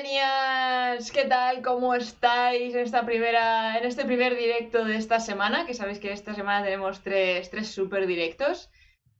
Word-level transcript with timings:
Arcadenias, 0.00 1.12
¿qué 1.12 1.26
tal? 1.26 1.60
¿Cómo 1.60 1.94
estáis 1.94 2.74
en 2.74 2.80
esta 2.80 3.04
primera, 3.04 3.76
en 3.76 3.84
este 3.84 4.06
primer 4.06 4.34
directo 4.34 4.82
de 4.82 4.96
esta 4.96 5.20
semana? 5.20 5.66
Que 5.66 5.74
sabéis 5.74 5.98
que 5.98 6.10
esta 6.10 6.34
semana 6.34 6.64
tenemos 6.64 7.02
tres, 7.02 7.50
tres 7.50 7.68
super 7.68 8.06
directos. 8.06 8.70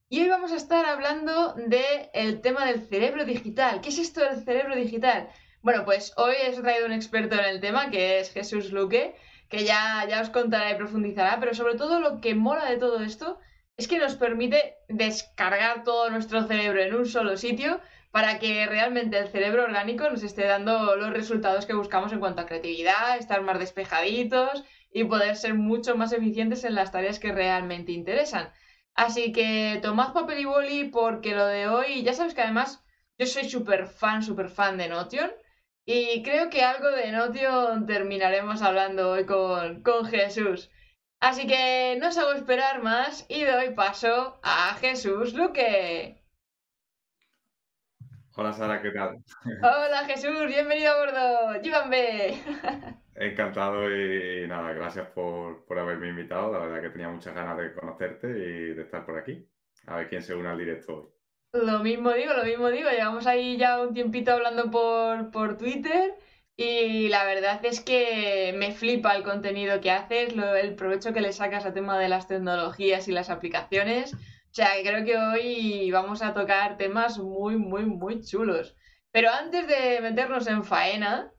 Y 0.08 0.22
hoy 0.22 0.28
vamos 0.30 0.52
a 0.52 0.56
estar 0.56 0.86
hablando 0.86 1.54
del 1.54 2.40
tema 2.40 2.64
del 2.64 2.80
cerebro 2.80 3.26
digital. 3.26 3.82
¿Qué 3.82 3.90
es 3.90 3.98
esto 3.98 4.22
del 4.22 4.42
cerebro 4.42 4.74
digital? 4.74 5.28
Bueno, 5.60 5.84
pues 5.84 6.14
hoy 6.16 6.34
he 6.40 6.50
traído 6.52 6.86
un 6.86 6.92
experto 6.92 7.34
en 7.34 7.44
el 7.44 7.60
tema, 7.60 7.90
que 7.90 8.18
es 8.18 8.32
Jesús 8.32 8.72
Luque, 8.72 9.14
que 9.50 9.64
ya, 9.64 10.06
ya 10.08 10.22
os 10.22 10.30
contará 10.30 10.70
y 10.70 10.76
profundizará, 10.76 11.38
pero 11.40 11.52
sobre 11.52 11.74
todo 11.74 12.00
lo 12.00 12.22
que 12.22 12.34
mola 12.34 12.64
de 12.64 12.78
todo 12.78 13.02
esto 13.02 13.38
es 13.76 13.86
que 13.86 13.98
nos 13.98 14.14
permite 14.14 14.76
descargar 14.88 15.84
todo 15.84 16.08
nuestro 16.08 16.46
cerebro 16.46 16.80
en 16.80 16.94
un 16.94 17.04
solo 17.04 17.36
sitio 17.36 17.82
para 18.10 18.38
que 18.38 18.66
realmente 18.66 19.18
el 19.18 19.28
cerebro 19.28 19.64
orgánico 19.64 20.08
nos 20.10 20.22
esté 20.22 20.44
dando 20.44 20.96
los 20.96 21.12
resultados 21.12 21.66
que 21.66 21.74
buscamos 21.74 22.12
en 22.12 22.20
cuanto 22.20 22.42
a 22.42 22.46
creatividad, 22.46 23.18
estar 23.18 23.42
más 23.42 23.58
despejaditos 23.58 24.64
y 24.92 25.04
poder 25.04 25.36
ser 25.36 25.54
mucho 25.54 25.96
más 25.96 26.12
eficientes 26.12 26.64
en 26.64 26.74
las 26.74 26.90
tareas 26.92 27.18
que 27.20 27.32
realmente 27.32 27.92
interesan. 27.92 28.52
Así 28.94 29.32
que 29.32 29.78
tomad 29.82 30.12
papel 30.12 30.40
y 30.40 30.44
boli 30.44 30.84
porque 30.84 31.34
lo 31.34 31.46
de 31.46 31.68
hoy, 31.68 32.02
ya 32.02 32.12
sabes 32.12 32.34
que 32.34 32.42
además 32.42 32.84
yo 33.18 33.26
soy 33.26 33.48
súper 33.48 33.86
fan, 33.86 34.22
súper 34.22 34.48
fan 34.48 34.76
de 34.78 34.88
Notion. 34.88 35.30
Y 35.84 36.22
creo 36.22 36.50
que 36.50 36.62
algo 36.62 36.90
de 36.90 37.12
Notion 37.12 37.86
terminaremos 37.86 38.62
hablando 38.62 39.10
hoy 39.12 39.26
con, 39.26 39.82
con 39.82 40.06
Jesús. 40.06 40.70
Así 41.20 41.46
que 41.46 41.96
no 42.00 42.08
os 42.08 42.18
hago 42.18 42.32
esperar 42.32 42.82
más 42.82 43.26
y 43.28 43.44
doy 43.44 43.74
paso 43.74 44.40
a 44.42 44.74
Jesús 44.80 45.34
Luque. 45.34 46.19
Hola 48.40 48.54
Sara, 48.54 48.80
¿qué 48.80 48.90
tal? 48.90 49.22
Hola 49.44 50.06
Jesús, 50.06 50.46
bienvenido 50.46 50.92
a 50.92 50.98
bordo. 50.98 51.60
Llévame. 51.60 52.40
Encantado 53.14 53.94
y 53.94 54.48
nada, 54.48 54.72
gracias 54.72 55.08
por, 55.08 55.66
haberme 55.78 56.08
invitado. 56.08 56.50
La 56.50 56.60
verdad 56.60 56.80
que 56.80 56.88
tenía 56.88 57.10
muchas 57.10 57.34
ganas 57.34 57.58
de 57.58 57.74
conocerte 57.74 58.28
y 58.28 58.72
de 58.72 58.80
estar 58.80 59.04
por 59.04 59.18
aquí. 59.18 59.46
A 59.88 59.96
ver 59.96 60.08
quién 60.08 60.22
se 60.22 60.34
une 60.34 60.48
al 60.48 60.56
directo 60.56 60.96
hoy. 60.96 61.08
Lo 61.52 61.80
mismo 61.80 62.12
digo, 62.14 62.32
lo 62.32 62.44
mismo 62.44 62.70
digo. 62.70 62.88
Llevamos 62.88 63.26
ahí 63.26 63.58
ya 63.58 63.78
un 63.78 63.92
tiempito 63.92 64.32
hablando 64.32 64.70
por, 64.70 65.30
por 65.32 65.58
Twitter 65.58 66.14
y 66.56 67.10
la 67.10 67.26
verdad 67.26 67.62
es 67.66 67.80
que 67.80 68.54
me 68.56 68.72
flipa 68.72 69.14
el 69.16 69.22
contenido 69.22 69.82
que 69.82 69.90
haces, 69.90 70.32
el 70.32 70.74
provecho 70.76 71.12
que 71.12 71.20
le 71.20 71.34
sacas 71.34 71.66
a 71.66 71.74
tema 71.74 71.98
de 71.98 72.08
las 72.08 72.26
tecnologías 72.26 73.06
y 73.06 73.12
las 73.12 73.28
aplicaciones. 73.28 74.16
O 74.50 74.54
sea, 74.54 74.70
creo 74.82 75.04
que 75.04 75.16
hoy 75.16 75.90
vamos 75.90 76.22
a 76.22 76.34
tocar 76.34 76.76
temas 76.76 77.18
muy, 77.18 77.56
muy, 77.56 77.84
muy 77.84 78.20
chulos. 78.20 78.76
Pero 79.12 79.30
antes 79.30 79.66
de 79.66 80.00
meternos 80.00 80.46
en 80.46 80.64
faena, 80.64 81.32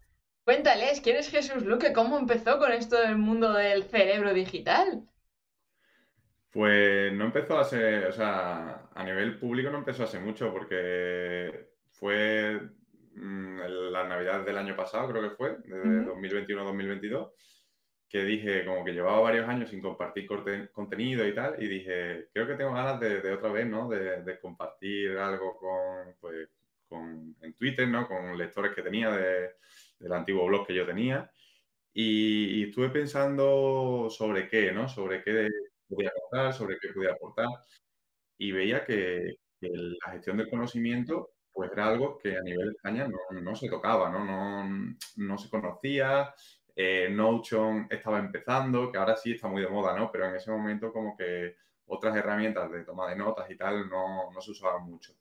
Cuéntales, 0.44 1.02
¿quién 1.02 1.18
es 1.18 1.30
Jesús 1.30 1.64
Luque? 1.66 1.94
¿Cómo 1.94 2.18
empezó 2.18 2.58
con 2.58 2.72
esto 2.72 3.00
del 3.00 3.18
mundo 3.18 3.54
del 3.54 3.84
cerebro 3.84 4.34
digital? 4.34 5.04
Pues 6.52 7.14
no 7.14 7.26
empezó 7.26 7.60
a 7.60 7.64
ser, 7.64 8.08
o 8.08 8.12
sea, 8.12 8.90
a 8.94 9.04
nivel 9.04 9.38
público 9.38 9.70
no 9.70 9.78
empezó 9.78 10.04
hace 10.04 10.20
mucho 10.20 10.52
porque 10.52 11.70
fue 11.92 12.60
mm, 13.14 13.60
la 13.92 14.08
Navidad 14.08 14.44
del 14.44 14.58
año 14.58 14.76
pasado, 14.76 15.10
creo 15.10 15.22
que 15.22 15.36
fue, 15.36 15.58
de 15.64 16.04
2021 16.06 16.66
2022, 16.66 17.32
que 18.12 18.24
dije 18.24 18.66
como 18.66 18.84
que 18.84 18.92
llevaba 18.92 19.22
varios 19.22 19.48
años 19.48 19.70
sin 19.70 19.82
compartir 19.82 20.28
contenido 20.74 21.26
y 21.26 21.34
tal, 21.34 21.56
y 21.64 21.68
dije, 21.68 22.28
creo 22.34 22.46
que 22.46 22.56
tengo 22.56 22.74
ganas 22.74 23.00
de, 23.00 23.32
otra 23.32 23.52
vez, 23.52 23.66
¿no? 23.66 23.88
De, 23.88 24.40
compartir 24.40 25.18
algo 25.18 25.58
con, 25.58 26.16
pues, 26.20 26.50
con, 26.90 27.36
en 27.42 27.54
Twitter, 27.54 27.88
¿no? 27.88 28.08
Con 28.08 28.38
lectores 28.38 28.76
que 28.76 28.82
tenía 28.82 29.12
de 29.12 29.52
del 30.02 30.14
antiguo 30.14 30.46
blog 30.48 30.68
que 30.68 30.76
yo 30.76 30.86
tenía. 30.86 31.32
Y, 31.94 32.64
estuve 32.70 32.90
pensando 32.90 34.08
sobre 34.10 34.48
qué, 34.48 34.72
¿no? 34.72 34.88
Sobre 34.90 35.24
qué 35.24 35.48
podía 35.88 36.12
contar, 36.12 36.54
sobre 36.54 36.78
qué 36.80 36.90
podía 36.90 37.12
aportar. 37.12 37.48
Y 38.38 38.52
veía 38.52 38.86
que, 38.86 39.36
la 39.62 40.12
gestión 40.14 40.38
del 40.38 40.50
conocimiento 40.50 41.34
pues 41.54 41.72
era 41.72 41.88
algo 41.88 42.18
que 42.18 42.36
a 42.36 42.42
nivel 42.42 42.70
de 42.70 42.72
España 42.72 43.08
no, 43.30 43.56
se 43.56 43.70
tocaba, 43.70 44.10
¿no? 44.10 44.24
No, 44.26 44.96
no 45.18 45.38
se 45.38 45.50
conocía, 45.50 46.34
eh, 46.76 47.10
Notion 47.10 47.88
estaba 47.90 48.20
empezando, 48.20 48.92
que 48.92 48.98
ahora 48.98 49.16
sí 49.16 49.34
está 49.34 49.48
muy 49.48 49.62
de 49.62 49.70
moda, 49.70 49.98
¿no? 49.98 50.12
Pero 50.12 50.28
en 50.28 50.36
ese 50.36 50.52
momento 50.52 50.92
como 50.92 51.16
que 51.16 51.56
otras 51.88 52.16
herramientas 52.16 52.72
de 52.72 52.84
toma 52.84 53.10
de 53.10 53.16
notas 53.16 53.50
y 53.50 53.56
tal 53.56 53.90
no, 53.90 54.32
no 54.32 54.42
se 54.42 54.52
usaban 54.52 54.84
mucho. 54.84 55.14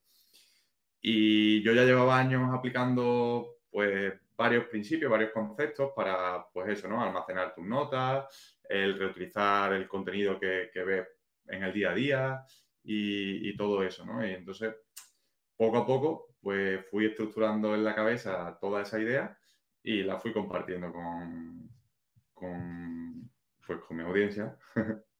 Y 1.00 1.62
yo 1.62 1.72
ya 1.72 1.84
llevaba 1.84 2.18
años 2.18 2.52
aplicando 2.52 3.56
pues 3.70 4.12
varios 4.36 4.66
principios, 4.66 5.10
varios 5.10 5.32
conceptos 5.32 5.92
para, 5.94 6.46
pues 6.52 6.68
eso, 6.70 6.88
¿no? 6.88 7.02
Almacenar 7.02 7.54
tus 7.54 7.64
notas, 7.64 8.58
el 8.68 8.98
reutilizar 8.98 9.72
el 9.72 9.86
contenido 9.86 10.38
que, 10.38 10.70
ves 10.74 11.06
en 11.46 11.62
el 11.62 11.72
día 11.72 11.90
a 11.90 11.94
día 11.94 12.44
y, 12.82 13.56
todo 13.56 13.82
eso, 13.82 14.04
¿no? 14.06 14.26
Y 14.26 14.30
entonces, 14.30 14.74
poco 15.56 15.78
a 15.78 15.86
poco, 15.86 16.34
pues 16.40 16.86
fui 16.90 17.06
estructurando 17.06 17.74
en 17.74 17.84
la 17.84 17.94
cabeza 17.94 18.56
toda 18.60 18.82
esa 18.82 18.98
idea 18.98 19.36
y 19.82 20.02
la 20.02 20.18
fui 20.18 20.32
compartiendo 20.32 20.92
con, 20.92 21.70
con, 22.34 23.30
pues, 23.66 23.80
con 23.80 23.96
mi 23.96 24.02
audiencia. 24.02 24.58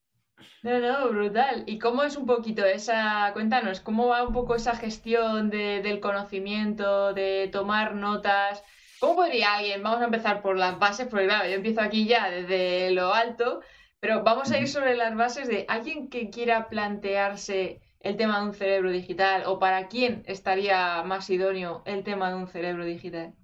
No, 0.62 0.78
no, 0.78 1.08
brutal. 1.10 1.64
¿Y 1.66 1.78
cómo 1.78 2.02
es 2.02 2.16
un 2.16 2.26
poquito 2.26 2.64
esa, 2.66 3.30
cuéntanos, 3.32 3.80
cómo 3.80 4.08
va 4.08 4.22
un 4.26 4.32
poco 4.34 4.54
esa 4.54 4.74
gestión 4.76 5.48
del 5.50 6.00
conocimiento, 6.00 7.14
de 7.14 7.48
tomar 7.52 7.94
notas? 7.94 8.62
¿Cómo 8.98 9.16
podría 9.16 9.54
alguien, 9.54 9.82
vamos 9.82 10.00
a 10.02 10.04
empezar 10.04 10.42
por 10.42 10.56
las 10.58 10.78
bases, 10.78 11.08
porque 11.08 11.26
claro, 11.26 11.48
yo 11.48 11.54
empiezo 11.54 11.80
aquí 11.80 12.06
ya 12.06 12.28
desde 12.30 12.90
lo 12.90 13.14
alto, 13.14 13.60
pero 14.00 14.22
vamos 14.22 14.50
a 14.50 14.58
ir 14.60 14.68
sobre 14.68 14.94
las 14.96 15.14
bases 15.16 15.48
de 15.48 15.64
alguien 15.68 16.10
que 16.10 16.28
quiera 16.30 16.68
plantearse 16.68 17.80
el 18.00 18.16
tema 18.16 18.40
de 18.40 18.46
un 18.46 18.54
cerebro 18.54 18.90
digital 18.90 19.44
o 19.46 19.58
para 19.58 19.88
quién 19.88 20.22
estaría 20.26 21.02
más 21.04 21.30
idóneo 21.30 21.82
el 21.86 22.04
tema 22.04 22.28
de 22.30 22.36
un 22.36 22.48
cerebro 22.48 22.84
digital? 22.84 23.34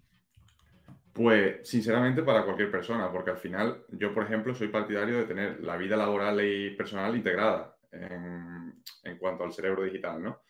Pues 1.17 1.67
sinceramente 1.67 2.23
para 2.23 2.45
cualquier 2.45 2.71
persona, 2.71 3.11
porque 3.11 3.31
al 3.31 3.39
final 3.39 3.85
yo, 3.89 4.13
por 4.13 4.25
ejemplo, 4.25 4.55
soy 4.55 4.69
partidario 4.69 5.17
de 5.17 5.25
tener 5.25 5.61
la 5.61 5.79
vida 5.79 5.97
laboral 5.97 6.45
y 6.45 6.77
personal 6.77 7.17
integrada 7.17 7.75
en, 7.91 8.83
en 9.03 9.19
cuanto 9.19 9.45
al 9.45 9.53
cerebro 9.53 9.83
digital, 9.83 10.23
¿no? 10.23 10.43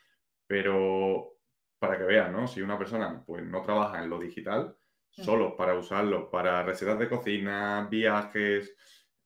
Pero 0.44 1.36
para 1.78 1.96
que 1.96 2.04
vean, 2.04 2.32
¿no? 2.32 2.48
Si 2.48 2.60
una 2.60 2.76
persona 2.76 3.22
pues 3.24 3.44
no 3.44 3.62
trabaja 3.62 4.02
en 4.02 4.10
lo 4.10 4.18
digital, 4.18 4.76
solo 5.08 5.56
para 5.56 5.74
usarlo 5.74 6.28
para 6.30 6.64
recetas 6.64 6.98
de 6.98 7.08
cocina, 7.08 7.86
viajes, 7.88 8.74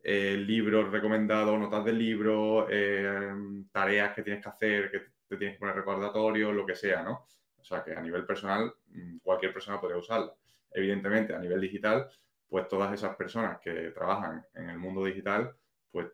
eh, 0.02 0.36
libros 0.36 0.90
recomendados, 0.90 1.58
notas 1.58 1.84
de 1.86 1.92
libros, 1.92 2.66
eh, 2.70 3.32
tareas 3.72 4.14
que 4.14 4.22
tienes 4.22 4.42
que 4.42 4.48
hacer, 4.48 4.90
que 4.90 5.00
te 5.26 5.36
tienes 5.36 5.56
que 5.56 5.60
poner 5.60 5.76
recordatorio, 5.76 6.52
lo 6.52 6.66
que 6.66 6.74
sea, 6.74 7.02
¿no? 7.02 7.26
O 7.56 7.64
sea 7.64 7.82
que 7.82 7.94
a 7.94 8.00
nivel 8.00 8.26
personal 8.26 8.72
mm, 8.88 9.18
cualquier 9.18 9.52
persona 9.52 9.80
podría 9.80 9.98
usarla. 9.98 10.34
Evidentemente 10.72 11.34
a 11.34 11.38
nivel 11.38 11.60
digital, 11.60 12.08
pues 12.48 12.68
todas 12.68 12.92
esas 12.92 13.16
personas 13.16 13.60
que 13.60 13.92
trabajan 13.92 14.44
en 14.54 14.70
el 14.70 14.78
mundo 14.78 15.04
digital, 15.04 15.54
pues 15.90 16.08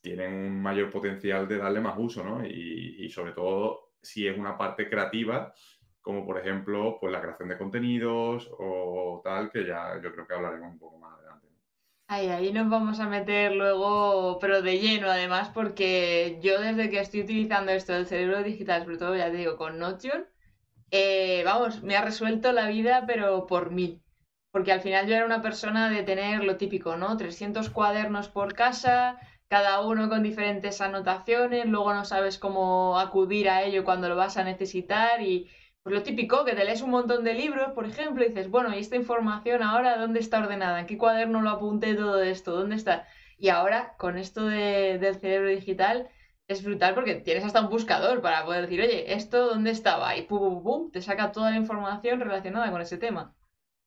tienen 0.00 0.32
un 0.32 0.62
mayor 0.62 0.90
potencial 0.90 1.48
de 1.48 1.58
darle 1.58 1.80
más 1.80 1.96
uso, 1.98 2.22
¿no? 2.22 2.46
Y, 2.46 3.08
sobre 3.08 3.32
todo 3.32 3.92
si 4.02 4.26
es 4.26 4.36
una 4.36 4.56
parte 4.58 4.88
creativa 4.88 5.52
como 6.00 6.24
por 6.24 6.38
ejemplo 6.38 6.98
pues 7.00 7.12
la 7.12 7.20
creación 7.20 7.48
de 7.48 7.58
contenidos 7.58 8.48
o 8.58 9.20
tal, 9.24 9.50
que 9.50 9.66
ya 9.66 10.00
yo 10.00 10.12
creo 10.12 10.24
que 10.24 10.34
hablaremos 10.34 10.70
un 10.70 10.78
poco 10.78 10.98
más 10.98 11.18
adelante. 11.18 11.48
Ahí, 12.06 12.28
ahí 12.28 12.52
nos 12.52 12.70
vamos 12.70 13.00
a 13.00 13.08
meter 13.08 13.52
luego, 13.56 14.38
pero 14.40 14.62
de 14.62 14.78
lleno 14.78 15.08
además, 15.08 15.50
porque 15.52 16.38
yo 16.40 16.60
desde 16.60 16.88
que 16.88 17.00
estoy 17.00 17.22
utilizando 17.22 17.72
esto 17.72 17.92
del 17.92 18.06
cerebro 18.06 18.44
digital, 18.44 18.84
sobre 18.84 18.98
todo 18.98 19.16
ya 19.16 19.32
te 19.32 19.38
digo, 19.38 19.56
con 19.56 19.80
Notion, 19.80 20.24
eh, 20.90 21.42
vamos, 21.44 21.82
me 21.82 21.96
ha 21.96 22.02
resuelto 22.02 22.52
la 22.52 22.68
vida, 22.68 23.04
pero 23.06 23.46
por 23.46 23.70
mí. 23.70 24.00
Porque 24.52 24.72
al 24.72 24.80
final 24.80 25.06
yo 25.06 25.14
era 25.14 25.26
una 25.26 25.42
persona 25.42 25.90
de 25.90 26.02
tener 26.02 26.44
lo 26.44 26.56
típico, 26.56 26.96
¿no? 26.96 27.16
300 27.16 27.70
cuadernos 27.70 28.28
por 28.28 28.54
casa, 28.54 29.18
cada 29.48 29.80
uno 29.82 30.08
con 30.08 30.22
diferentes 30.22 30.80
anotaciones, 30.80 31.66
luego 31.66 31.94
no 31.94 32.04
sabes 32.04 32.38
cómo 32.38 32.98
acudir 32.98 33.48
a 33.48 33.62
ello 33.64 33.84
cuando 33.84 34.08
lo 34.08 34.16
vas 34.16 34.36
a 34.36 34.44
necesitar 34.44 35.22
y 35.22 35.48
pues 35.82 35.94
lo 35.94 36.02
típico, 36.02 36.44
que 36.44 36.54
te 36.54 36.64
lees 36.64 36.82
un 36.82 36.90
montón 36.90 37.22
de 37.22 37.34
libros, 37.34 37.72
por 37.72 37.86
ejemplo, 37.86 38.24
y 38.24 38.28
dices, 38.28 38.50
bueno, 38.50 38.74
¿y 38.74 38.80
esta 38.80 38.96
información 38.96 39.62
ahora 39.62 39.96
dónde 39.98 40.18
está 40.18 40.40
ordenada? 40.40 40.80
¿En 40.80 40.86
qué 40.86 40.98
cuaderno 40.98 41.42
lo 41.42 41.50
apunté 41.50 41.94
todo 41.94 42.20
esto? 42.22 42.56
¿Dónde 42.56 42.74
está? 42.74 43.06
Y 43.38 43.50
ahora, 43.50 43.94
con 43.96 44.18
esto 44.18 44.46
del 44.46 45.14
cerebro 45.20 45.48
digital, 45.48 46.08
es 46.48 46.64
brutal 46.64 46.94
porque 46.94 47.16
tienes 47.16 47.44
hasta 47.44 47.60
un 47.60 47.68
buscador 47.68 48.20
para 48.20 48.44
poder 48.44 48.62
decir, 48.62 48.80
oye, 48.80 49.12
¿esto 49.12 49.46
dónde 49.46 49.70
estaba? 49.70 50.16
Y 50.16 50.22
pum, 50.22 50.38
pum, 50.38 50.62
pum, 50.62 50.90
te 50.90 51.02
saca 51.02 51.32
toda 51.32 51.50
la 51.50 51.56
información 51.56 52.20
relacionada 52.20 52.70
con 52.70 52.80
ese 52.80 52.98
tema. 52.98 53.34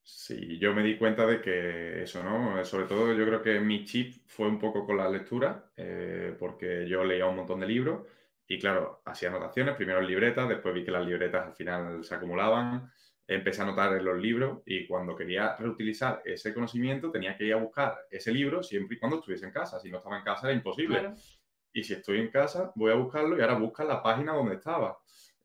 Sí, 0.04 0.58
yo 0.60 0.74
me 0.74 0.84
di 0.84 0.98
cuenta 0.98 1.26
de 1.26 1.40
que 1.40 2.02
eso, 2.04 2.24
¿no? 2.24 2.64
Sobre 2.66 2.86
todo 2.86 3.14
yo 3.14 3.26
creo 3.26 3.42
que 3.42 3.60
mi 3.60 3.86
chip 3.86 4.16
fue 4.26 4.48
un 4.48 4.58
poco 4.58 4.86
con 4.86 4.98
la 4.98 5.10
lectura, 5.10 5.72
eh, 5.78 6.36
porque 6.40 6.88
yo 6.88 7.04
leía 7.04 7.28
un 7.28 7.36
montón 7.36 7.60
de 7.60 7.68
libros 7.68 8.08
y 8.48 8.58
claro, 8.58 9.02
hacía 9.06 9.30
anotaciones, 9.30 9.76
primero 9.76 10.00
en 10.00 10.08
libretas, 10.08 10.50
después 10.50 10.74
vi 10.74 10.84
que 10.84 10.92
las 10.92 11.06
libretas 11.06 11.48
al 11.48 11.54
final 11.54 12.04
se 12.04 12.16
acumulaban, 12.16 12.92
empecé 13.28 13.62
a 13.62 13.66
anotar 13.66 13.96
en 13.96 14.04
los 14.04 14.18
libros 14.18 14.64
y 14.66 14.88
cuando 14.88 15.16
quería 15.16 15.56
reutilizar 15.56 16.24
ese 16.26 16.52
conocimiento 16.52 17.12
tenía 17.12 17.38
que 17.38 17.46
ir 17.46 17.54
a 17.54 17.58
buscar 17.58 17.96
ese 18.10 18.32
libro 18.32 18.64
siempre 18.64 18.98
y 18.98 19.00
cuando 19.00 19.20
estuviese 19.20 19.46
en 19.46 19.52
casa. 19.52 19.80
Si 19.80 19.92
no 19.92 19.98
estaba 19.98 20.18
en 20.18 20.24
casa 20.24 20.48
era 20.48 20.58
imposible. 20.58 21.14
Y 21.74 21.84
si 21.84 21.94
estoy 21.94 22.20
en 22.20 22.30
casa, 22.30 22.72
voy 22.76 22.92
a 22.92 22.96
buscarlo 22.96 23.38
y 23.38 23.42
ahora 23.42 23.56
busca 23.56 23.84
la 23.84 24.02
página 24.02 24.34
donde 24.34 24.56
estaba. 24.56 24.98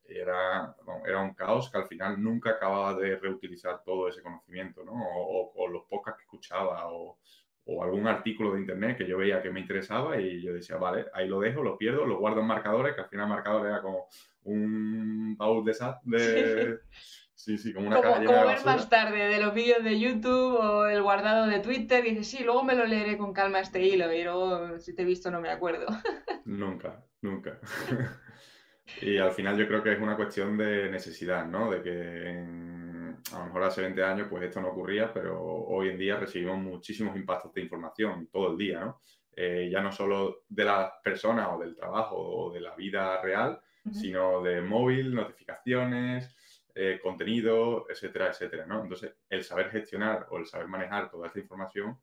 Era, 0.07 0.75
era 1.05 1.21
un 1.21 1.33
caos 1.33 1.71
que 1.71 1.77
al 1.77 1.87
final 1.87 2.21
nunca 2.21 2.51
acababa 2.51 2.93
de 2.95 3.15
reutilizar 3.15 3.81
todo 3.83 4.07
ese 4.07 4.21
conocimiento, 4.21 4.83
¿no? 4.83 4.93
O, 4.93 5.67
los 5.67 5.83
podcasts 5.85 6.19
que 6.19 6.25
escuchaba 6.25 6.87
o, 6.91 7.17
o 7.65 7.83
algún 7.83 8.07
artículo 8.07 8.53
de 8.53 8.61
internet 8.61 8.97
que 8.97 9.07
yo 9.07 9.17
veía 9.17 9.41
que 9.41 9.49
me 9.49 9.59
interesaba 9.59 10.19
y 10.19 10.41
yo 10.41 10.53
decía, 10.53 10.77
vale, 10.77 11.07
ahí 11.13 11.27
lo 11.27 11.39
dejo, 11.39 11.63
lo 11.63 11.77
pierdo, 11.77 12.05
lo 12.05 12.19
guardo 12.19 12.41
en 12.41 12.47
marcadores, 12.47 12.93
que 12.93 13.01
al 13.01 13.09
final 13.09 13.27
marcadores 13.27 13.71
era 13.71 13.81
como 13.81 14.07
un 14.43 15.35
baúl 15.37 15.65
de, 15.65 15.73
de, 16.03 16.79
Sí, 17.35 17.57
sí, 17.57 17.73
como 17.73 17.87
una 17.87 17.97
como, 17.97 18.15
como 18.15 18.45
ver 18.45 18.65
más 18.65 18.89
tarde 18.89 19.27
de 19.27 19.39
los 19.39 19.53
vídeos 19.53 19.83
de 19.83 19.99
YouTube 19.99 20.55
o 20.55 20.87
el 20.87 21.03
guardado 21.03 21.47
de 21.47 21.59
Twitter 21.59 22.05
y 22.05 22.11
dices, 22.11 22.27
sí, 22.27 22.43
luego 22.43 22.63
me 22.63 22.75
lo 22.75 22.85
leeré 22.85 23.17
con 23.17 23.33
calma 23.33 23.59
este 23.59 23.83
hilo 23.83 24.11
y 24.11 24.23
luego 24.23 24.79
si 24.79 24.95
te 24.95 25.01
he 25.01 25.05
visto 25.05 25.29
no 25.29 25.41
me 25.41 25.49
acuerdo. 25.49 25.85
Nunca, 26.45 27.03
nunca. 27.21 27.59
y 29.01 29.17
al 29.17 29.31
final 29.31 29.57
yo 29.57 29.67
creo 29.67 29.83
que 29.83 29.93
es 29.93 29.99
una 29.99 30.15
cuestión 30.15 30.57
de 30.57 30.89
necesidad, 30.89 31.45
¿no? 31.45 31.71
De 31.71 31.81
que 31.81 33.25
a 33.33 33.39
lo 33.39 33.45
mejor 33.45 33.63
hace 33.63 33.81
20 33.81 34.03
años 34.03 34.27
pues 34.29 34.43
esto 34.43 34.61
no 34.61 34.69
ocurría, 34.69 35.11
pero 35.11 35.41
hoy 35.41 35.89
en 35.89 35.97
día 35.97 36.17
recibimos 36.17 36.59
muchísimos 36.59 37.15
impactos 37.15 37.51
de 37.53 37.61
información 37.61 38.27
todo 38.31 38.51
el 38.51 38.57
día, 38.57 38.79
¿no? 38.79 39.01
Eh, 39.35 39.69
ya 39.71 39.81
no 39.81 39.91
solo 39.91 40.43
de 40.47 40.63
las 40.63 40.91
personas 41.03 41.49
o 41.51 41.59
del 41.59 41.75
trabajo 41.75 42.15
o 42.15 42.53
de 42.53 42.61
la 42.61 42.75
vida 42.75 43.21
real, 43.21 43.59
sino 43.91 44.41
de 44.41 44.61
móvil, 44.61 45.13
notificaciones, 45.13 46.34
eh, 46.75 46.99
contenido, 47.01 47.87
etcétera, 47.89 48.27
etcétera, 48.29 48.65
¿no? 48.65 48.81
Entonces, 48.81 49.15
el 49.29 49.43
saber 49.43 49.71
gestionar 49.71 50.27
o 50.29 50.37
el 50.37 50.45
saber 50.45 50.67
manejar 50.67 51.09
toda 51.09 51.27
esta 51.27 51.39
información 51.39 51.97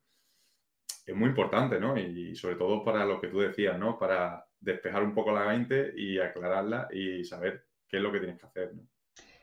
es 1.05 1.15
muy 1.15 1.29
importante, 1.29 1.79
¿no? 1.79 1.97
Y 1.99 2.35
sobre 2.35 2.57
todo 2.57 2.83
para 2.83 3.05
lo 3.05 3.21
que 3.21 3.29
tú 3.29 3.41
decías, 3.41 3.79
¿no? 3.79 3.99
Para 3.99 4.47
despejar 4.59 5.03
un 5.03 5.15
poco 5.15 5.33
la 5.33 5.47
mente 5.47 5.93
y 5.97 6.19
aclararla 6.19 6.89
y 6.91 7.23
saber 7.25 7.67
qué 7.87 7.99
es 7.99 8.03
lo 8.03 8.11
que 8.11 8.21
tienes 8.21 8.41
que 8.41 8.47
hacer, 8.47 8.75
¿no? 8.75 8.83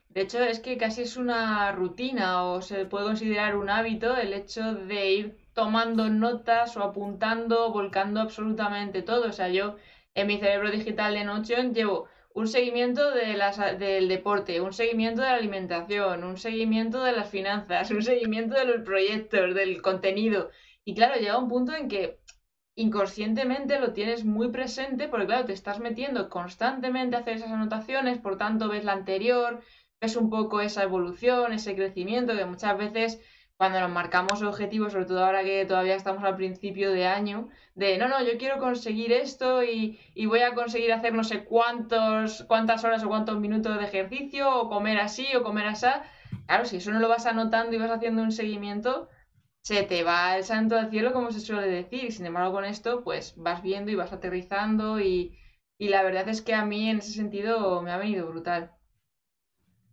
De 0.10 0.22
hecho, 0.22 0.40
es 0.40 0.60
que 0.60 0.78
casi 0.78 1.04
es 1.04 1.18
una 1.18 1.72
rutina 1.72 2.44
o 2.46 2.64
se 2.64 2.86
puede 2.86 3.06
considerar 3.06 3.56
un 3.56 3.70
hábito 3.70 4.18
el 4.18 4.34
hecho 4.34 4.74
de 4.74 5.12
ir 5.12 5.38
tomando 5.54 6.10
notas 6.10 6.76
o 6.78 6.84
apuntando, 6.84 7.72
volcando 7.72 8.20
absolutamente 8.20 9.04
todo. 9.04 9.28
O 9.28 9.32
sea, 9.32 9.50
yo 9.50 9.76
en 10.16 10.26
mi 10.26 10.40
cerebro 10.40 10.72
digital 10.72 11.14
de 11.14 11.26
Notion 11.26 11.76
llevo 11.76 12.08
un 12.34 12.48
seguimiento 12.48 13.12
de 13.12 13.34
las, 13.34 13.58
del 13.80 14.08
deporte, 14.08 14.62
un 14.62 14.74
seguimiento 14.74 15.22
de 15.22 15.30
la 15.30 15.36
alimentación, 15.36 16.24
un 16.24 16.38
seguimiento 16.38 17.04
de 17.04 17.12
las 17.12 17.30
finanzas, 17.30 17.92
un 17.92 18.04
seguimiento 18.04 18.56
de 18.56 18.66
los 18.66 18.82
proyectos, 18.82 19.56
del 19.56 19.82
contenido. 19.82 20.50
Y 20.86 20.94
claro, 20.96 21.20
llega 21.20 21.38
un 21.38 21.50
punto 21.50 21.74
en 21.74 21.88
que 21.88 22.20
inconscientemente 22.76 23.80
lo 23.80 23.94
tienes 23.94 24.24
muy 24.24 24.52
presente 24.52 25.08
porque 25.08 25.26
claro, 25.26 25.46
te 25.46 25.54
estás 25.54 25.80
metiendo 25.80 26.30
constantemente 26.30 27.16
a 27.16 27.20
hacer 27.20 27.36
esas 27.36 27.52
anotaciones, 27.52 28.20
por 28.20 28.38
tanto 28.38 28.70
ves 28.70 28.86
la 28.86 28.94
anterior, 28.94 29.62
ves 30.00 30.16
un 30.16 30.30
poco 30.30 30.62
esa 30.62 30.84
evolución, 30.84 31.52
ese 31.52 31.76
crecimiento 31.76 32.38
que 32.38 32.46
muchas 32.46 32.78
veces 32.78 33.22
cuando 33.60 33.82
nos 33.82 33.92
marcamos 33.92 34.42
objetivos, 34.42 34.94
sobre 34.94 35.06
todo 35.06 35.26
ahora 35.26 35.44
que 35.44 35.66
todavía 35.66 35.96
estamos 35.96 36.24
al 36.24 36.38
principio 36.38 36.92
de 36.94 37.06
año, 37.08 37.50
de 37.76 37.98
no, 37.98 38.08
no, 38.08 38.24
yo 38.24 38.38
quiero 38.38 38.58
conseguir 38.58 39.12
esto 39.12 39.64
y, 39.64 40.00
voy 40.28 40.40
a 40.44 40.54
conseguir 40.56 40.94
hacer 40.94 41.14
no 41.14 41.26
sé 41.26 41.44
cuántos, 41.44 42.46
cuántas 42.48 42.86
horas 42.86 43.04
o 43.04 43.10
cuántos 43.10 43.38
minutos 43.38 43.78
de 43.78 43.84
ejercicio, 43.84 44.50
o 44.62 44.70
comer 44.70 44.98
así 45.00 45.36
o 45.36 45.44
comer 45.44 45.68
así. 45.68 45.88
Claro, 46.48 46.64
si 46.66 46.78
eso 46.78 46.92
no 46.92 47.00
lo 47.00 47.10
vas 47.10 47.26
anotando 47.26 47.76
y 47.76 47.80
vas 47.80 47.92
haciendo 47.92 48.24
un 48.24 48.32
seguimiento, 48.32 49.10
se 49.62 49.84
te 49.84 50.04
va 50.04 50.38
el 50.38 50.46
santo 50.46 50.78
al 50.78 50.90
cielo, 50.90 51.12
como 51.14 51.32
se 51.32 51.42
suele 51.42 51.68
decir. 51.68 52.14
Sin 52.14 52.26
embargo, 52.28 52.54
con 52.54 52.64
esto, 52.66 53.04
pues 53.04 53.34
vas 53.36 53.62
viendo 53.62 53.92
y 53.92 53.96
vas 53.96 54.14
aterrizando 54.14 55.02
y, 55.02 55.38
y 55.78 55.90
la 55.90 56.04
verdad 56.04 56.30
es 56.30 56.42
que 56.42 56.54
a 56.56 56.64
mí 56.66 56.90
en 56.90 57.00
ese 57.00 57.12
sentido 57.12 57.82
me 57.82 57.92
ha 57.92 57.98
venido 57.98 58.26
brutal. 58.28 58.72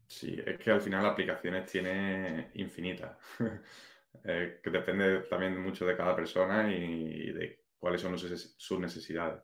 Sí, 0.08 0.41
es 0.44 0.58
que 0.58 0.70
al 0.70 0.81
final 0.81 1.05
aplicaciones 1.05 1.70
tiene 1.70 2.50
infinitas, 2.55 3.17
eh, 4.25 4.61
que 4.62 4.70
depende 4.70 5.20
también 5.23 5.61
mucho 5.61 5.85
de 5.85 5.97
cada 5.97 6.14
persona 6.14 6.73
y 6.73 7.32
de 7.32 7.64
cuáles 7.79 8.00
son 8.00 8.17
sus 8.19 8.81
necesidades. 8.81 9.43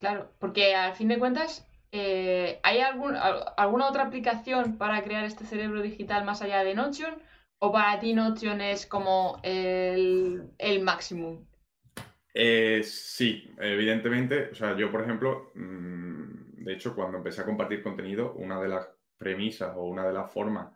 Claro, 0.00 0.30
porque 0.38 0.74
al 0.74 0.94
fin 0.94 1.08
de 1.08 1.18
cuentas, 1.18 1.66
eh, 1.92 2.60
¿hay 2.62 2.80
algún, 2.80 3.16
alguna 3.16 3.88
otra 3.88 4.04
aplicación 4.04 4.76
para 4.76 5.02
crear 5.04 5.24
este 5.24 5.44
cerebro 5.44 5.80
digital 5.80 6.24
más 6.24 6.42
allá 6.42 6.64
de 6.64 6.74
Notion? 6.74 7.14
¿O 7.58 7.72
para 7.72 7.98
ti 8.00 8.12
Notion 8.12 8.60
es 8.60 8.86
como 8.86 9.40
el, 9.42 10.50
el 10.58 10.82
máximo? 10.82 11.46
Eh, 12.34 12.82
sí, 12.82 13.48
evidentemente. 13.58 14.50
O 14.50 14.54
sea, 14.54 14.76
yo, 14.76 14.90
por 14.90 15.02
ejemplo, 15.02 15.52
mm, 15.54 16.64
de 16.64 16.72
hecho, 16.72 16.94
cuando 16.94 17.18
empecé 17.18 17.42
a 17.42 17.46
compartir 17.46 17.82
contenido, 17.82 18.34
una 18.34 18.60
de 18.60 18.68
las 18.68 18.88
premisas 19.16 19.74
o 19.76 19.84
una 19.84 20.06
de 20.06 20.12
las 20.12 20.32
formas 20.32 20.72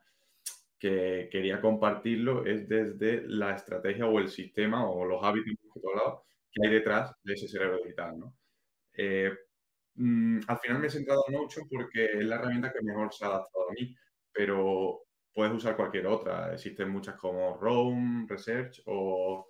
que 0.79 1.29
quería 1.31 1.61
compartirlo 1.61 2.47
es 2.47 2.69
desde 2.69 3.23
la 3.27 3.55
estrategia 3.55 4.07
o 4.07 4.19
el 4.19 4.29
sistema 4.29 4.89
o 4.89 5.05
los 5.05 5.23
hábitos 5.25 5.55
que 6.53 6.67
hay 6.67 6.73
detrás 6.73 7.13
de 7.23 7.35
ese 7.35 7.49
cerebro 7.49 7.79
digital. 7.79 8.17
Eh, 8.97 9.33
mm, 9.95 10.41
al 10.47 10.59
final 10.59 10.79
me 10.81 10.87
he 10.87 10.91
centrado 10.91 11.25
en 11.29 11.35
Notion 11.35 11.69
porque 11.69 12.05
es 12.07 12.25
la 12.25 12.37
herramienta 12.37 12.73
que 12.73 12.83
mejor 12.83 13.13
se 13.13 13.25
ha 13.25 13.29
adaptado 13.29 13.71
a 13.71 13.73
mí, 13.73 13.95
pero 14.33 15.03
puedes 15.33 15.53
usar 15.55 15.77
cualquier 15.77 16.07
otra. 16.07 16.53
Existen 16.55 16.91
muchas 16.91 17.17
como 17.17 17.57
Roam, 17.59 18.27
Research 18.29 18.83
o... 18.87 19.49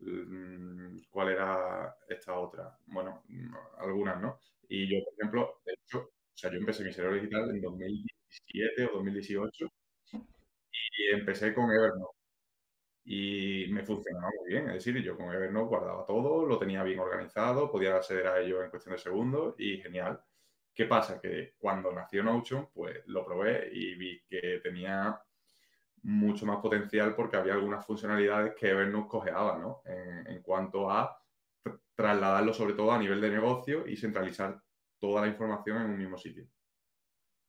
Mm, 0.00 0.98
¿Cuál 1.10 1.30
era 1.30 1.96
esta 2.08 2.38
otra? 2.38 2.78
Bueno, 2.86 3.22
mm, 3.28 3.54
algunas, 3.78 4.20
¿no? 4.20 4.38
Y 4.68 4.86
yo, 4.88 5.02
por 5.04 5.14
ejemplo, 5.14 5.60
de 5.64 5.72
hecho, 5.74 6.10
o 6.36 6.38
sea, 6.38 6.50
yo 6.52 6.58
empecé 6.58 6.84
mi 6.84 6.92
cerebro 6.92 7.16
digital 7.16 7.48
en 7.50 7.62
2017 7.62 8.84
o 8.86 8.96
2018 8.98 9.66
y 10.98 11.10
empecé 11.14 11.54
con 11.54 11.70
Evernote. 11.70 12.16
Y 13.04 13.68
me 13.70 13.84
funcionaba 13.84 14.30
muy 14.38 14.50
bien, 14.50 14.68
es 14.68 14.84
decir, 14.84 15.02
yo 15.02 15.16
con 15.16 15.32
Evernote 15.32 15.68
guardaba 15.68 16.04
todo, 16.04 16.44
lo 16.46 16.58
tenía 16.58 16.82
bien 16.82 16.98
organizado, 16.98 17.70
podía 17.70 17.96
acceder 17.96 18.26
a 18.26 18.40
ello 18.40 18.62
en 18.64 18.70
cuestión 18.70 18.94
de 18.94 19.00
segundos 19.00 19.54
y 19.58 19.78
genial. 19.78 20.20
¿Qué 20.74 20.86
pasa? 20.86 21.20
Que 21.20 21.54
cuando 21.58 21.92
nació 21.92 22.22
Notion, 22.22 22.68
pues 22.74 23.06
lo 23.06 23.24
probé 23.24 23.70
y 23.72 23.94
vi 23.94 24.22
que 24.28 24.60
tenía 24.62 25.20
mucho 26.02 26.46
más 26.46 26.58
potencial 26.58 27.14
porque 27.16 27.36
había 27.36 27.54
algunas 27.54 27.86
funcionalidades 27.86 28.54
que 28.54 28.70
Evernote 28.70 29.08
cojeaba, 29.08 29.58
¿no? 29.58 29.82
En, 29.86 30.26
en 30.28 30.42
cuanto 30.42 30.90
a 30.90 31.18
trasladarlo 31.94 32.52
sobre 32.52 32.74
todo 32.74 32.92
a 32.92 32.98
nivel 32.98 33.20
de 33.20 33.30
negocio 33.30 33.86
y 33.86 33.96
centralizar 33.96 34.62
toda 35.00 35.22
la 35.22 35.28
información 35.28 35.82
en 35.82 35.90
un 35.90 35.98
mismo 35.98 36.16
sitio. 36.16 36.46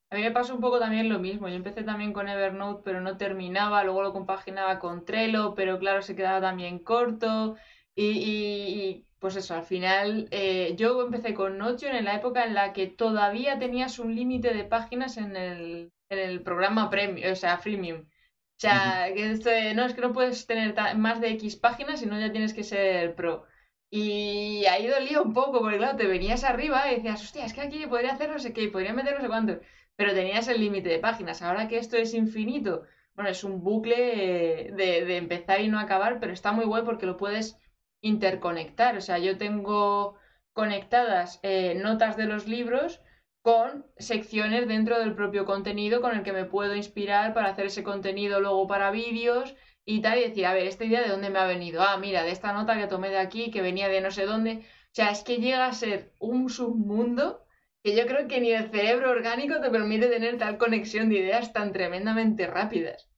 A 0.10 0.16
mí 0.16 0.22
me 0.22 0.32
pasó 0.32 0.56
un 0.56 0.62
poco 0.62 0.80
también 0.80 1.10
lo 1.10 1.20
mismo. 1.20 1.50
Yo 1.50 1.56
empecé 1.56 1.84
también 1.84 2.14
con 2.14 2.30
Evernote, 2.30 2.82
pero 2.84 3.02
no 3.02 3.18
terminaba. 3.18 3.84
Luego 3.84 4.04
lo 4.04 4.14
compaginaba 4.14 4.80
con 4.80 5.04
Trello, 5.04 5.54
pero 5.54 5.80
claro, 5.80 6.02
se 6.02 6.16
quedaba 6.16 6.40
también 6.40 6.80
corto. 6.80 7.58
Y, 7.94 9.06
pues 9.20 9.36
eso, 9.36 9.56
al 9.56 9.64
final 9.64 10.28
eh, 10.32 10.76
yo 10.78 11.02
empecé 11.02 11.34
con 11.34 11.58
Notion 11.58 11.96
en 11.96 12.06
la 12.06 12.16
época 12.16 12.46
en 12.46 12.54
la 12.54 12.72
que 12.72 12.88
todavía 12.88 13.60
tenías 13.60 14.00
un 14.00 14.16
límite 14.16 14.54
de 14.54 14.64
páginas 14.64 15.18
en 15.18 15.36
el, 15.36 15.92
en 16.10 16.20
el 16.20 16.42
programa 16.42 16.90
premium, 16.90 17.32
o 17.32 17.36
sea, 17.36 17.58
freemium. 17.58 18.02
O 18.02 18.60
sea, 18.60 19.14
que 19.14 19.74
no 19.76 19.86
es 19.86 19.94
que 19.94 20.02
no 20.02 20.14
puedes 20.14 20.48
tener 20.48 20.74
más 20.96 21.22
de 21.22 21.32
X 21.32 21.58
páginas, 21.58 22.00
sino 22.00 22.20
ya 22.20 22.32
tienes 22.32 22.54
que 22.54 22.64
ser 22.64 23.14
pro. 23.16 23.46
Y 23.90 24.66
ahí 24.66 24.88
dolía 24.88 25.22
un 25.22 25.34
poco, 25.34 25.60
porque 25.62 25.78
claro, 25.78 25.98
te 25.98 26.08
venías 26.08 26.44
arriba 26.44 26.92
y 26.92 26.96
decías, 26.96 27.22
hostia, 27.24 27.46
es 27.46 27.54
que 27.54 27.62
aquí 27.62 27.86
podría 27.88 28.14
hacer 28.14 28.30
no 28.30 28.40
sé 28.40 28.54
qué, 28.54 28.68
podría 28.68 28.94
meter 28.94 29.16
no 29.16 29.22
sé 29.22 29.28
cuánto, 29.28 29.60
pero 29.96 30.14
tenías 30.14 30.48
el 30.48 30.60
límite 30.60 30.90
de 30.90 31.00
páginas. 31.00 31.42
Ahora 31.42 31.68
que 31.68 31.78
esto 31.78 31.96
es 31.98 32.14
infinito, 32.14 32.84
bueno, 33.16 33.30
es 33.32 33.44
un 33.44 33.64
bucle 33.64 34.72
de, 34.76 35.18
empezar 35.18 35.62
y 35.62 35.70
no 35.70 35.80
acabar, 35.80 36.20
pero 36.20 36.34
está 36.34 36.52
muy 36.52 36.66
guay 36.66 36.84
porque 36.84 37.06
lo 37.06 37.18
puedes 37.18 37.58
interconectar. 38.02 38.98
O 38.98 39.02
sea, 39.02 39.18
yo 39.20 39.38
tengo 39.38 40.16
conectadas 40.54 41.40
eh, 41.44 41.76
notas 41.76 42.18
de 42.18 42.26
los 42.26 42.48
libros 42.48 43.02
con 43.42 43.86
secciones 43.98 44.68
dentro 44.68 45.00
del 45.00 45.16
propio 45.16 45.46
contenido 45.46 46.02
con 46.02 46.16
el 46.16 46.24
que 46.24 46.34
me 46.34 46.46
puedo 46.46 46.76
inspirar 46.76 47.34
para 47.34 47.50
hacer 47.50 47.68
ese 47.68 47.84
contenido 47.84 48.42
luego 48.42 48.68
para 48.68 48.92
vídeos 48.92 49.56
y 49.90 50.02
tal, 50.02 50.20
y 50.20 50.24
decir, 50.24 50.46
a 50.46 50.54
ver, 50.54 50.68
¿esta 50.68 50.84
idea 50.84 51.02
de 51.02 51.08
dónde 51.08 51.30
me 51.30 51.40
ha 51.40 51.48
venido? 51.48 51.82
Ah, 51.82 51.98
mira, 51.98 52.24
de 52.24 52.32
esta 52.32 52.52
nota 52.52 52.78
que 52.78 52.88
tomé 52.88 53.10
de 53.10 53.20
aquí, 53.20 53.52
que 53.52 53.62
venía 53.62 53.88
de 53.88 54.02
no 54.02 54.12
sé 54.12 54.26
dónde. 54.26 54.52
O 54.58 54.92
sea, 54.92 55.12
es 55.12 55.24
que 55.24 55.38
llega 55.38 55.66
a 55.66 55.72
ser 55.74 56.12
un 56.20 56.50
submundo 56.50 57.46
que 57.84 57.96
yo 57.96 58.06
creo 58.06 58.28
que 58.28 58.42
ni 58.42 58.52
el 58.52 58.70
cerebro 58.70 59.12
orgánico 59.12 59.62
te 59.62 59.72
permite 59.72 60.10
tener 60.10 60.38
tal 60.38 60.58
conexión 60.58 61.08
de 61.08 61.20
ideas 61.20 61.54
tan 61.54 61.72
tremendamente 61.72 62.48
rápidas. 62.48 63.10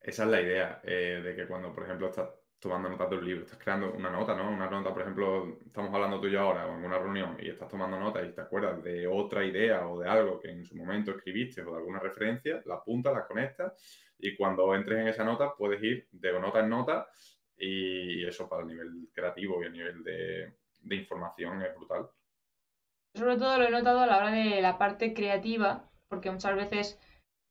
Esa 0.00 0.22
es 0.22 0.30
la 0.30 0.40
idea, 0.40 0.80
eh, 0.84 1.20
de 1.24 1.34
que 1.34 1.48
cuando, 1.48 1.74
por 1.74 1.84
ejemplo, 1.84 2.08
estás 2.08 2.28
tomando 2.58 2.88
notas 2.88 3.10
de 3.10 3.16
un 3.16 3.24
libro, 3.24 3.44
estás 3.44 3.58
creando 3.58 3.92
una 3.92 4.10
nota, 4.10 4.34
¿no? 4.34 4.50
Una 4.50 4.68
nota, 4.68 4.92
por 4.92 5.02
ejemplo, 5.02 5.58
estamos 5.64 5.94
hablando 5.94 6.20
tú 6.20 6.26
y 6.26 6.32
yo 6.32 6.40
ahora 6.40 6.66
o 6.66 6.76
en 6.76 6.84
una 6.84 6.98
reunión 6.98 7.36
y 7.40 7.48
estás 7.48 7.68
tomando 7.68 7.98
notas 7.98 8.26
y 8.28 8.32
te 8.32 8.40
acuerdas 8.40 8.82
de 8.82 9.06
otra 9.06 9.44
idea 9.44 9.88
o 9.88 10.00
de 10.00 10.08
algo 10.08 10.40
que 10.40 10.50
en 10.50 10.64
su 10.64 10.76
momento 10.76 11.12
escribiste 11.12 11.62
o 11.62 11.70
de 11.70 11.76
alguna 11.76 12.00
referencia, 12.00 12.60
la 12.66 12.76
apuntas, 12.76 13.12
la 13.12 13.26
conectas 13.26 13.72
y 14.18 14.36
cuando 14.36 14.74
entres 14.74 14.98
en 15.00 15.08
esa 15.08 15.24
nota 15.24 15.54
puedes 15.56 15.82
ir 15.82 16.08
de 16.10 16.32
nota 16.40 16.60
en 16.60 16.68
nota 16.68 17.08
y 17.56 18.26
eso 18.26 18.48
para 18.48 18.62
el 18.62 18.68
nivel 18.68 19.08
creativo 19.12 19.62
y 19.62 19.66
a 19.66 19.70
nivel 19.70 20.02
de, 20.02 20.54
de 20.80 20.96
información 20.96 21.62
es 21.62 21.74
brutal. 21.76 22.08
Sobre 23.14 23.36
todo 23.36 23.58
lo 23.58 23.64
he 23.64 23.70
notado 23.70 24.00
a 24.00 24.06
la 24.06 24.18
hora 24.18 24.30
de 24.30 24.60
la 24.60 24.78
parte 24.78 25.14
creativa, 25.14 25.90
porque 26.08 26.30
muchas 26.30 26.54
veces 26.54 27.00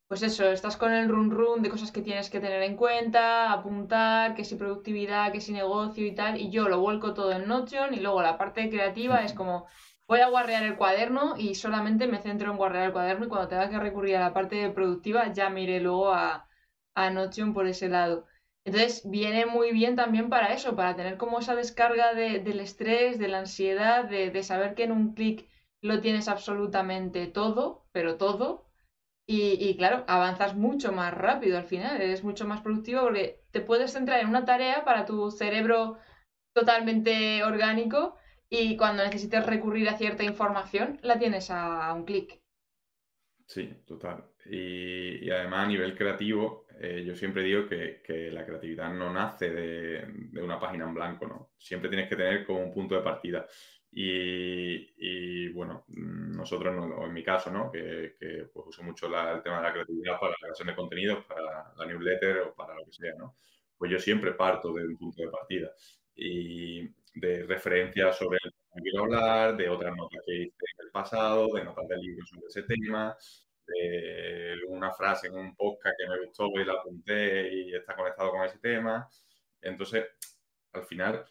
pues 0.08 0.22
eso, 0.24 0.46
estás 0.50 0.78
con 0.78 0.94
el 0.94 1.10
run 1.10 1.32
run 1.32 1.62
de 1.62 1.70
cosas 1.70 1.92
que 1.92 2.02
tienes 2.02 2.30
que 2.30 2.40
tener 2.40 2.62
en 2.64 2.78
cuenta, 2.78 3.52
apuntar, 3.52 4.36
que 4.36 4.46
si 4.46 4.56
productividad, 4.56 5.32
que 5.32 5.42
si 5.42 5.52
negocio 5.52 6.06
y 6.06 6.16
tal, 6.16 6.40
y 6.40 6.50
yo 6.50 6.70
lo 6.70 6.80
vuelco 6.80 7.14
todo 7.14 7.32
en 7.34 7.48
Notion 7.48 7.94
y 7.94 8.00
luego 8.00 8.22
la 8.22 8.38
parte 8.38 8.70
creativa 8.70 9.24
es 9.26 9.34
como 9.34 9.68
voy 10.08 10.22
a 10.22 10.30
guarrear 10.30 10.64
el 10.64 10.78
cuaderno 10.78 11.36
y 11.38 11.56
solamente 11.56 12.08
me 12.08 12.20
centro 12.22 12.50
en 12.52 12.58
guarrear 12.58 12.86
el 12.86 12.94
cuaderno 12.94 13.26
y 13.26 13.30
cuando 13.30 13.50
tenga 13.50 13.70
que 13.70 13.80
recurrir 13.80 14.16
a 14.18 14.22
la 14.22 14.34
parte 14.34 14.70
productiva 14.72 15.34
ya 15.34 15.50
miré 15.50 15.82
luego 15.82 16.14
a, 16.14 16.48
a 16.96 17.10
Notion 17.10 17.54
por 17.54 17.68
ese 17.68 17.90
lado. 17.90 18.26
Entonces 18.66 19.04
viene 19.10 19.46
muy 19.46 19.72
bien 19.72 19.96
también 19.96 20.30
para 20.30 20.54
eso, 20.54 20.76
para 20.76 20.96
tener 20.96 21.18
como 21.18 21.40
esa 21.40 21.56
descarga 21.56 22.14
del 22.14 22.60
estrés, 22.60 23.18
de 23.20 23.28
la 23.30 23.40
ansiedad, 23.40 24.06
de, 24.06 24.30
de 24.30 24.44
saber 24.44 24.76
que 24.76 24.84
en 24.84 24.92
un 24.92 25.14
clic 25.14 25.50
lo 25.82 26.02
tienes 26.02 26.28
absolutamente 26.28 27.28
todo, 27.28 27.86
pero 27.92 28.18
todo, 28.18 28.67
y, 29.30 29.76
claro, 29.76 30.06
avanzas 30.08 30.56
mucho 30.56 30.94
más 30.94 31.14
rápido 31.14 31.58
al 31.58 31.66
final, 31.66 32.02
eres 32.02 32.24
mucho 32.24 32.48
más 32.48 32.62
productivo 32.62 33.02
porque 33.02 33.42
te 33.52 33.60
puedes 33.60 33.92
centrar 33.92 34.22
en 34.22 34.30
una 34.30 34.46
tarea 34.46 34.86
para 34.86 35.06
tu 35.06 35.32
cerebro 35.32 35.98
totalmente 36.54 37.44
orgánico 37.44 38.16
y 38.50 38.78
cuando 38.78 39.04
necesites 39.04 39.46
recurrir 39.46 39.90
a 39.90 39.98
cierta 39.98 40.24
información 40.24 40.98
la 41.02 41.20
tienes 41.20 41.52
a, 41.52 41.92
un 41.94 42.06
clic. 42.06 42.40
Sí, 43.46 43.70
total. 43.86 44.24
Y, 44.46 45.30
además 45.30 45.66
a 45.66 45.68
nivel 45.68 45.98
creativo, 45.98 46.66
eh, 46.80 47.04
yo 47.06 47.14
siempre 47.14 47.44
digo 47.44 47.68
que, 47.68 48.32
la 48.32 48.46
creatividad 48.46 48.94
no 48.94 49.12
nace 49.12 49.50
de, 49.50 50.06
de, 50.08 50.42
una 50.42 50.58
página 50.58 50.86
en 50.86 50.94
blanco, 50.94 51.28
¿no? 51.28 51.52
Siempre 51.58 51.90
tienes 51.90 52.08
que 52.08 52.16
tener 52.16 52.46
como 52.46 52.62
un 52.62 52.74
punto 52.74 52.96
de 52.96 53.02
partida. 53.02 53.46
Y, 54.00 55.50
bueno, 55.50 55.86
nosotros, 55.88 56.76
en 57.04 57.14
mi 57.14 57.24
caso, 57.24 57.50
¿no? 57.52 57.72
que, 57.72 58.16
pues, 58.54 58.68
uso 58.68 58.84
mucho 58.84 59.08
el 59.08 59.42
tema 59.42 59.58
de 59.58 59.64
la 59.64 59.74
creatividad 59.74 60.20
para 60.20 60.32
la 60.32 60.38
creación 60.40 60.68
de 60.68 60.76
contenidos, 60.76 61.26
para 61.26 61.74
la 61.76 61.86
newsletter 61.86 62.40
o 62.42 62.54
para 62.54 62.76
lo 62.76 62.86
que 62.86 62.92
sea, 62.92 63.14
¿no? 63.18 63.36
pues 63.78 63.92
yo 63.92 64.00
siempre 64.00 64.34
parto 64.34 64.74
de 64.74 64.86
un 64.86 64.98
punto 64.98 65.22
de 65.22 65.30
partida 65.30 65.72
y 66.16 66.88
de 67.14 67.44
referencias 67.44 68.18
sobre 68.18 68.40
el 68.44 68.52
que 68.52 68.82
quiero 68.82 69.04
hablar, 69.04 69.58
de 69.58 69.70
otras 69.70 69.96
notas 69.96 70.22
que 70.26 70.34
hice 70.34 70.66
en 70.78 70.86
el 70.86 70.92
pasado, 70.92 71.48
de 71.54 71.64
notas 71.64 71.88
de 71.88 71.98
libros 71.98 72.30
sobre 72.30 72.48
ese 72.48 72.64
tema, 72.64 73.16
de 73.68 74.56
una 74.68 74.92
frase 74.92 75.28
en 75.28 75.36
un 75.36 75.56
podcast 75.56 75.96
que 75.98 76.10
me 76.10 76.26
gustó 76.26 76.48
y 76.56 76.66
la 76.66 76.74
apunté 76.74 77.54
y 77.54 77.76
está 77.76 77.96
conectado 77.96 78.32
con 78.32 78.44
ese 78.44 78.60
tema. 78.60 79.08
Entonces, 79.62 80.06
al 80.74 80.86
final 80.86 81.26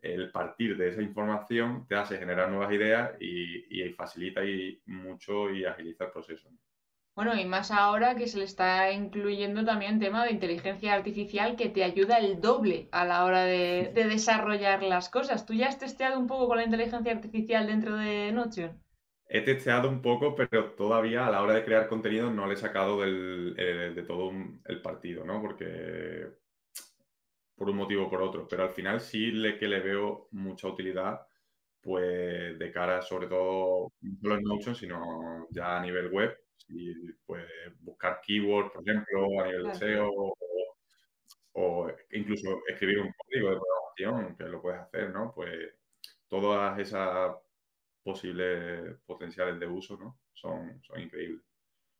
el 0.00 0.30
partir 0.30 0.76
de 0.76 0.88
esa 0.88 1.02
información 1.02 1.86
te 1.88 1.96
hace 1.96 2.18
generar 2.18 2.50
nuevas 2.50 2.72
ideas 2.72 3.12
y, 3.20 3.88
facilita 3.96 4.44
y 4.44 4.80
mucho 4.86 5.50
y 5.50 5.64
agiliza 5.64 6.04
el 6.04 6.10
proceso. 6.10 6.48
Bueno, 7.16 7.34
y 7.34 7.44
más 7.44 7.72
ahora 7.72 8.14
que 8.14 8.28
se 8.28 8.38
le 8.38 8.44
está 8.44 8.92
incluyendo 8.92 9.64
también 9.64 9.98
tema 9.98 10.24
de 10.24 10.30
inteligencia 10.30 10.94
artificial 10.94 11.56
que 11.56 11.68
te 11.68 11.82
ayuda 11.82 12.18
el 12.18 12.40
doble 12.40 12.88
a 12.92 13.04
la 13.04 13.24
hora 13.24 13.42
de, 13.42 13.90
desarrollar 13.92 14.84
las 14.84 15.08
cosas. 15.08 15.44
¿Tú 15.44 15.52
ya 15.52 15.66
has 15.66 15.80
testeado 15.80 16.16
un 16.20 16.28
poco 16.28 16.46
con 16.46 16.58
la 16.58 16.64
inteligencia 16.64 17.10
artificial 17.10 17.66
dentro 17.66 17.96
de 17.96 18.30
Notion? 18.30 18.80
He 19.26 19.40
testeado 19.40 19.88
un 19.88 20.00
poco, 20.00 20.36
pero 20.36 20.74
todavía 20.74 21.26
a 21.26 21.30
la 21.30 21.42
hora 21.42 21.54
de 21.54 21.64
crear 21.64 21.88
contenido 21.88 22.30
no 22.30 22.46
le 22.46 22.54
he 22.54 22.56
sacado 22.56 23.00
del, 23.00 23.56
eh, 23.58 23.92
de 23.94 24.02
todo 24.04 24.30
el 24.64 24.80
partido, 24.80 25.24
¿no? 25.24 25.42
Porque 25.42 26.28
por 27.58 27.68
un 27.68 27.76
motivo 27.76 28.06
o 28.06 28.10
por 28.10 28.22
otro, 28.22 28.46
pero 28.48 28.62
al 28.62 28.70
final 28.70 29.00
sí 29.00 29.32
le, 29.32 29.58
que 29.58 29.66
le 29.68 29.80
veo 29.80 30.28
mucha 30.30 30.68
utilidad, 30.68 31.20
pues 31.80 32.58
de 32.58 32.72
cara 32.72 33.02
sobre 33.02 33.26
todo, 33.26 33.92
no 34.00 34.18
solo 34.20 34.34
en 34.36 34.44
Notion, 34.44 34.74
sino 34.76 35.46
ya 35.50 35.76
a 35.78 35.82
nivel 35.82 36.08
web, 36.10 36.38
y 36.68 37.12
pues 37.26 37.46
buscar 37.80 38.20
keywords, 38.22 38.70
por 38.72 38.88
ejemplo, 38.88 39.40
a 39.40 39.46
nivel 39.46 39.64
de 39.64 39.74
SEO, 39.74 40.34
o, 41.52 41.90
incluso 42.12 42.62
escribir 42.68 43.00
un 43.00 43.12
código 43.16 43.50
de 43.50 43.56
programación, 43.56 44.36
que 44.36 44.44
lo 44.44 44.62
puedes 44.62 44.80
hacer, 44.80 45.10
¿no? 45.10 45.32
Pues 45.34 45.74
todas 46.28 46.78
esas 46.78 47.34
posibles 48.02 48.98
potenciales 49.04 49.58
de 49.58 49.66
uso, 49.66 49.96
¿no? 49.96 50.20
Son, 50.32 50.80
son 50.82 51.00
increíbles 51.00 51.47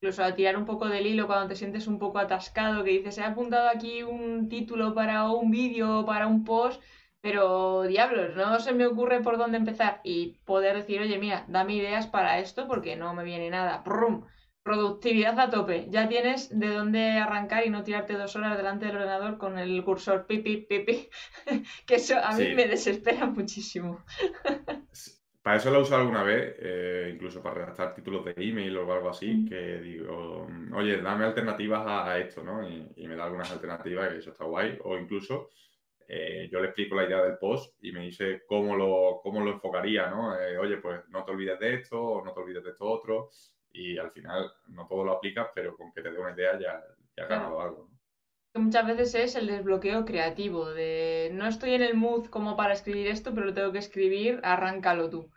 incluso 0.00 0.22
a 0.24 0.34
tirar 0.34 0.56
un 0.56 0.64
poco 0.64 0.88
del 0.88 1.06
hilo 1.06 1.26
cuando 1.26 1.48
te 1.48 1.56
sientes 1.56 1.86
un 1.88 1.98
poco 1.98 2.18
atascado, 2.18 2.84
que 2.84 2.90
dices, 2.90 3.18
he 3.18 3.24
apuntado 3.24 3.68
aquí 3.68 4.02
un 4.02 4.48
título 4.48 4.94
para 4.94 5.30
un 5.30 5.50
vídeo 5.50 6.00
o 6.00 6.06
para 6.06 6.26
un 6.28 6.44
post, 6.44 6.80
pero 7.20 7.82
diablos, 7.82 8.36
no 8.36 8.60
se 8.60 8.72
me 8.72 8.86
ocurre 8.86 9.20
por 9.22 9.38
dónde 9.38 9.58
empezar 9.58 10.00
y 10.04 10.38
poder 10.44 10.76
decir, 10.76 11.00
oye, 11.00 11.18
mira, 11.18 11.44
dame 11.48 11.74
ideas 11.74 12.06
para 12.06 12.38
esto 12.38 12.68
porque 12.68 12.96
no 12.96 13.12
me 13.14 13.24
viene 13.24 13.50
nada. 13.50 13.82
¡Prum! 13.82 14.24
Productividad 14.62 15.38
a 15.40 15.50
tope. 15.50 15.86
Ya 15.90 16.08
tienes 16.08 16.56
de 16.56 16.68
dónde 16.68 17.12
arrancar 17.12 17.66
y 17.66 17.70
no 17.70 17.82
tirarte 17.84 18.14
dos 18.14 18.36
horas 18.36 18.56
delante 18.56 18.86
del 18.86 18.96
ordenador 18.96 19.38
con 19.38 19.58
el 19.58 19.82
cursor 19.84 20.26
pipi, 20.26 20.58
pipi, 20.58 21.08
que 21.86 21.94
eso 21.96 22.16
a 22.22 22.34
mí 22.34 22.50
me 22.50 22.66
desespera 22.66 23.26
muchísimo. 23.26 24.04
Para 25.48 25.56
eso 25.56 25.70
lo 25.70 25.80
uso 25.80 25.96
alguna 25.96 26.22
vez, 26.22 26.56
eh, 26.58 27.10
incluso 27.14 27.42
para 27.42 27.54
redactar 27.54 27.94
títulos 27.94 28.22
de 28.22 28.34
email 28.36 28.76
o 28.76 28.92
algo 28.92 29.08
así, 29.08 29.46
que 29.48 29.78
digo, 29.78 30.46
oye, 30.74 31.00
dame 31.00 31.24
alternativas 31.24 31.86
a, 31.86 32.18
esto, 32.18 32.42
¿no? 32.42 32.68
Y, 32.68 33.06
me 33.06 33.16
da 33.16 33.24
algunas 33.24 33.50
alternativas 33.50 34.12
y 34.12 34.18
eso 34.18 34.32
está 34.32 34.44
guay. 34.44 34.78
O 34.84 34.98
incluso 34.98 35.48
eh, 36.06 36.50
yo 36.52 36.60
le 36.60 36.66
explico 36.66 36.96
la 36.96 37.06
idea 37.06 37.22
del 37.22 37.38
post 37.38 37.82
y 37.82 37.92
me 37.92 38.02
dice 38.02 38.42
cómo 38.46 38.76
lo, 38.76 39.20
cómo 39.22 39.40
lo 39.40 39.52
enfocaría, 39.52 40.10
¿no? 40.10 40.38
Eh, 40.38 40.58
oye, 40.58 40.76
pues 40.76 41.00
no 41.08 41.24
te 41.24 41.30
olvides 41.30 41.58
de 41.58 41.76
esto 41.76 41.98
o 41.98 42.22
no 42.22 42.34
te 42.34 42.40
olvides 42.40 42.64
de 42.64 42.70
esto 42.72 42.84
otro. 42.84 43.30
Y 43.72 43.96
al 43.96 44.10
final 44.10 44.52
no 44.66 44.86
todo 44.86 45.02
lo 45.02 45.12
aplicas, 45.12 45.48
pero 45.54 45.74
con 45.78 45.94
que 45.94 46.02
te 46.02 46.12
dé 46.12 46.18
una 46.18 46.32
idea 46.32 46.60
ya, 46.60 46.78
ya 47.16 47.22
has 47.22 47.28
ganado 47.30 47.58
algo. 47.58 47.88
Muchas 48.52 48.86
veces 48.86 49.14
es 49.14 49.34
el 49.34 49.46
desbloqueo 49.46 50.04
creativo, 50.04 50.68
de 50.68 51.30
no 51.32 51.46
estoy 51.46 51.72
en 51.72 51.82
el 51.82 51.94
mood 51.94 52.26
como 52.26 52.54
para 52.54 52.74
escribir 52.74 53.06
esto, 53.06 53.32
pero 53.32 53.46
lo 53.46 53.54
tengo 53.54 53.72
que 53.72 53.78
escribir, 53.78 54.40
arráncalo 54.42 55.08
tú. 55.08 55.30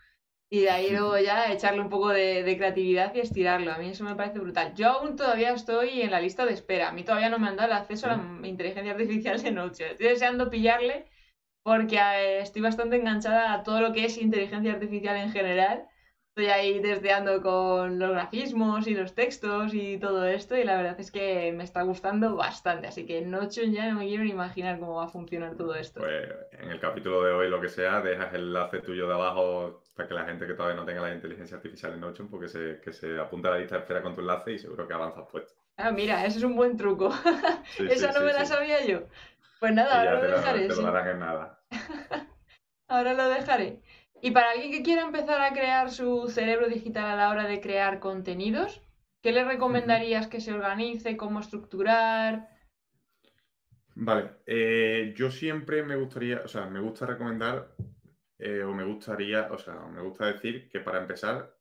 Y 0.53 0.63
de 0.63 0.69
ahí 0.69 0.89
luego 0.91 1.17
ya 1.17 1.49
echarle 1.53 1.79
un 1.79 1.89
poco 1.89 2.09
de, 2.09 2.43
creatividad 2.57 3.15
y 3.15 3.21
estirarlo. 3.21 3.71
A 3.71 3.77
mí 3.77 3.87
eso 3.87 4.03
me 4.03 4.15
parece 4.15 4.39
brutal. 4.39 4.73
Yo 4.75 4.89
aún 4.89 5.15
todavía 5.15 5.53
estoy 5.53 6.01
en 6.01 6.11
la 6.11 6.19
lista 6.19 6.45
de 6.45 6.51
espera. 6.51 6.89
A 6.89 6.91
mí 6.91 7.03
todavía 7.05 7.29
no 7.29 7.39
me 7.39 7.47
han 7.47 7.55
dado 7.55 7.71
el 7.71 7.77
acceso 7.77 8.07
a 8.07 8.17
la 8.17 8.47
inteligencia 8.47 8.91
artificial 8.91 9.41
de 9.41 9.51
noche. 9.51 9.91
Estoy 9.91 10.07
deseando 10.07 10.49
pillarle 10.49 11.05
porque 11.63 11.97
estoy 12.39 12.61
bastante 12.61 12.97
enganchada 12.97 13.53
a 13.53 13.63
todo 13.63 13.79
lo 13.79 13.93
que 13.93 14.03
es 14.03 14.17
inteligencia 14.17 14.73
artificial 14.73 15.15
en 15.15 15.31
general 15.31 15.87
estoy 16.31 16.45
ahí 16.45 16.79
desdeando 16.79 17.41
con 17.41 17.99
los 17.99 18.11
grafismos 18.11 18.87
y 18.87 18.95
los 18.95 19.13
textos 19.13 19.73
y 19.73 19.97
todo 19.97 20.25
esto 20.25 20.55
y 20.55 20.63
la 20.63 20.77
verdad 20.77 20.97
es 20.97 21.11
que 21.11 21.51
me 21.51 21.65
está 21.65 21.81
gustando 21.81 22.37
bastante, 22.37 22.87
así 22.87 23.05
que 23.05 23.21
Notion 23.21 23.73
ya 23.73 23.91
no 23.91 23.99
me 23.99 24.07
quiero 24.07 24.23
ni 24.23 24.29
imaginar 24.29 24.79
cómo 24.79 24.95
va 24.95 25.05
a 25.05 25.09
funcionar 25.09 25.57
todo 25.57 25.75
esto. 25.75 25.99
Pues 25.99 26.29
en 26.53 26.71
el 26.71 26.79
capítulo 26.79 27.21
de 27.23 27.33
hoy, 27.33 27.49
lo 27.49 27.59
que 27.59 27.67
sea, 27.67 27.99
dejas 27.99 28.33
el 28.33 28.43
enlace 28.43 28.79
tuyo 28.79 29.09
de 29.09 29.13
abajo 29.13 29.80
para 29.93 30.07
que 30.07 30.13
la 30.13 30.25
gente 30.25 30.47
que 30.47 30.53
todavía 30.53 30.75
no 30.75 30.85
tenga 30.85 31.01
la 31.01 31.13
inteligencia 31.13 31.57
artificial 31.57 31.93
en 31.93 32.01
Notion, 32.01 32.29
porque 32.29 32.47
se, 32.47 32.79
que 32.81 32.93
se 32.93 33.19
apunta 33.19 33.49
a 33.49 33.51
la 33.51 33.57
lista 33.59 33.75
de 33.75 33.81
espera 33.81 34.01
con 34.01 34.15
tu 34.15 34.21
enlace 34.21 34.53
y 34.53 34.59
seguro 34.59 34.87
que 34.87 34.93
avanzas 34.93 35.27
puesto. 35.29 35.53
Ah, 35.77 35.91
mira, 35.91 36.25
eso 36.25 36.37
es 36.37 36.43
un 36.43 36.55
buen 36.55 36.77
truco. 36.77 37.09
Esa 37.79 38.11
no 38.11 38.21
me 38.25 38.33
la 38.33 38.45
sabía 38.45 38.85
yo. 38.85 39.03
Pues 39.59 39.73
nada, 39.73 39.99
ahora 39.99 40.21
lo 40.21 40.37
dejaré. 40.37 40.67
Te 40.67 40.75
lo 40.75 40.97
en 40.99 41.19
nada. 41.19 41.59
ahora 42.87 43.13
lo 43.13 43.29
dejaré. 43.29 43.81
Y 44.21 44.31
para 44.31 44.51
alguien 44.51 44.71
que 44.71 44.83
quiera 44.83 45.01
empezar 45.01 45.41
a 45.41 45.53
crear 45.53 45.89
su 45.89 46.27
cerebro 46.29 46.67
digital 46.67 47.05
a 47.05 47.15
la 47.15 47.29
hora 47.29 47.47
de 47.47 47.59
crear 47.59 47.99
contenidos, 47.99 48.81
¿qué 49.21 49.31
le 49.31 49.43
recomendarías 49.43 50.27
que 50.27 50.39
se 50.39 50.53
organice? 50.53 51.17
¿Cómo 51.17 51.39
estructurar? 51.39 52.49
Vale, 53.95 54.31
eh, 54.45 55.13
yo 55.17 55.31
siempre 55.31 55.83
me 55.83 55.95
gustaría, 55.95 56.41
o 56.45 56.47
sea, 56.47 56.67
me 56.67 56.79
gusta 56.79 57.05
recomendar 57.05 57.75
eh, 58.41 58.63
o 58.63 58.73
me 58.73 58.83
gustaría, 58.83 59.47
o 59.51 59.57
sea, 59.57 59.75
me 59.75 60.01
gusta 60.01 60.25
decir 60.25 60.69
que 60.69 60.79
para 60.79 60.99
empezar 60.99 61.55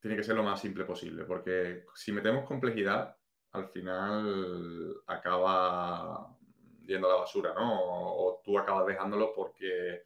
tiene 0.00 0.16
que 0.16 0.24
ser 0.24 0.36
lo 0.36 0.42
más 0.42 0.60
simple 0.60 0.84
posible, 0.84 1.24
porque 1.24 1.84
si 1.94 2.12
metemos 2.12 2.44
complejidad, 2.44 3.16
al 3.52 3.68
final 3.68 5.02
acaba 5.06 6.36
yendo 6.84 7.08
a 7.08 7.14
la 7.14 7.20
basura, 7.20 7.54
¿no? 7.54 7.80
o 7.80 8.42
tú 8.44 8.58
acabas 8.58 8.86
dejándolo 8.86 9.32
porque 9.34 10.02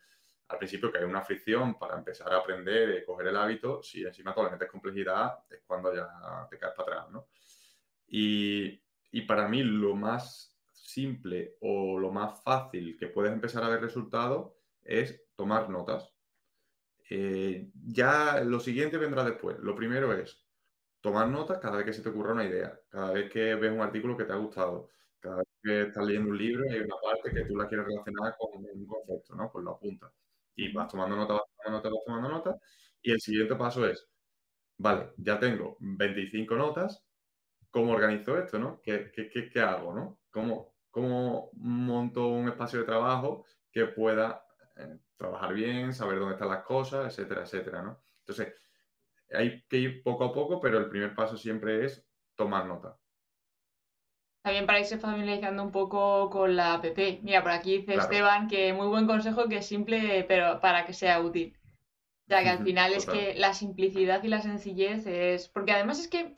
al 0.50 0.58
principio 0.58 0.90
que 0.90 0.98
hay 0.98 1.04
una 1.04 1.22
fricción 1.22 1.78
para 1.78 1.96
empezar 1.96 2.32
a 2.32 2.38
aprender 2.38 2.98
y 2.98 3.04
coger 3.04 3.28
el 3.28 3.36
hábito, 3.36 3.82
si 3.82 4.02
encima 4.02 4.34
tú 4.34 4.42
le 4.42 4.50
metes 4.50 4.68
complejidad, 4.68 5.38
es 5.48 5.62
cuando 5.64 5.94
ya 5.94 6.08
te 6.50 6.58
caes 6.58 6.74
para 6.74 6.98
atrás, 6.98 7.10
¿no? 7.10 7.28
Y, 8.08 8.80
para 9.26 9.46
mí 9.46 9.62
lo 9.62 9.94
más 9.94 10.58
simple 10.72 11.56
o 11.60 11.98
lo 11.98 12.10
más 12.10 12.42
fácil 12.42 12.96
que 12.98 13.06
puedes 13.06 13.32
empezar 13.32 13.62
a 13.62 13.68
ver 13.68 13.80
resultados 13.80 14.52
es 14.82 15.22
tomar 15.40 15.70
notas. 15.70 16.12
Eh, 17.08 17.70
ya 17.86 18.42
lo 18.44 18.60
siguiente 18.60 18.98
vendrá 18.98 19.24
después. 19.24 19.58
Lo 19.60 19.74
primero 19.74 20.12
es 20.12 20.44
tomar 21.00 21.28
notas 21.28 21.58
cada 21.58 21.78
vez 21.78 21.86
que 21.86 21.94
se 21.94 22.02
te 22.02 22.10
ocurra 22.10 22.34
una 22.34 22.44
idea, 22.44 22.78
cada 22.90 23.12
vez 23.12 23.32
que 23.32 23.54
ves 23.54 23.72
un 23.72 23.80
artículo 23.80 24.18
que 24.18 24.24
te 24.24 24.34
ha 24.34 24.36
gustado, 24.36 24.90
cada 25.18 25.36
vez 25.36 25.48
que 25.62 25.82
estás 25.84 26.04
leyendo 26.04 26.28
un 26.28 26.36
libro 26.36 26.66
y 26.66 26.74
hay 26.74 26.80
una 26.80 26.96
parte 27.02 27.30
que 27.32 27.46
tú 27.46 27.56
la 27.56 27.66
quieres 27.66 27.86
relacionar 27.86 28.36
con 28.38 28.50
un 28.54 28.86
concepto, 28.86 29.34
¿no? 29.34 29.50
Pues 29.50 29.64
lo 29.64 29.70
apuntas. 29.72 30.12
Y 30.56 30.70
vas 30.74 30.88
tomando 30.88 31.16
notas, 31.16 31.38
vas 31.38 31.46
tomando 31.56 31.78
notas, 31.78 31.92
vas 31.92 32.04
tomando 32.04 32.28
notas. 32.28 32.56
Y 33.00 33.12
el 33.12 33.20
siguiente 33.20 33.54
paso 33.56 33.86
es, 33.86 34.06
vale, 34.76 35.14
ya 35.16 35.40
tengo 35.40 35.78
25 35.80 36.54
notas, 36.54 37.02
¿cómo 37.70 37.92
organizo 37.92 38.36
esto, 38.38 38.58
no? 38.58 38.82
¿Qué, 38.82 39.10
hago, 39.62 39.94
no? 39.94 40.20
¿Cómo, 40.30 40.74
¿Cómo 40.90 41.50
monto 41.54 42.28
un 42.28 42.48
espacio 42.48 42.80
de 42.80 42.84
trabajo 42.84 43.46
que 43.72 43.86
pueda 43.86 44.44
eh, 44.80 44.98
trabajar 45.16 45.54
bien, 45.54 45.92
saber 45.92 46.18
dónde 46.18 46.34
están 46.34 46.48
las 46.48 46.64
cosas, 46.64 47.06
etcétera, 47.06 47.42
etcétera, 47.42 47.82
¿no? 47.82 48.02
Entonces, 48.20 48.54
hay 49.32 49.62
que 49.68 49.76
ir 49.76 50.02
poco 50.02 50.24
a 50.24 50.32
poco, 50.32 50.60
pero 50.60 50.78
el 50.78 50.88
primer 50.88 51.14
paso 51.14 51.36
siempre 51.36 51.84
es 51.84 52.04
tomar 52.34 52.66
nota. 52.66 52.96
También 54.42 54.66
para 54.66 54.80
irse 54.80 54.98
familiarizando 54.98 55.62
un 55.62 55.70
poco 55.70 56.30
con 56.30 56.56
la 56.56 56.74
app. 56.74 56.84
Mira, 57.22 57.42
por 57.42 57.52
aquí 57.52 57.78
dice 57.78 57.94
Esteban 57.94 58.48
que 58.48 58.72
muy 58.72 58.86
buen 58.86 59.06
consejo 59.06 59.48
que 59.48 59.58
es 59.58 59.66
simple, 59.66 60.24
pero 60.24 60.60
para 60.60 60.86
que 60.86 60.94
sea 60.94 61.20
útil. 61.20 61.56
Ya 62.26 62.42
que 62.42 62.48
al 62.48 62.64
final 62.64 62.94
es 62.94 63.06
que 63.06 63.34
la 63.34 63.52
simplicidad 63.52 64.22
y 64.22 64.28
la 64.28 64.40
sencillez 64.40 65.06
es. 65.06 65.48
Porque 65.48 65.72
además 65.72 66.00
es 66.00 66.08
que 66.08 66.34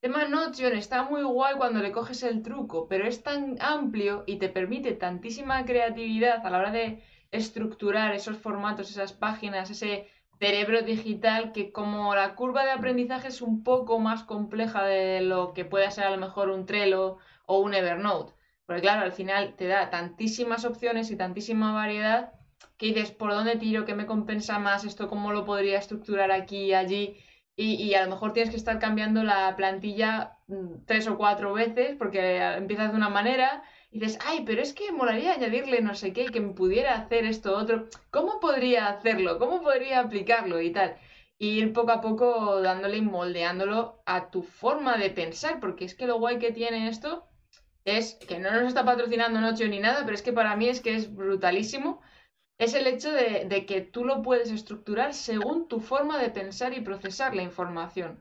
tema 0.00 0.26
Notion 0.26 0.74
está 0.74 1.02
muy 1.02 1.22
guay 1.22 1.56
cuando 1.56 1.80
le 1.80 1.92
coges 1.92 2.22
el 2.22 2.42
truco, 2.42 2.88
pero 2.88 3.06
es 3.06 3.22
tan 3.22 3.56
amplio 3.60 4.24
y 4.26 4.36
te 4.36 4.48
permite 4.48 4.92
tantísima 4.92 5.64
creatividad 5.64 6.46
a 6.46 6.50
la 6.50 6.58
hora 6.58 6.70
de 6.70 7.02
estructurar 7.34 8.14
esos 8.14 8.36
formatos, 8.38 8.90
esas 8.90 9.12
páginas, 9.12 9.70
ese 9.70 10.08
cerebro 10.38 10.82
digital 10.82 11.52
que 11.52 11.72
como 11.72 12.14
la 12.14 12.34
curva 12.34 12.64
de 12.64 12.72
aprendizaje 12.72 13.28
es 13.28 13.42
un 13.42 13.62
poco 13.62 13.98
más 13.98 14.24
compleja 14.24 14.84
de 14.84 15.20
lo 15.20 15.52
que 15.52 15.64
puede 15.64 15.90
ser 15.90 16.04
a 16.04 16.10
lo 16.10 16.18
mejor 16.18 16.50
un 16.50 16.66
Trello 16.66 17.18
o 17.46 17.58
un 17.58 17.74
Evernote. 17.74 18.32
Porque 18.66 18.82
claro, 18.82 19.02
al 19.02 19.12
final 19.12 19.54
te 19.56 19.66
da 19.66 19.90
tantísimas 19.90 20.64
opciones 20.64 21.10
y 21.10 21.16
tantísima 21.16 21.72
variedad 21.72 22.32
que 22.78 22.86
dices, 22.86 23.10
¿por 23.10 23.30
dónde 23.32 23.56
tiro? 23.56 23.84
¿Qué 23.84 23.94
me 23.94 24.06
compensa 24.06 24.58
más? 24.58 24.84
¿Esto 24.84 25.08
cómo 25.08 25.32
lo 25.32 25.44
podría 25.44 25.78
estructurar 25.78 26.30
aquí 26.32 26.66
y 26.66 26.74
allí? 26.74 27.16
Y, 27.56 27.94
a 27.94 28.04
lo 28.04 28.10
mejor 28.10 28.32
tienes 28.32 28.50
que 28.50 28.56
estar 28.56 28.80
cambiando 28.80 29.22
la 29.22 29.54
plantilla 29.56 30.38
mm, 30.48 30.84
tres 30.86 31.06
o 31.06 31.16
cuatro 31.16 31.52
veces 31.52 31.94
porque 31.96 32.38
empiezas 32.38 32.90
de 32.90 32.96
una 32.96 33.08
manera 33.08 33.62
y 33.94 34.00
dices, 34.00 34.18
ay, 34.26 34.42
pero 34.44 34.60
es 34.60 34.74
que 34.74 34.90
molaría 34.90 35.34
añadirle 35.34 35.80
no 35.80 35.94
sé 35.94 36.12
qué, 36.12 36.24
que 36.26 36.40
me 36.40 36.52
pudiera 36.52 36.96
hacer 36.96 37.24
esto 37.26 37.56
otro. 37.56 37.86
¿Cómo 38.10 38.40
podría 38.40 38.88
hacerlo? 38.88 39.38
¿Cómo 39.38 39.62
podría 39.62 40.00
aplicarlo? 40.00 40.60
Y 40.60 40.72
tal. 40.72 40.96
Y 41.38 41.60
ir 41.60 41.72
poco 41.72 41.92
a 41.92 42.00
poco 42.00 42.60
dándole 42.60 42.96
y 42.96 43.02
moldeándolo 43.02 44.02
a 44.04 44.32
tu 44.32 44.42
forma 44.42 44.96
de 44.96 45.10
pensar, 45.10 45.60
porque 45.60 45.84
es 45.84 45.94
que 45.94 46.08
lo 46.08 46.18
guay 46.18 46.40
que 46.40 46.50
tiene 46.50 46.88
esto 46.88 47.28
es 47.84 48.14
que 48.14 48.40
no 48.40 48.50
nos 48.50 48.64
está 48.64 48.84
patrocinando 48.84 49.40
Noche 49.40 49.68
ni 49.68 49.78
nada, 49.78 50.00
pero 50.02 50.16
es 50.16 50.22
que 50.22 50.32
para 50.32 50.56
mí 50.56 50.68
es 50.68 50.80
que 50.80 50.96
es 50.96 51.14
brutalísimo. 51.14 52.02
Es 52.58 52.74
el 52.74 52.88
hecho 52.88 53.12
de, 53.12 53.44
de 53.48 53.64
que 53.64 53.80
tú 53.80 54.04
lo 54.04 54.22
puedes 54.22 54.50
estructurar 54.50 55.14
según 55.14 55.68
tu 55.68 55.78
forma 55.78 56.18
de 56.20 56.30
pensar 56.30 56.76
y 56.76 56.80
procesar 56.80 57.36
la 57.36 57.42
información. 57.44 58.18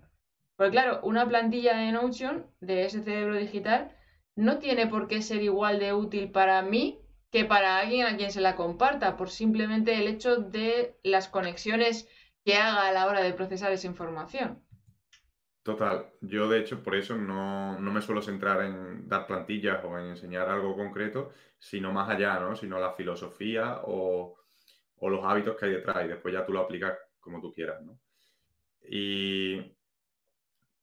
Porque 0.56 0.74
claro, 0.74 1.00
una 1.02 1.28
plantilla 1.28 1.78
de 1.78 1.92
Notion, 1.92 2.46
de 2.62 2.86
ese 2.86 3.02
cerebro 3.02 3.38
digital, 3.38 3.92
no 4.36 4.60
tiene 4.60 4.88
por 4.88 5.08
qué 5.08 5.22
ser 5.22 5.42
igual 5.42 5.80
de 5.80 5.94
útil 5.94 6.32
para 6.32 6.62
mí 6.62 7.00
que 7.32 7.46
para 7.46 7.80
alguien 7.80 8.06
a 8.06 8.16
quien 8.16 8.32
se 8.32 8.42
la 8.42 8.56
comparta, 8.56 9.18
por 9.18 9.30
simplemente 9.30 9.96
el 9.96 10.08
hecho 10.08 10.38
de 10.38 10.96
las 11.02 11.28
conexiones 11.28 12.08
que 12.46 12.58
haga 12.58 12.88
a 12.88 12.92
la 12.92 13.08
hora 13.08 13.22
de 13.22 13.34
procesar 13.34 13.72
esa 13.72 13.88
información. 13.88 14.62
Total, 15.64 16.12
yo 16.22 16.48
de 16.48 16.60
hecho 16.60 16.84
por 16.84 16.94
eso 16.96 17.16
no, 17.16 17.80
me 17.80 18.02
suelo 18.02 18.22
centrar 18.22 18.62
en 18.62 19.08
dar 19.08 19.26
plantillas 19.26 19.84
o 19.84 19.98
en 19.98 20.08
enseñar 20.08 20.50
algo 20.50 20.76
concreto, 20.76 21.32
sino 21.58 21.92
más 21.92 22.10
allá, 22.10 22.40
¿no? 22.40 22.56
Sino 22.56 22.80
la 22.80 22.92
filosofía 22.92 23.80
o, 23.86 24.36
o 24.98 25.10
los 25.10 25.24
hábitos 25.24 25.56
que 25.58 25.66
hay 25.66 25.72
detrás 25.72 26.06
y 26.06 26.10
después 26.10 26.34
ya 26.34 26.46
tú 26.46 26.52
lo 26.52 26.60
aplicas 26.60 26.94
como 27.20 27.40
tú 27.42 27.52
quieras, 27.52 27.82
¿no? 27.82 27.98
Y, 28.88 29.74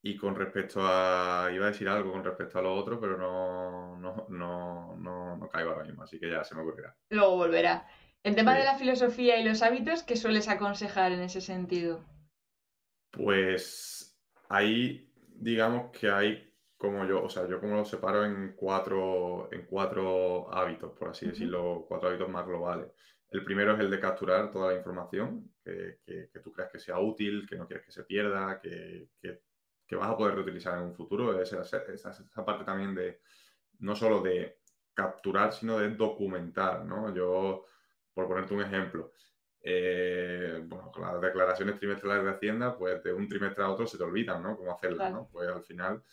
y 0.03 0.17
con 0.17 0.35
respecto 0.35 0.81
a. 0.83 1.51
Iba 1.53 1.67
a 1.67 1.71
decir 1.71 1.89
algo 1.89 2.13
con 2.13 2.25
respecto 2.25 2.59
a 2.59 2.63
lo 2.63 2.75
otro, 2.75 3.01
pero 3.01 3.19
no, 3.19 3.97
no, 3.99 4.27
no, 4.29 4.97
no, 4.97 5.37
no 5.37 5.49
caigo 5.49 5.71
ahora 5.71 5.85
mismo, 5.85 6.03
así 6.03 6.19
que 6.19 6.31
ya 6.31 6.43
se 6.45 6.55
me 6.55 6.63
ocurrirá. 6.63 6.97
Luego 7.11 7.37
volverá. 7.37 7.87
En 8.23 8.35
tema 8.35 8.55
de 8.55 8.65
la 8.65 8.77
filosofía 8.77 9.39
y 9.39 9.45
los 9.45 9.63
hábitos, 9.63 10.03
¿qué 10.03 10.17
sueles 10.17 10.49
aconsejar 10.49 11.13
en 11.13 11.21
ese 11.21 11.41
sentido? 11.41 12.05
Pues 13.13 14.19
ahí, 14.49 15.11
digamos 15.35 15.91
que 15.91 16.11
hay 16.11 16.47
como 16.77 17.07
yo, 17.07 17.23
o 17.23 17.29
sea, 17.29 17.47
yo 17.49 17.61
como 17.61 17.77
lo 17.77 17.85
separo 17.85 18.25
en 18.25 18.55
cuatro, 18.57 19.49
en 19.53 19.67
cuatro 19.67 20.53
hábitos, 20.53 20.93
por 20.99 21.09
así 21.09 21.27
decirlo, 21.27 21.85
cuatro 21.89 22.09
hábitos 22.09 22.29
más 22.29 22.47
globales. 22.47 22.91
El 23.31 23.45
primero 23.45 23.75
es 23.75 23.81
el 23.81 23.91
de 23.91 24.01
capturar 24.01 24.51
toda 24.51 24.73
la 24.73 24.79
información 24.79 25.53
que, 25.63 25.99
que, 26.05 26.41
tú 26.43 26.53
creas 26.53 26.73
que 26.73 26.79
sea 26.79 26.99
útil, 26.99 27.47
que 27.49 27.57
no 27.57 27.67
quieres 27.67 27.85
que 27.87 27.93
se 27.93 28.05
pierda, 28.05 28.61
que, 28.61 29.09
que 29.21 29.41
que 29.91 29.97
vas 29.97 30.09
a 30.09 30.17
poder 30.17 30.37
reutilizar 30.37 30.79
en 30.79 30.85
un 30.85 30.95
futuro. 30.95 31.43
Esa, 31.43 31.63
esa, 31.63 32.45
parte 32.45 32.65
también 32.65 32.95
de, 32.95 33.23
no 33.81 33.97
solo 33.97 34.23
de 34.23 34.61
capturar, 34.95 35.53
sino 35.53 35.81
de 35.81 35.91
documentar, 35.91 36.85
¿no? 36.85 37.13
Yo, 37.13 37.67
por 38.15 38.29
ponerte 38.29 38.55
un 38.55 38.63
ejemplo, 38.63 39.11
eh, 39.61 40.63
bueno, 40.65 40.93
con 40.93 41.03
las 41.03 41.21
declaraciones 41.21 41.77
trimestrales 41.77 42.23
de 42.23 42.31
Hacienda, 42.31 42.79
pues 42.79 43.03
de 43.03 43.13
un 43.13 43.29
trimestre 43.29 43.65
a 43.65 43.71
otro 43.71 43.85
se 43.85 43.99
te 43.99 44.05
olvidan, 44.05 44.41
¿no? 44.45 44.57
Cómo 44.57 44.73
hacerlas, 44.73 45.13
¿no? 45.13 45.29
Pues 45.33 45.49
al 45.49 45.65
final 45.65 46.05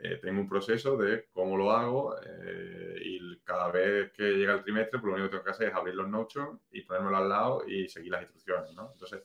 eh, 0.00 0.18
tengo 0.20 0.40
un 0.40 0.48
proceso 0.48 0.96
de 0.96 1.28
cómo 1.30 1.56
lo 1.56 1.70
hago 1.70 2.16
eh, 2.20 2.96
y 3.00 3.38
cada 3.44 3.70
vez 3.70 4.10
que 4.10 4.24
llega 4.24 4.54
el 4.54 4.64
trimestre, 4.64 4.98
pues 4.98 5.08
lo 5.08 5.12
único 5.12 5.28
que 5.28 5.36
tengo 5.36 5.44
que 5.44 5.50
hacer 5.50 5.68
es 5.68 5.74
abrir 5.74 5.94
los 5.94 6.08
Notion 6.08 6.60
y 6.72 6.82
ponérmelo 6.82 7.16
al 7.16 7.28
lado 7.28 7.64
y 7.64 7.88
seguir 7.88 8.10
las 8.10 8.22
instrucciones, 8.22 8.74
¿no? 8.74 8.90
Entonces, 8.92 9.22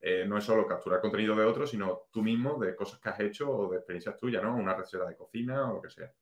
eh, 0.00 0.24
no 0.26 0.38
es 0.38 0.44
solo 0.44 0.66
capturar 0.66 1.00
contenido 1.00 1.34
de 1.34 1.44
otros, 1.44 1.70
sino 1.70 2.02
tú 2.12 2.22
mismo 2.22 2.58
de 2.58 2.76
cosas 2.76 3.00
que 3.00 3.08
has 3.08 3.20
hecho 3.20 3.50
o 3.50 3.70
de 3.70 3.78
experiencias 3.78 4.16
tuyas, 4.16 4.42
¿no? 4.42 4.54
Una 4.54 4.74
receta 4.74 5.06
de 5.06 5.16
cocina 5.16 5.70
o 5.70 5.74
lo 5.74 5.82
que 5.82 5.90
sea. 5.90 6.12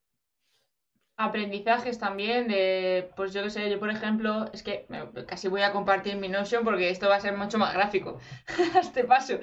Aprendizajes 1.18 1.98
también 1.98 2.46
de, 2.46 3.10
pues 3.16 3.32
yo 3.32 3.42
qué 3.42 3.50
sé, 3.50 3.70
yo 3.70 3.78
por 3.78 3.90
ejemplo, 3.90 4.46
es 4.52 4.62
que 4.62 4.86
casi 5.26 5.48
voy 5.48 5.62
a 5.62 5.72
compartir 5.72 6.16
mi 6.16 6.28
Notion 6.28 6.62
porque 6.62 6.90
esto 6.90 7.08
va 7.08 7.16
a 7.16 7.20
ser 7.20 7.36
mucho 7.36 7.58
más 7.58 7.72
gráfico 7.72 8.18
a 8.74 8.78
este 8.80 9.04
paso. 9.04 9.38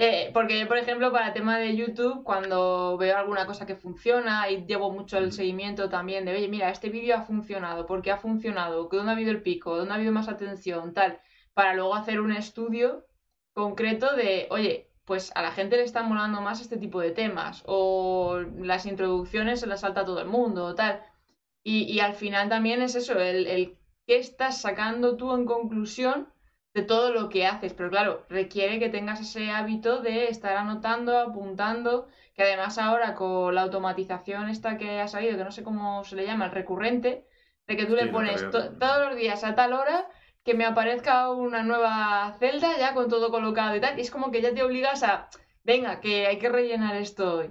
Eh, 0.00 0.30
porque 0.32 0.60
yo, 0.60 0.68
por 0.68 0.78
ejemplo, 0.78 1.10
para 1.10 1.28
el 1.28 1.32
tema 1.32 1.58
de 1.58 1.74
YouTube, 1.74 2.22
cuando 2.22 2.96
veo 2.98 3.16
alguna 3.16 3.46
cosa 3.46 3.66
que 3.66 3.74
funciona 3.74 4.48
y 4.48 4.64
llevo 4.64 4.92
mucho 4.92 5.18
el 5.18 5.32
seguimiento 5.32 5.88
también 5.88 6.24
de, 6.24 6.34
oye, 6.36 6.46
mira, 6.46 6.70
este 6.70 6.88
vídeo 6.88 7.16
ha 7.16 7.22
funcionado, 7.22 7.84
¿por 7.84 8.00
qué 8.00 8.12
ha 8.12 8.18
funcionado? 8.18 8.88
¿Dónde 8.90 9.10
ha 9.10 9.14
habido 9.14 9.32
el 9.32 9.42
pico? 9.42 9.76
¿Dónde 9.76 9.92
ha 9.92 9.96
habido 9.96 10.12
más 10.12 10.28
atención? 10.28 10.94
Tal, 10.94 11.20
para 11.52 11.74
luego 11.74 11.96
hacer 11.96 12.20
un 12.20 12.32
estudio 12.32 13.08
concreto 13.58 14.14
de, 14.14 14.46
oye, 14.50 14.88
pues 15.04 15.32
a 15.34 15.42
la 15.42 15.50
gente 15.50 15.76
le 15.76 15.82
está 15.82 16.02
molando 16.02 16.40
más 16.40 16.60
este 16.60 16.76
tipo 16.76 17.00
de 17.00 17.10
temas, 17.10 17.64
o 17.66 18.38
las 18.60 18.86
introducciones 18.86 19.58
se 19.58 19.66
las 19.66 19.80
salta 19.80 20.02
a 20.02 20.04
todo 20.04 20.20
el 20.20 20.28
mundo, 20.28 20.64
o 20.64 20.74
tal. 20.76 21.02
Y, 21.64 21.98
al 22.00 22.14
final 22.14 22.48
también 22.48 22.80
es 22.82 22.94
eso, 22.94 23.18
el, 23.18 23.46
el 23.46 23.76
qué 24.06 24.16
estás 24.16 24.60
sacando 24.60 25.16
tú 25.16 25.34
en 25.34 25.44
conclusión 25.44 26.28
de 26.72 26.82
todo 26.82 27.12
lo 27.12 27.28
que 27.28 27.46
haces. 27.46 27.74
Pero 27.74 27.90
claro, 27.90 28.24
requiere 28.28 28.78
que 28.78 28.88
tengas 28.88 29.20
ese 29.20 29.50
hábito 29.50 30.00
de 30.00 30.28
estar 30.28 30.56
anotando, 30.56 31.18
apuntando, 31.18 32.06
que 32.34 32.44
además 32.44 32.78
ahora 32.78 33.16
con 33.16 33.54
la 33.54 33.62
automatización 33.62 34.48
esta 34.48 34.78
que 34.78 35.00
ha 35.00 35.08
salido, 35.08 35.36
que 35.36 35.44
no 35.44 35.50
sé 35.50 35.64
cómo 35.64 36.04
se 36.04 36.14
le 36.16 36.26
llama, 36.26 36.46
el 36.46 36.52
recurrente, 36.52 37.26
de 37.66 37.76
que 37.76 37.86
tú 37.86 37.96
le 37.96 38.06
pones 38.06 38.48
todos 38.50 39.08
los 39.08 39.16
días 39.16 39.42
a 39.44 39.54
tal 39.56 39.72
hora 39.72 40.08
que 40.44 40.54
me 40.54 40.64
aparezca 40.64 41.30
una 41.30 41.62
nueva 41.62 42.36
celda 42.38 42.78
ya 42.78 42.94
con 42.94 43.08
todo 43.08 43.30
colocado 43.30 43.76
y 43.76 43.80
tal. 43.80 43.98
Y 43.98 44.02
es 44.02 44.10
como 44.10 44.30
que 44.30 44.42
ya 44.42 44.54
te 44.54 44.62
obligas 44.62 45.02
a, 45.02 45.28
venga, 45.64 46.00
que 46.00 46.26
hay 46.26 46.38
que 46.38 46.48
rellenar 46.48 46.96
esto 46.96 47.38
hoy. 47.38 47.50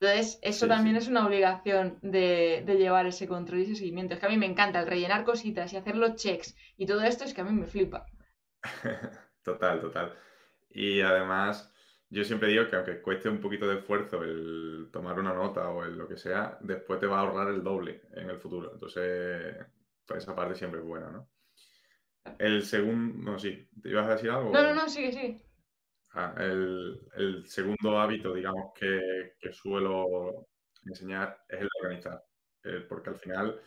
Entonces, 0.00 0.38
eso 0.42 0.66
también 0.66 0.96
es 0.96 1.08
una 1.08 1.26
obligación 1.26 1.98
de, 2.02 2.64
llevar 2.66 3.06
ese 3.06 3.26
control 3.26 3.60
y 3.60 3.62
ese 3.62 3.76
seguimiento. 3.76 4.14
Es 4.14 4.20
que 4.20 4.26
a 4.26 4.28
mí 4.28 4.36
me 4.36 4.46
encanta 4.46 4.80
el 4.80 4.86
rellenar 4.86 5.24
cositas 5.24 5.72
y 5.72 5.76
hacer 5.76 5.96
los 5.96 6.16
checks 6.16 6.56
y 6.76 6.86
todo 6.86 7.02
esto 7.02 7.24
es 7.24 7.32
que 7.32 7.40
a 7.40 7.44
mí 7.44 7.52
me 7.52 7.66
flipa. 7.66 8.04
total, 9.42 9.80
total. 9.80 10.12
Y 10.70 11.00
además, 11.00 11.72
yo 12.10 12.24
siempre 12.24 12.48
digo 12.48 12.68
que 12.68 12.76
aunque 12.76 13.00
cueste 13.00 13.28
un 13.28 13.40
poquito 13.40 13.66
de 13.66 13.78
esfuerzo 13.78 14.22
el 14.22 14.90
tomar 14.92 15.18
una 15.18 15.32
nota 15.32 15.70
o 15.70 15.84
el 15.84 15.96
lo 15.96 16.08
que 16.08 16.18
sea, 16.18 16.58
después 16.60 17.00
te 17.00 17.06
va 17.06 17.18
a 17.18 17.20
ahorrar 17.20 17.48
el 17.48 17.62
doble 17.62 18.02
en 18.12 18.28
el 18.28 18.38
futuro. 18.38 18.72
Entonces, 18.74 19.56
pues 20.06 20.22
esa 20.22 20.36
parte 20.36 20.54
siempre 20.54 20.80
es 20.80 20.86
buena, 20.86 21.10
¿no? 21.10 21.28
El 22.38 22.64
segundo, 22.64 23.32
no, 23.32 23.38
sí, 23.38 23.68
¿te 23.82 23.90
ibas 23.90 24.06
a 24.06 24.12
decir 24.12 24.30
algo? 24.30 24.50
No, 24.50 24.62
no, 24.62 24.74
no, 24.74 24.88
sigue, 24.88 25.12
sigue. 25.12 25.42
Ah, 26.14 26.34
el, 26.38 27.44
segundo 27.46 27.98
hábito, 27.98 28.34
digamos, 28.34 28.72
que, 28.74 29.52
suelo 29.52 30.46
enseñar 30.84 31.44
es 31.48 31.60
el 31.60 31.64
de 31.66 31.70
organizar. 31.80 32.24
eh, 32.64 32.86
porque 32.88 33.10
al 33.10 33.16
final, 33.16 33.60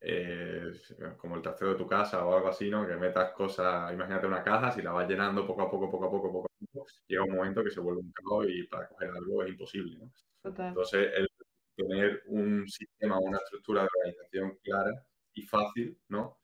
eh, 0.00 0.72
como 1.16 1.36
el 1.36 1.42
trasteo 1.42 1.70
de 1.70 1.74
tu 1.74 1.86
casa 1.86 2.24
o 2.24 2.34
algo 2.34 2.48
así, 2.48 2.70
¿no? 2.70 2.86
Que 2.86 2.96
metas 2.96 3.32
cosas, 3.32 3.92
imagínate 3.92 4.26
una 4.26 4.42
caja, 4.42 4.70
si 4.70 4.80
la 4.82 4.92
vas 4.92 5.08
llenando 5.08 5.46
poco 5.46 5.62
a 5.62 5.70
poco, 5.70 5.90
poco 5.90 6.06
a 6.06 6.10
poco, 6.10 6.32
poco 6.32 6.46
a 6.46 6.72
poco, 6.72 6.86
llega 7.06 7.24
un 7.24 7.34
momento 7.36 7.64
que 7.64 7.70
se 7.70 7.80
vuelve 7.80 8.00
un 8.00 8.12
caos 8.12 8.46
y 8.48 8.62
para 8.64 8.88
coger 8.88 9.10
algo 9.10 9.42
es 9.42 9.50
imposible, 9.50 9.98
¿no? 9.98 10.12
Entonces, 10.44 11.12
el 11.14 11.28
tener 11.76 12.22
un 12.26 12.66
sistema, 12.68 13.18
una 13.18 13.38
estructura 13.38 13.82
de 13.82 13.88
organización 13.98 14.58
clara 14.62 15.06
y 15.34 15.42
fácil, 15.42 15.98
¿no? 16.08 16.38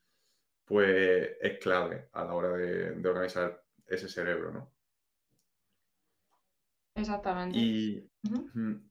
Pues 0.65 1.37
es 1.41 1.59
clave 1.59 2.09
a 2.13 2.25
la 2.25 2.33
hora 2.33 2.49
de, 2.49 3.07
organizar 3.07 3.63
ese 3.87 4.09
cerebro, 4.09 4.51
¿no? 4.51 4.71
Exactamente. 6.95 7.57
Y, 7.57 8.09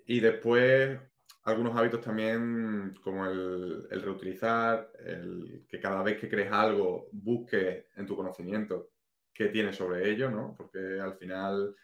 y 0.06 0.20
después 0.20 1.00
algunos 1.44 1.76
hábitos 1.76 2.00
también 2.00 2.94
como 3.02 3.26
el, 3.26 3.88
reutilizar, 3.90 4.90
el 5.04 5.66
que 5.68 5.80
cada 5.80 6.02
vez 6.02 6.18
que 6.18 6.28
crees 6.28 6.50
algo 6.50 7.08
busques 7.12 7.86
en 7.96 8.06
tu 8.06 8.16
conocimiento 8.16 8.90
qué 9.32 9.48
tienes 9.48 9.76
sobre 9.76 10.08
ello, 10.10 10.30
¿no? 10.30 10.54
Porque 10.56 11.00
al 11.00 11.16
final 11.16 11.74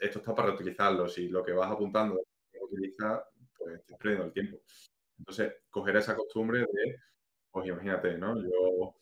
esto 0.00 0.18
está 0.18 0.34
para 0.34 0.48
reutilizarlo. 0.48 1.08
Si 1.08 1.28
lo 1.28 1.44
que 1.44 1.52
vas 1.52 1.70
apuntando 1.70 2.20
utilizar, 2.60 3.24
pues 3.56 3.76
estás 3.76 3.96
perdiendo 3.98 4.26
el 4.26 4.32
tiempo. 4.32 4.60
Entonces, 5.18 5.54
coger 5.70 5.96
esa 5.96 6.16
costumbre 6.16 6.60
de, 6.60 7.00
pues 7.50 7.66
imagínate, 7.66 8.18
¿no? 8.18 8.40
Yo 8.42 8.94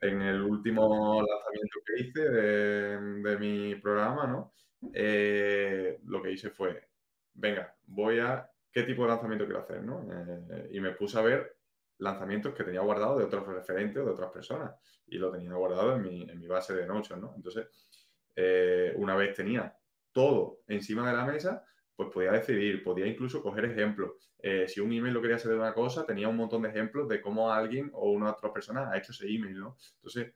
en 0.00 0.22
el 0.22 0.42
último 0.42 1.22
lanzamiento 1.22 1.78
que 1.84 2.02
hice 2.02 2.28
de, 2.28 3.38
mi 3.38 3.74
programa, 3.76 4.26
¿no? 4.26 4.52
Eh, 4.92 6.00
lo 6.04 6.22
que 6.22 6.32
hice 6.32 6.50
fue, 6.50 6.88
venga, 7.34 7.74
voy 7.86 8.20
a 8.20 8.48
qué 8.70 8.82
tipo 8.82 9.02
de 9.02 9.08
lanzamiento 9.08 9.46
quiero 9.46 9.60
hacer, 9.60 9.82
¿no? 9.82 10.06
Eh, 10.10 10.68
y 10.72 10.80
me 10.80 10.92
puse 10.92 11.18
a 11.18 11.22
ver 11.22 11.56
lanzamientos 11.98 12.54
que 12.54 12.64
tenía 12.64 12.80
guardado 12.80 13.18
de 13.18 13.24
otros 13.24 13.46
referentes 13.46 13.96
o 13.96 14.04
de 14.04 14.12
otras 14.12 14.30
personas 14.30 14.74
y 15.06 15.16
lo 15.16 15.32
tenía 15.32 15.54
guardado 15.54 15.96
en 15.96 16.02
mi, 16.02 16.46
base 16.46 16.74
de 16.74 16.86
Notion, 16.86 17.20
¿no? 17.20 17.32
Entonces, 17.34 17.66
eh, 18.34 18.92
una 18.96 19.16
vez 19.16 19.34
tenía 19.34 19.74
todo 20.12 20.60
encima 20.66 21.08
de 21.08 21.16
la 21.16 21.24
mesa, 21.24 21.64
pues 21.96 22.10
podía 22.12 22.32
decidir, 22.32 22.84
podía 22.84 23.06
incluso 23.06 23.42
coger 23.42 23.64
ejemplos. 23.64 24.12
Eh, 24.38 24.68
si 24.68 24.80
un 24.80 24.92
email 24.92 25.14
lo 25.14 25.22
quería 25.22 25.36
hacer 25.36 25.52
de 25.52 25.58
una 25.58 25.72
cosa, 25.72 26.04
tenía 26.04 26.28
un 26.28 26.36
montón 26.36 26.62
de 26.62 26.68
ejemplos 26.68 27.08
de 27.08 27.20
cómo 27.22 27.50
alguien 27.50 27.90
o 27.94 28.10
una 28.10 28.32
otra 28.32 28.52
persona 28.52 28.90
ha 28.90 28.98
hecho 28.98 29.12
ese 29.12 29.26
email, 29.26 29.58
¿no? 29.58 29.76
Entonces, 29.96 30.34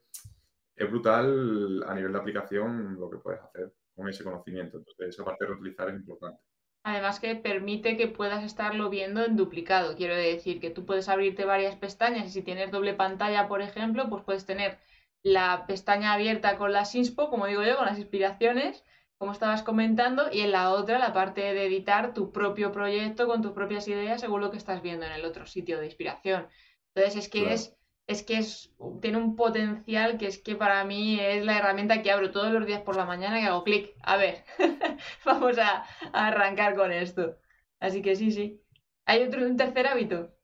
es 0.75 0.91
brutal 0.91 1.83
a 1.87 1.95
nivel 1.95 2.13
de 2.13 2.19
aplicación 2.19 2.99
lo 2.99 3.11
que 3.11 3.19
puedes 3.19 3.41
hacer 3.43 3.73
con 3.95 4.09
ese 4.09 4.25
conocimiento. 4.25 4.79
Entonces, 4.79 5.09
esa 5.09 5.25
parte 5.25 5.45
de 5.45 5.51
reutilizar 5.51 5.91
es 5.91 5.97
importante. 5.97 6.41
Además 6.83 7.21
que 7.21 7.37
permite 7.37 7.99
que 7.99 8.09
puedas 8.09 8.43
estarlo 8.43 8.89
viendo 8.89 9.23
en 9.23 9.37
duplicado. 9.37 9.97
Quiero 9.97 10.17
decir 10.17 10.61
que 10.61 10.71
tú 10.71 10.87
puedes 10.87 11.11
abrirte 11.11 11.45
varias 11.45 11.77
pestañas 11.77 12.27
y 12.27 12.31
si 12.31 12.43
tienes 12.43 12.71
doble 12.71 12.95
pantalla, 12.95 13.49
por 13.49 13.61
ejemplo, 13.61 14.09
pues 14.09 14.25
puedes 14.25 14.47
tener 14.47 14.79
la 15.23 15.67
pestaña 15.67 16.15
abierta 16.15 16.57
con 16.57 16.73
las 16.73 16.95
inspo, 16.95 17.29
como 17.29 17.47
digo 17.47 17.63
yo, 17.63 17.77
con 17.77 17.85
las 17.85 17.99
inspiraciones, 17.99 18.83
como 19.21 19.33
estabas 19.33 19.63
comentando, 19.63 20.33
y 20.33 20.41
en 20.41 20.51
la 20.51 20.71
otra 20.71 20.99
la 20.99 21.13
parte 21.13 21.43
de 21.43 21.67
editar 21.67 22.15
tu 22.15 22.33
propio 22.33 22.73
proyecto 22.73 23.27
con 23.27 23.43
tus 23.43 23.53
propias 23.53 23.87
ideas 23.87 24.23
según 24.23 24.41
lo 24.41 24.51
que 24.51 24.57
estás 24.57 24.81
viendo 24.81 25.05
en 25.05 25.13
el 25.13 25.27
otro 25.27 25.45
sitio 25.45 25.79
de 25.79 25.85
inspiración. 25.85 26.49
Entonces 26.95 27.25
es 27.25 27.29
que 27.29 27.53
es 27.53 27.77
es 28.07 28.23
que 28.23 28.39
es, 28.39 28.75
tiene 29.03 29.19
un 29.19 29.37
potencial 29.37 30.17
que 30.17 30.27
es 30.27 30.39
que 30.39 30.57
para 30.57 30.83
mí 30.85 31.21
es 31.21 31.45
la 31.45 31.59
herramienta 31.59 32.03
que 32.03 32.11
abro 32.11 32.31
todos 32.31 32.51
los 32.51 32.67
días 32.67 32.81
por 32.81 32.97
la 32.97 33.05
mañana 33.05 33.39
y 33.39 33.45
hago 33.45 33.63
clic. 33.63 33.95
A 34.03 34.17
ver, 34.17 34.43
vamos 35.27 35.59
a, 35.59 35.85
arrancar 36.15 36.75
con 36.75 36.91
esto. 36.91 37.37
Así 37.79 38.01
que 38.01 38.17
sí, 38.17 38.31
sí. 38.31 38.63
¿Hay 39.05 39.23
otro, 39.23 39.47
un 39.47 39.59
tercer 39.59 39.87
hábito? 39.87 40.35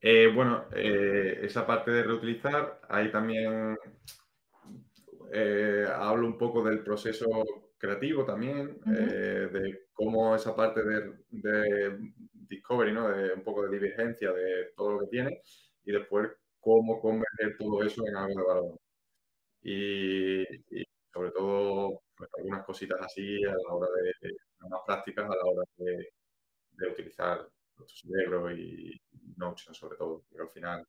Eh, 0.00 0.26
bueno, 0.34 0.64
eh, 0.74 1.38
esa 1.42 1.64
parte 1.64 1.92
de 1.92 2.02
reutilizar, 2.02 2.80
ahí 2.88 3.12
también 3.12 3.78
eh, 5.32 5.86
hablo 5.94 6.26
un 6.26 6.36
poco 6.36 6.64
del 6.64 6.82
proceso 6.82 7.26
creativo 7.82 8.24
también, 8.24 8.78
de 8.84 9.86
cómo 9.92 10.36
esa 10.36 10.54
parte 10.54 10.84
de, 10.84 11.12
de, 11.30 12.12
discovery, 12.32 12.92
¿no? 12.92 13.08
de 13.08 13.32
un 13.32 13.42
poco 13.42 13.64
de 13.64 13.76
divergencia 13.76 14.30
de 14.32 14.72
todo 14.76 14.92
lo 14.92 15.00
que 15.00 15.06
tiene, 15.08 15.42
y 15.84 15.90
después 15.90 16.30
cómo 16.60 17.00
convertir 17.00 17.56
todo 17.58 17.82
eso 17.82 18.06
en 18.06 18.16
algo 18.16 18.40
de 18.40 18.46
valor. 18.46 18.80
Y, 19.62 20.44
sobre 21.12 21.30
todo 21.32 22.02
pues, 22.16 22.30
algunas 22.38 22.64
cositas 22.64 23.00
así 23.00 23.44
a 23.44 23.50
la 23.50 23.74
hora 23.74 23.88
de, 24.20 24.30
más 24.68 24.80
prácticas 24.86 25.24
a 25.24 25.34
la 25.34 25.44
hora 25.44 25.64
de, 25.76 26.88
utilizar 26.88 27.48
nuestro 27.76 28.08
cerebro 28.08 28.52
y, 28.52 29.00
Notion 29.36 29.74
sobre 29.74 29.96
todo, 29.96 30.22
porque 30.28 30.42
al 30.42 30.50
final 30.50 30.86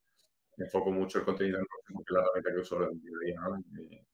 me 0.58 0.66
enfoco 0.66 0.92
mucho 0.92 1.18
el 1.18 1.26
contenido 1.26 1.58
en 1.58 1.64
Notion 1.64 1.96
porque 1.96 2.14
es 2.14 2.16
la 2.16 2.22
herramienta 2.22 2.54
que 2.54 2.60
uso 2.60 2.84
en 2.84 2.90
el 2.92 3.20
día 3.26 3.40
¿no? 3.42 4.13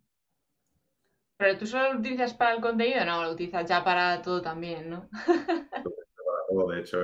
Pero 1.40 1.58
tú 1.58 1.66
solo 1.66 1.94
lo 1.94 2.00
utilizas 2.00 2.34
para 2.34 2.54
el 2.54 2.62
contenido, 2.62 3.06
no, 3.06 3.24
lo 3.24 3.32
utilizas 3.32 3.66
ya 3.66 3.82
para 3.82 4.22
todo 4.22 4.42
también, 4.42 4.90
¿no? 4.90 5.08
para 5.26 6.46
todo, 6.50 6.72
de 6.72 6.82
hecho, 6.82 7.00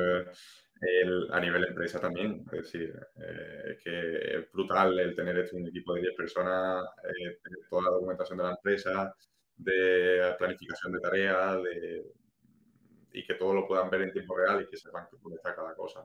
a 1.31 1.39
nivel 1.39 1.63
empresa 1.63 2.01
también. 2.01 2.43
Es 2.51 2.63
decir, 2.63 2.93
eh, 3.15 3.77
que 3.81 4.37
es 4.37 4.51
brutal 4.51 4.99
el 4.99 5.15
tener 5.15 5.37
esto, 5.37 5.55
un 5.55 5.67
equipo 5.67 5.93
de 5.93 6.01
10 6.01 6.15
personas, 6.17 6.83
eh, 7.05 7.39
tener 7.41 7.59
toda 7.69 7.83
la 7.83 7.91
documentación 7.91 8.37
de 8.39 8.43
la 8.43 8.49
empresa, 8.51 9.15
de 9.55 10.35
planificación 10.37 10.91
de 10.91 10.99
tareas, 10.99 11.59
y 13.13 13.25
que 13.25 13.35
todo 13.35 13.53
lo 13.53 13.65
puedan 13.65 13.89
ver 13.89 14.01
en 14.01 14.11
tiempo 14.11 14.35
real 14.35 14.61
y 14.61 14.69
que 14.69 14.75
sepan 14.75 15.07
dónde 15.21 15.37
está 15.37 15.55
cada 15.55 15.73
cosa. 15.75 16.03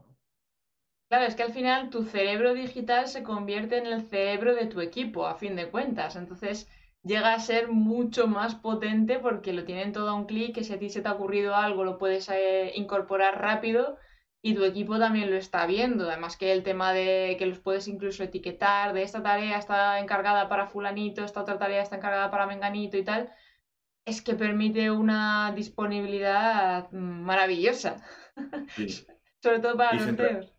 Claro, 1.09 1.25
es 1.25 1.35
que 1.35 1.43
al 1.43 1.53
final 1.53 1.91
tu 1.91 2.05
cerebro 2.05 2.55
digital 2.55 3.09
se 3.09 3.25
convierte 3.25 3.79
en 3.79 3.87
el 3.87 4.03
cerebro 4.03 4.55
de 4.55 4.67
tu 4.67 4.81
equipo, 4.81 5.27
a 5.27 5.35
fin 5.35 5.57
de 5.57 5.69
cuentas. 5.69 6.15
Entonces 6.15 6.69
llega 7.03 7.33
a 7.33 7.41
ser 7.41 7.69
mucho 7.69 8.27
más 8.27 8.55
potente 8.55 9.19
porque 9.19 9.53
lo 9.53 9.65
tienen 9.65 9.93
todo 9.93 10.11
a 10.11 10.15
un 10.15 10.27
clic, 10.27 10.55
que 10.55 10.65
si 10.65 10.73
a 10.73 10.79
ti 10.79 10.91
se 10.91 11.01
te 11.01 11.09
ha 11.09 11.13
ocurrido 11.13 11.55
algo 11.55 11.85
lo 11.85 11.99
puedes 11.99 12.29
eh, 12.29 12.73
incorporar 12.75 13.41
rápido 13.41 13.99
y 14.43 14.55
tu 14.55 14.65
equipo 14.65 14.99
también 14.99 15.31
lo 15.31 15.37
está 15.37 15.67
viendo. 15.67 16.09
Además 16.09 16.37
que 16.37 16.53
el 16.53 16.63
tema 16.63 16.93
de 16.93 17.37
que 17.39 17.47
los 17.47 17.59
puedes 17.59 17.89
incluso 17.89 18.23
etiquetar, 18.23 18.93
de 18.93 19.03
esta 19.03 19.23
tarea 19.23 19.59
está 19.59 19.99
encargada 20.01 20.49
para 20.49 20.67
fulanito, 20.67 21.25
esta 21.25 21.43
otra 21.43 21.59
tarea 21.59 21.83
está 21.83 21.97
encargada 21.97 22.31
para 22.31 22.47
menganito 22.47 22.97
y 22.97 23.05
tal, 23.05 23.33
es 24.05 24.23
que 24.23 24.35
permite 24.35 24.91
una 24.91 25.53
disponibilidad 25.55 26.91
maravillosa. 26.91 28.03
Sobre 29.43 29.61
todo 29.61 29.77
para 29.77 29.95
los 29.95 30.17
CEOs. 30.17 30.55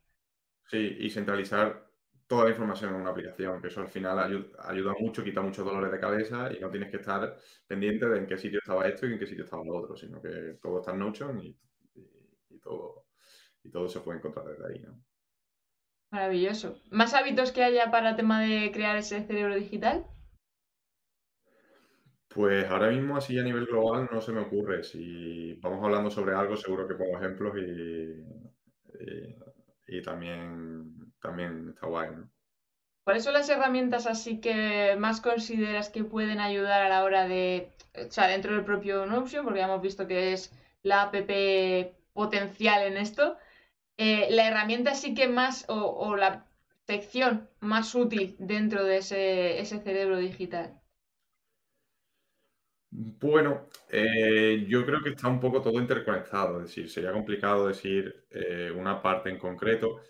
Sí, 0.67 0.97
y 0.99 1.09
centralizar 1.09 1.90
toda 2.31 2.45
la 2.45 2.51
información 2.51 2.95
en 2.95 3.01
una 3.01 3.11
aplicación, 3.11 3.61
que 3.61 3.67
eso 3.67 3.81
al 3.81 3.89
final 3.89 4.17
ayuda, 4.17 4.93
mucho, 4.97 5.21
quita 5.21 5.41
muchos 5.41 5.65
dolores 5.65 5.91
de 5.91 5.99
cabeza 5.99 6.49
y 6.53 6.61
no 6.61 6.69
tienes 6.69 6.89
que 6.89 6.97
estar 6.97 7.37
pendiente 7.67 8.07
de 8.07 8.19
en 8.19 8.25
qué 8.25 8.37
sitio 8.37 8.59
estaba 8.59 8.87
esto 8.87 9.05
y 9.05 9.13
en 9.13 9.19
qué 9.19 9.27
sitio 9.27 9.43
estaba 9.43 9.65
lo 9.65 9.75
otro, 9.75 9.97
sino 9.97 10.21
que 10.21 10.57
todo 10.61 10.79
está 10.79 10.93
en 10.93 10.99
Notion 10.99 11.43
y 11.43 11.55
todo 12.61 13.05
y 13.63 13.69
todo 13.69 13.89
se 13.89 13.99
puede 13.99 14.19
encontrar 14.19 14.45
desde 14.45 14.65
ahí, 14.65 14.79
¿no? 14.79 15.03
Maravilloso. 16.11 16.81
¿Más 16.89 17.13
hábitos 17.13 17.51
que 17.51 17.63
haya 17.63 17.91
para 17.91 18.11
el 18.11 18.15
tema 18.15 18.41
de 18.41 18.71
crear 18.71 18.95
ese 18.95 19.23
cerebro 19.23 19.55
digital? 19.55 20.05
Pues 22.27 22.65
ahora 22.69 22.91
mismo 22.91 23.17
así 23.17 23.37
a 23.37 23.43
nivel 23.43 23.65
global 23.65 24.09
no 24.09 24.21
se 24.21 24.31
me 24.31 24.39
ocurre. 24.39 24.83
Si 24.83 25.53
vamos 25.55 25.83
hablando 25.83 26.09
sobre 26.09 26.33
algo, 26.33 26.55
seguro 26.55 26.87
que 26.87 26.95
pongo 26.95 27.17
ejemplos 27.17 27.57
y, 27.57 28.25
y, 29.87 30.01
también, 30.01 31.00
también 31.21 31.69
está 31.69 31.87
guay, 31.87 32.09
¿no? 32.11 32.29
¿Cuáles 33.03 33.23
son 33.23 33.33
las 33.33 33.49
herramientas 33.49 34.05
así 34.05 34.39
que 34.39 34.95
más 34.97 35.21
consideras 35.21 35.89
que 35.89 36.03
pueden 36.03 36.39
ayudar 36.39 36.83
a 36.83 36.89
la 36.89 37.03
hora 37.03 37.27
de, 37.27 37.71
o 37.95 38.11
sea, 38.11 38.27
dentro 38.27 38.53
del 38.53 38.63
propio 38.63 39.05
Notion, 39.05 39.43
porque 39.43 39.59
ya 39.59 39.65
hemos 39.65 39.81
visto 39.81 40.07
que 40.07 40.33
es 40.33 40.53
la 40.83 41.03
app 41.03 41.15
potencial 42.13 42.83
en 42.83 42.97
esto, 42.97 43.37
eh, 43.97 44.27
la 44.31 44.47
herramienta 44.47 44.93
sí 44.95 45.13
que 45.13 45.27
más, 45.27 45.65
o, 45.67 46.15
la 46.15 46.45
sección 46.87 47.49
más 47.59 47.93
útil 47.95 48.35
dentro 48.39 48.83
de 48.83 48.97
ese, 48.97 49.65
cerebro 49.83 50.17
digital? 50.17 50.79
Bueno, 52.91 53.67
eh, 53.89 54.65
yo 54.67 54.85
creo 54.85 55.01
que 55.01 55.11
está 55.11 55.27
un 55.27 55.39
poco 55.39 55.61
todo 55.61 55.79
interconectado, 55.79 56.59
es 56.59 56.67
decir, 56.67 56.89
sería 56.89 57.13
complicado 57.13 57.67
decir 57.67 58.25
eh, 58.29 58.71
una 58.75 59.01
parte 59.01 59.29
en 59.29 59.37
concreto. 59.37 60.01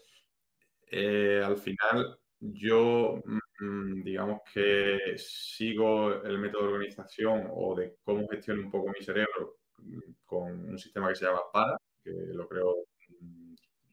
Al 0.92 1.58
final, 1.58 2.18
yo, 2.40 3.22
mm, 3.60 4.04
digamos 4.04 4.42
que 4.54 5.00
sigo 5.18 6.24
el 6.24 6.38
método 6.40 6.64
de 6.68 6.74
organización 6.74 7.48
o 7.52 7.76
de 7.76 7.98
cómo 8.04 8.28
gestiono 8.28 8.64
un 8.64 8.72
poco 8.72 8.90
mi 8.90 9.04
cerebro 9.04 9.58
mm, 9.78 10.00
con 10.26 10.70
un 10.72 10.78
sistema 10.78 11.10
que 11.10 11.16
se 11.16 11.26
llama 11.26 11.42
PARA, 11.54 11.78
que 12.04 12.12
lo 12.12 12.48
creo 12.48 12.76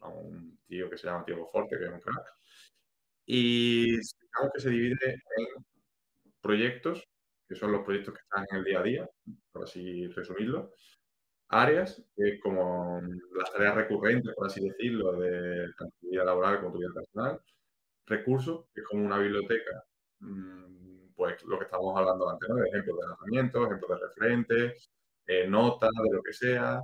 un 0.01 0.59
tío 0.67 0.89
que 0.89 0.97
se 0.97 1.07
llama 1.07 1.25
Tiago 1.25 1.47
Forte, 1.47 1.79
que 1.79 1.85
es 1.85 1.91
un 1.91 2.01
crack. 2.01 2.27
Y 3.27 3.97
que 3.97 4.61
se 4.61 4.71
divide 4.71 4.97
en 5.13 5.65
proyectos, 6.41 7.05
que 7.49 7.55
son 7.55 7.73
los 7.73 7.85
proyectos 7.85 8.15
que 8.15 8.21
están 8.21 8.45
en 8.51 8.59
el 8.59 8.65
día 8.65 8.81
a 8.81 8.83
día, 8.83 9.11
por 9.53 9.65
así 9.65 10.07
resumirlo. 10.09 10.73
Áreas, 11.49 12.03
que 12.17 12.29
es 12.35 12.41
como 12.43 13.01
las 13.37 13.53
tareas 13.53 13.75
recurrentes, 13.75 14.35
por 14.35 14.47
así 14.47 14.67
decirlo, 14.67 15.13
de 15.13 15.67
tanto 15.79 15.95
tu 16.01 16.11
vida 16.11 16.25
laboral 16.25 16.61
como 16.61 16.73
tu 16.73 16.79
vida 16.79 16.93
personal. 16.95 17.41
Recursos, 18.07 18.67
que 18.75 18.81
es 18.83 18.87
como 18.87 19.07
una 19.07 19.19
biblioteca, 19.19 19.85
mm, 20.21 21.15
pues 21.17 21.43
lo 21.45 21.59
que 21.59 21.65
estábamos 21.65 21.97
hablando 21.99 22.29
antes, 22.31 22.49
¿no? 22.49 22.57
De 22.57 22.69
ejemplos 22.69 22.99
de 23.01 23.07
lanzamientos, 23.09 23.67
ejemplos 23.67 24.01
de 24.01 24.07
referentes, 24.07 24.91
eh, 25.27 25.47
notas, 25.49 25.91
de 25.91 26.17
lo 26.17 26.23
que 26.23 26.33
sea. 26.33 26.81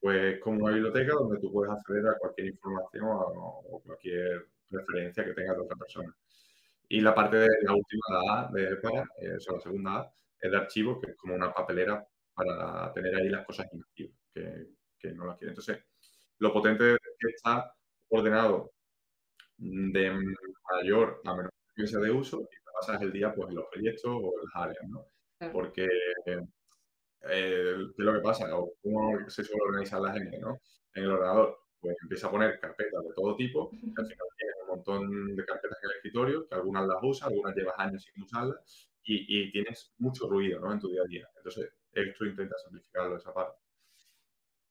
Pues 0.00 0.40
como 0.40 0.64
una 0.64 0.74
biblioteca 0.74 1.14
donde 1.14 1.38
tú 1.40 1.52
puedes 1.52 1.72
acceder 1.72 2.06
a 2.08 2.18
cualquier 2.18 2.48
información 2.48 3.04
o, 3.04 3.82
cualquier 3.84 4.46
referencia 4.70 5.24
que 5.24 5.34
tenga 5.34 5.54
de 5.54 5.60
otra 5.60 5.76
persona. 5.76 6.14
Y 6.88 7.00
la 7.00 7.14
parte 7.14 7.38
de 7.38 7.48
la 7.62 7.74
última, 7.74 8.50
de 8.52 8.76
para, 8.76 9.02
eh, 9.18 9.38
la 9.52 9.60
segunda 9.60 9.96
A, 9.98 10.12
es 10.40 10.50
de 10.50 10.56
archivos, 10.56 10.98
que 11.00 11.12
es 11.12 11.16
como 11.16 11.34
una 11.34 11.52
papelera 11.54 12.06
para 12.34 12.92
tener 12.92 13.14
ahí 13.16 13.28
las 13.28 13.46
cosas 13.46 13.66
inactivas, 13.72 14.16
que, 14.34 14.66
que 14.98 15.12
no 15.12 15.26
las 15.26 15.38
quiere. 15.38 15.52
Entonces, 15.52 15.78
lo 16.38 16.52
potente 16.52 16.94
es 16.94 16.98
que 17.18 17.28
está 17.34 17.72
ordenado 18.08 18.72
de 19.58 20.10
mayor 20.72 21.20
a 21.24 21.34
menor 21.36 21.50
frecuencia 21.66 21.98
de 22.00 22.10
uso 22.10 22.40
y 22.40 22.44
te 22.44 22.72
pasas 22.74 23.02
el 23.02 23.12
día 23.12 23.34
pues, 23.34 23.48
en 23.48 23.56
los 23.56 23.66
proyectos 23.70 24.10
o 24.10 24.18
en 24.18 24.44
las 24.44 24.64
áreas, 24.64 24.88
¿no? 24.88 25.06
Porque, 25.52 25.84
eh, 26.26 26.40
¿qué 27.20 27.80
es 27.98 28.04
lo 28.04 28.12
que 28.14 28.20
pasa? 28.20 28.48
¿Cómo 28.50 29.28
se 29.28 29.44
suele 29.44 29.62
organizar 29.64 30.00
la 30.00 30.12
gente, 30.12 30.38
no? 30.38 30.58
En 30.94 31.04
el 31.04 31.10
ordenador, 31.12 31.58
pues 31.80 31.96
empieza 32.02 32.28
a 32.28 32.30
poner 32.30 32.60
carpetas 32.60 33.02
de 33.02 33.14
todo 33.14 33.36
tipo, 33.36 33.70
al 33.72 34.06
final 34.06 34.26
tienes 34.36 34.56
un 34.62 34.68
montón 34.68 35.36
de 35.36 35.44
carpetas 35.44 35.78
en 35.82 35.90
el 35.90 35.96
escritorio, 35.96 36.48
que 36.48 36.54
algunas 36.54 36.86
las 36.86 36.98
usas, 37.02 37.28
algunas 37.28 37.56
llevas 37.56 37.74
años 37.78 38.02
sin 38.02 38.22
usarlas, 38.22 38.91
y, 39.04 39.44
y 39.44 39.52
tienes 39.52 39.92
mucho 39.98 40.28
ruido, 40.28 40.60
¿no? 40.60 40.72
En 40.72 40.80
tu 40.80 40.88
día 40.88 41.02
a 41.02 41.06
día. 41.06 41.28
Entonces, 41.36 41.72
esto 41.92 42.24
intenta 42.24 42.56
simplificarlo 42.58 43.16
esa 43.16 43.32
parte. 43.32 43.62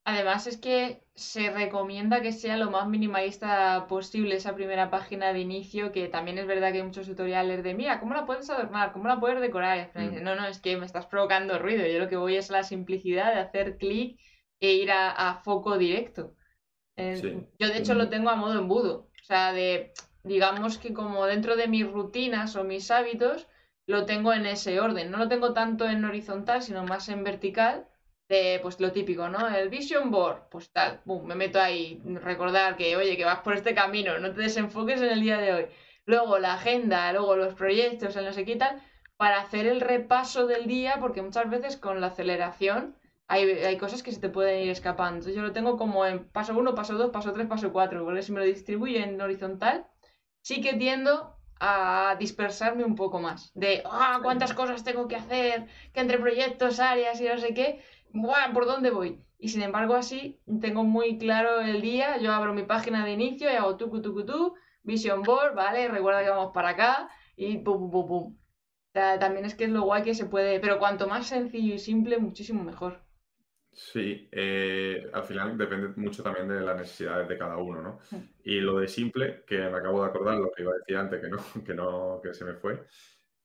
Además 0.03 0.47
es 0.47 0.57
que 0.57 1.03
se 1.13 1.51
recomienda 1.51 2.21
que 2.21 2.31
sea 2.31 2.57
lo 2.57 2.71
más 2.71 2.87
minimalista 2.87 3.85
posible 3.87 4.35
esa 4.35 4.55
primera 4.55 4.89
página 4.89 5.31
de 5.31 5.41
inicio, 5.41 5.91
que 5.91 6.07
también 6.07 6.39
es 6.39 6.47
verdad 6.47 6.71
que 6.71 6.79
hay 6.79 6.83
muchos 6.83 7.05
tutoriales 7.05 7.63
de, 7.63 7.75
mira, 7.75 7.99
¿cómo 7.99 8.15
la 8.15 8.25
puedes 8.25 8.49
adornar? 8.49 8.93
¿Cómo 8.93 9.07
la 9.07 9.19
puedes 9.19 9.39
decorar? 9.39 9.91
Mm. 9.93 10.23
no, 10.23 10.35
no, 10.35 10.47
es 10.47 10.59
que 10.59 10.75
me 10.75 10.87
estás 10.87 11.05
provocando 11.05 11.59
ruido. 11.59 11.85
Yo 11.85 11.99
lo 11.99 12.09
que 12.09 12.15
voy 12.15 12.35
es 12.35 12.49
la 12.49 12.63
simplicidad 12.63 13.31
de 13.33 13.41
hacer 13.41 13.77
clic 13.77 14.19
e 14.59 14.73
ir 14.73 14.91
a, 14.91 15.39
foco 15.43 15.77
directo. 15.77 16.33
Eh, 16.95 17.45
yo 17.59 17.67
de 17.67 17.77
hecho 17.77 17.93
lo 17.93 18.09
tengo 18.09 18.31
a 18.31 18.35
modo 18.35 18.57
embudo. 18.59 19.09
O 19.21 19.23
sea, 19.23 19.53
de, 19.53 19.93
digamos 20.23 20.79
que 20.79 20.93
como 20.93 21.27
dentro 21.27 21.55
de 21.55 21.67
mis 21.67 21.87
rutinas 21.87 22.55
o 22.55 22.63
mis 22.63 22.89
hábitos, 22.89 23.47
lo 23.87 24.05
tengo 24.05 24.33
en 24.33 24.45
ese 24.45 24.79
orden. 24.79 25.11
No 25.11 25.17
lo 25.17 25.27
tengo 25.27 25.53
tanto 25.53 25.87
en 25.87 26.05
horizontal, 26.05 26.61
sino 26.61 26.83
más 26.83 27.09
en 27.09 27.23
vertical 27.23 27.87
pues 28.61 28.79
lo 28.79 28.91
típico, 28.91 29.27
¿no? 29.27 29.47
El 29.47 29.69
vision 29.69 30.09
board, 30.09 30.47
pues 30.49 30.71
tal, 30.71 31.01
me 31.05 31.35
meto 31.35 31.59
ahí, 31.59 32.01
recordar 32.21 32.77
que, 32.77 32.95
oye, 32.95 33.17
que 33.17 33.25
vas 33.25 33.39
por 33.39 33.53
este 33.55 33.75
camino, 33.75 34.19
no 34.19 34.33
te 34.33 34.41
desenfoques 34.41 35.01
en 35.01 35.09
el 35.09 35.21
día 35.21 35.37
de 35.37 35.53
hoy. 35.53 35.65
Luego 36.05 36.39
la 36.39 36.53
agenda, 36.53 37.11
luego 37.11 37.35
los 37.35 37.53
proyectos, 37.55 38.15
el 38.15 38.25
no 38.25 38.33
sé 38.33 38.45
qué 38.45 38.55
tal, 38.55 38.81
para 39.17 39.41
hacer 39.41 39.67
el 39.67 39.81
repaso 39.81 40.47
del 40.47 40.65
día, 40.65 40.97
porque 41.01 41.21
muchas 41.21 41.49
veces 41.49 41.75
con 41.77 41.99
la 41.99 42.07
aceleración 42.07 42.95
hay, 43.27 43.49
hay 43.49 43.77
cosas 43.77 44.01
que 44.01 44.11
se 44.13 44.21
te 44.21 44.29
pueden 44.29 44.63
ir 44.63 44.69
escapando. 44.69 45.17
Entonces 45.17 45.35
yo 45.35 45.41
lo 45.41 45.51
tengo 45.51 45.77
como 45.77 46.05
en 46.05 46.29
paso 46.29 46.57
1, 46.57 46.73
paso 46.73 46.95
2, 46.95 47.11
paso 47.11 47.33
3, 47.33 47.47
paso 47.47 47.73
4, 47.73 48.05
porque 48.05 48.21
si 48.21 48.31
me 48.31 48.39
lo 48.39 48.45
distribuye 48.45 49.03
en 49.03 49.19
horizontal, 49.19 49.87
sí 50.41 50.61
que 50.61 50.73
tiendo 50.73 51.35
a 51.61 52.15
dispersarme 52.19 52.83
un 52.83 52.95
poco 52.95 53.19
más. 53.19 53.51
De, 53.53 53.83
ah, 53.85 54.19
cuántas 54.23 54.53
cosas 54.53 54.83
tengo 54.83 55.07
que 55.07 55.15
hacer, 55.15 55.67
que 55.93 56.01
entre 56.01 56.17
proyectos, 56.17 56.79
áreas 56.79 57.21
y 57.21 57.25
no 57.25 57.37
sé 57.37 57.53
qué. 57.53 57.81
¿por 58.53 58.65
dónde 58.65 58.89
voy? 58.91 59.23
Y 59.37 59.49
sin 59.49 59.61
embargo, 59.61 59.95
así 59.95 60.39
tengo 60.59 60.83
muy 60.83 61.17
claro 61.19 61.61
el 61.61 61.81
día. 61.81 62.17
Yo 62.17 62.33
abro 62.33 62.53
mi 62.53 62.63
página 62.63 63.05
de 63.05 63.11
inicio 63.13 63.51
y 63.51 63.55
hago 63.55 63.77
tu 63.77 63.89
tu 64.01 64.25
tu 64.25 64.55
Vision 64.83 65.21
Board, 65.23 65.55
¿vale? 65.55 65.87
Recuerda 65.87 66.23
que 66.23 66.29
vamos 66.31 66.51
para 66.53 66.69
acá 66.69 67.09
y 67.35 67.59
pum, 67.59 67.79
pum, 67.79 67.91
pum, 67.91 68.07
pum. 68.07 68.37
también 68.93 69.45
es 69.45 69.55
que 69.55 69.65
es 69.65 69.69
lo 69.71 69.83
guay 69.83 70.03
que 70.03 70.15
se 70.15 70.25
puede. 70.25 70.59
Pero 70.59 70.79
cuanto 70.79 71.07
más 71.07 71.27
sencillo 71.27 71.75
y 71.75 71.79
simple, 71.79 72.17
muchísimo 72.17 72.63
mejor. 72.63 73.03
Sí, 73.73 74.27
eh, 74.31 75.09
al 75.13 75.23
final 75.23 75.57
depende 75.57 75.87
mucho 75.95 76.21
también 76.21 76.47
de 76.47 76.59
las 76.59 76.77
necesidades 76.77 77.27
de 77.29 77.37
cada 77.37 77.57
uno, 77.57 77.81
¿no? 77.81 77.99
Y 78.43 78.59
lo 78.59 78.79
de 78.79 78.87
simple, 78.87 79.43
que 79.47 79.57
me 79.57 79.77
acabo 79.77 80.03
de 80.03 80.09
acordar 80.09 80.37
lo 80.37 80.51
que 80.51 80.63
iba 80.63 80.73
a 80.73 80.77
decir 80.77 80.97
antes, 80.97 81.21
que 81.21 81.29
no, 81.29 81.37
que 81.65 81.73
no, 81.73 82.19
que 82.21 82.33
se 82.33 82.43
me 82.45 82.55
fue, 82.55 82.85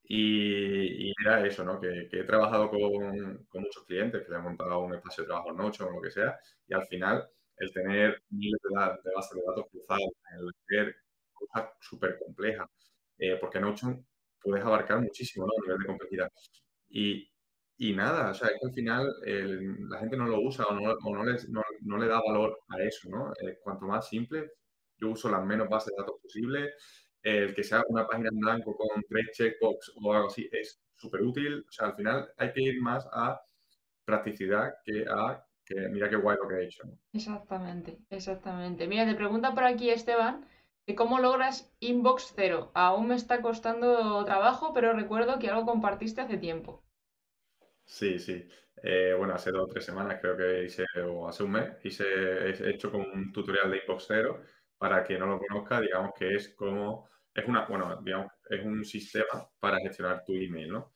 y, 0.08 1.12
era 1.22 1.46
eso, 1.46 1.64
¿no? 1.64 1.80
Que, 1.80 2.08
he 2.12 2.24
trabajado 2.24 2.70
con, 2.70 3.46
con, 3.48 3.62
muchos 3.62 3.84
clientes 3.84 4.24
que 4.24 4.30
le 4.30 4.36
han 4.36 4.44
montado 4.44 4.80
un 4.80 4.94
espacio 4.94 5.24
de 5.24 5.28
trabajo 5.28 5.50
en 5.50 5.56
Notion 5.56 5.88
o 5.88 5.92
lo 5.92 6.02
que 6.02 6.10
sea, 6.10 6.38
y 6.68 6.74
al 6.74 6.86
final 6.86 7.28
el 7.58 7.72
tener 7.72 8.22
miles 8.30 8.60
de, 8.62 9.12
bases 9.14 9.36
de 9.36 9.42
datos 9.46 9.66
cruzadas, 9.70 10.10
el 10.38 10.50
ver 10.68 10.96
cosas 11.32 11.70
súper 11.80 12.18
complejas, 12.18 12.68
eh, 13.18 13.36
porque 13.40 13.60
Notion 13.60 14.04
puedes 14.42 14.64
abarcar 14.64 15.00
muchísimo, 15.00 15.46
¿no? 15.46 15.52
A 15.56 15.66
nivel 15.66 15.78
de 15.80 15.86
complejidad. 15.86 16.32
Y, 16.88 17.30
y 17.78 17.92
nada, 17.94 18.30
o 18.30 18.34
sea, 18.34 18.48
es 18.48 18.54
que 18.60 18.66
al 18.66 18.74
final 18.74 19.14
la 19.90 19.98
gente 19.98 20.16
no 20.16 20.26
lo 20.26 20.40
usa 20.40 20.64
o, 20.66 20.74
no, 20.74 20.92
o 20.92 21.14
no, 21.14 21.24
les, 21.24 21.48
no, 21.48 21.62
no, 21.82 21.98
le 21.98 22.06
da 22.06 22.20
valor 22.20 22.58
a 22.68 22.82
eso, 22.82 23.08
¿no? 23.10 23.32
Eh, 23.32 23.58
cuanto 23.62 23.86
más 23.86 24.08
simple, 24.08 24.50
yo 24.96 25.10
uso 25.10 25.30
las 25.30 25.44
menos 25.44 25.68
bases 25.68 25.92
de 25.94 26.02
datos 26.02 26.16
posibles, 26.22 26.72
el 27.22 27.54
que 27.54 27.64
sea 27.64 27.82
una 27.88 28.06
página 28.06 28.30
en 28.32 28.38
blanco 28.38 28.76
con 28.76 29.02
tres 29.08 29.30
checkbox 29.32 29.92
o 30.02 30.12
algo 30.14 30.28
así 30.28 30.48
es 30.52 30.80
súper 30.94 31.22
útil. 31.22 31.64
O 31.68 31.72
sea, 31.72 31.88
al 31.88 31.96
final 31.96 32.28
hay 32.36 32.52
que 32.52 32.62
ir 32.62 32.80
más 32.80 33.06
a 33.12 33.38
practicidad 34.04 34.72
que 34.84 35.04
a 35.08 35.42
que 35.64 35.74
mira 35.90 36.08
qué 36.08 36.16
guay 36.16 36.36
lo 36.40 36.48
que 36.48 36.54
he 36.54 36.64
hecho. 36.64 36.84
Exactamente, 37.12 37.98
exactamente. 38.08 38.86
Mira, 38.86 39.04
te 39.04 39.16
pregunta 39.16 39.52
por 39.52 39.64
aquí 39.64 39.90
Esteban 39.90 40.46
que 40.86 40.94
cómo 40.94 41.18
logras 41.18 41.74
inbox 41.80 42.32
cero. 42.36 42.70
Aún 42.74 43.08
me 43.08 43.16
está 43.16 43.42
costando 43.42 44.24
trabajo, 44.24 44.72
pero 44.72 44.92
recuerdo 44.92 45.40
que 45.40 45.48
algo 45.48 45.66
compartiste 45.66 46.20
hace 46.20 46.38
tiempo. 46.38 46.85
Sí, 47.88 48.18
sí. 48.18 48.46
Eh, 48.82 49.14
bueno, 49.16 49.34
hace 49.34 49.50
dos 49.52 49.64
o 49.64 49.68
tres 49.68 49.84
semanas 49.84 50.18
creo 50.20 50.36
que 50.36 50.64
hice, 50.64 50.84
o 51.06 51.28
hace 51.28 51.44
un 51.44 51.52
mes, 51.52 51.76
hice, 51.84 52.04
he 52.04 52.70
hecho 52.70 52.90
como 52.90 53.04
un 53.12 53.32
tutorial 53.32 53.70
de 53.70 53.78
inbox 53.78 54.04
cero. 54.08 54.42
Para 54.76 55.02
quien 55.04 55.20
no 55.20 55.26
lo 55.26 55.38
conozca, 55.38 55.80
digamos 55.80 56.10
que 56.18 56.34
es 56.34 56.54
como 56.54 57.08
es 57.32 57.46
una, 57.46 57.66
bueno, 57.66 58.00
digamos, 58.02 58.32
es 58.50 58.64
un 58.64 58.84
sistema 58.84 59.48
para 59.58 59.78
gestionar 59.78 60.22
tu 60.24 60.32
email, 60.34 60.68
¿no? 60.70 60.94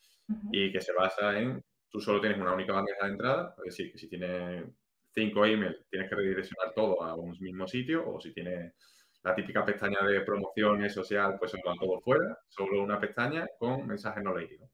Y 0.51 0.73
que 0.73 0.81
se 0.81 0.93
basa 0.93 1.39
en, 1.39 1.63
tú 1.89 2.01
solo 2.01 2.21
tienes 2.21 2.39
una 2.41 2.55
única 2.55 2.73
bandeja 2.75 3.07
de 3.07 3.13
entrada, 3.13 3.55
es 3.59 3.65
decir, 3.77 3.93
que 3.93 3.99
si 3.99 4.09
tienes 4.09 4.65
cinco 5.11 5.47
emails, 5.47 5.87
tienes 5.91 6.09
que 6.11 6.17
redireccionar 6.17 6.75
todo 6.75 7.03
a 7.03 7.15
un 7.15 7.33
mismo 7.41 7.67
sitio, 7.67 8.09
o 8.09 8.21
si 8.21 8.33
tienes 8.35 8.75
la 9.23 9.35
típica 9.35 9.65
pestaña 9.65 10.03
de 10.07 10.21
promociones 10.23 10.93
social, 10.95 11.37
pues 11.39 11.53
se 11.53 11.59
va 11.67 11.75
todo 11.81 12.01
fuera, 12.01 12.39
solo 12.49 12.83
una 12.83 13.01
pestaña 13.01 13.47
con 13.59 13.87
mensajes 13.87 14.23
no 14.25 14.37
leídos. 14.37 14.70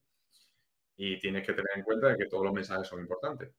Y 0.97 1.19
tienes 1.19 1.45
que 1.45 1.53
tener 1.53 1.71
en 1.75 1.83
cuenta 1.83 2.17
que 2.17 2.25
todos 2.27 2.45
los 2.45 2.53
mensajes 2.53 2.87
son 2.87 2.99
importantes. 3.01 3.53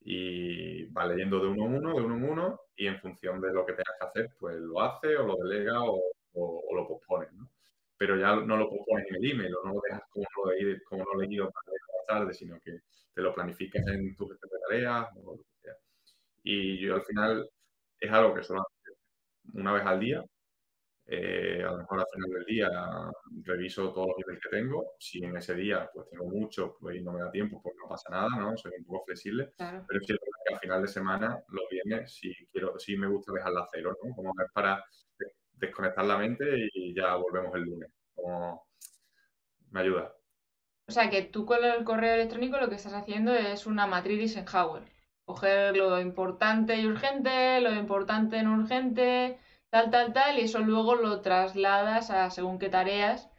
Y 0.00 0.86
va 0.92 1.06
leyendo 1.06 1.40
de 1.40 1.48
uno 1.48 1.66
en 1.66 1.74
uno, 1.76 1.94
de 1.96 2.02
uno 2.02 2.16
en 2.16 2.24
uno, 2.24 2.60
y 2.76 2.86
en 2.86 2.98
función 3.00 3.40
de 3.40 3.52
lo 3.52 3.66
que 3.66 3.72
tengas 3.72 3.96
que 4.00 4.06
hacer, 4.06 4.30
pues 4.38 4.56
lo 4.56 4.80
hace 4.80 5.16
o 5.16 5.26
lo 5.26 5.36
delega 5.36 5.82
o 5.82 6.74
lo 6.74 6.88
pospones. 6.88 7.30
Pero 7.96 8.16
ya 8.16 8.36
no 8.36 8.56
lo 8.56 8.70
pospones 8.70 9.06
en 9.10 9.16
el 9.16 9.30
email 9.32 9.54
o 9.56 9.66
no 9.66 9.74
lo 9.74 9.80
dejas 9.82 10.02
como 10.10 10.24
no, 10.36 10.52
leído, 10.52 10.78
como 10.88 11.04
leído 11.20 11.50
para 11.50 11.66
más 11.72 12.06
tarde, 12.06 12.34
sino 12.34 12.58
que 12.60 12.80
te 13.14 13.22
lo 13.22 13.34
planificas 13.34 13.86
en 13.88 14.14
tu 14.16 14.28
gestión 14.28 14.50
de 14.52 14.58
tareas 14.68 15.08
o 15.16 15.32
lo 15.32 15.36
que 15.38 15.44
sea. 15.62 15.74
Y 16.44 16.78
yo 16.78 16.94
al 16.94 17.02
final 17.02 17.50
es 18.00 18.10
algo 18.12 18.34
que 18.34 18.42
solo 18.44 18.64
una 19.54 19.72
vez 19.72 19.84
al 19.84 20.00
día. 20.00 20.24
Eh, 21.10 21.64
a 21.66 21.70
lo 21.70 21.78
mejor 21.78 22.00
al 22.00 22.06
final 22.12 22.30
del 22.30 22.44
día 22.44 22.68
reviso 23.42 23.94
todos 23.94 24.08
los 24.08 24.16
emails 24.26 24.42
que 24.42 24.56
tengo. 24.56 24.92
Si 24.98 25.24
en 25.24 25.36
ese 25.38 25.54
día 25.54 25.88
pues 25.92 26.06
tengo 26.10 26.26
mucho 26.26 26.76
pues, 26.78 26.96
y 26.96 27.00
no 27.00 27.12
me 27.12 27.20
da 27.20 27.30
tiempo, 27.30 27.62
pues 27.62 27.74
no 27.80 27.88
pasa 27.88 28.10
nada, 28.10 28.28
¿no? 28.36 28.54
Soy 28.58 28.72
un 28.78 28.84
poco 28.84 29.06
flexible. 29.06 29.52
Pero 29.56 30.00
es 30.00 30.06
cierto 30.06 30.26
que 30.46 30.54
al 30.54 30.60
final 30.60 30.82
de 30.82 30.88
semana, 30.88 31.42
los 31.48 31.64
viernes, 31.70 32.14
sí, 32.14 32.34
quiero, 32.52 32.78
sí 32.78 32.96
me 32.98 33.08
gusta 33.08 33.32
dejarla 33.32 33.60
a 33.60 33.68
cero, 33.72 33.96
¿no? 34.04 34.14
Como 34.14 34.32
es 34.38 34.52
para 34.52 34.84
desconectar 35.52 36.04
la 36.04 36.18
mente 36.18 36.68
y 36.74 36.94
ya 36.94 37.14
volvemos 37.14 37.54
el 37.54 37.62
lunes. 37.62 37.90
Como 38.14 38.68
me 39.70 39.80
ayuda. 39.80 40.12
O 40.88 40.92
sea 40.92 41.08
que 41.08 41.22
tú 41.22 41.46
con 41.46 41.64
el 41.64 41.84
correo 41.84 42.14
electrónico 42.14 42.58
lo 42.58 42.68
que 42.68 42.74
estás 42.74 42.94
haciendo 42.94 43.34
es 43.34 43.66
una 43.66 43.86
matriz 43.86 44.20
Eisenhower. 44.20 44.82
Coger 45.24 45.74
lo 45.74 46.00
importante 46.00 46.76
y 46.76 46.86
urgente, 46.86 47.60
lo 47.60 47.72
importante 47.72 48.42
no 48.42 48.54
urgente, 48.54 49.38
tal, 49.70 49.90
tal, 49.90 50.12
tal, 50.12 50.38
y 50.38 50.42
eso 50.42 50.60
luego 50.60 50.94
lo 50.94 51.20
trasladas 51.20 52.10
a 52.10 52.30
según 52.30 52.58
qué 52.58 52.68
tareas 52.68 53.30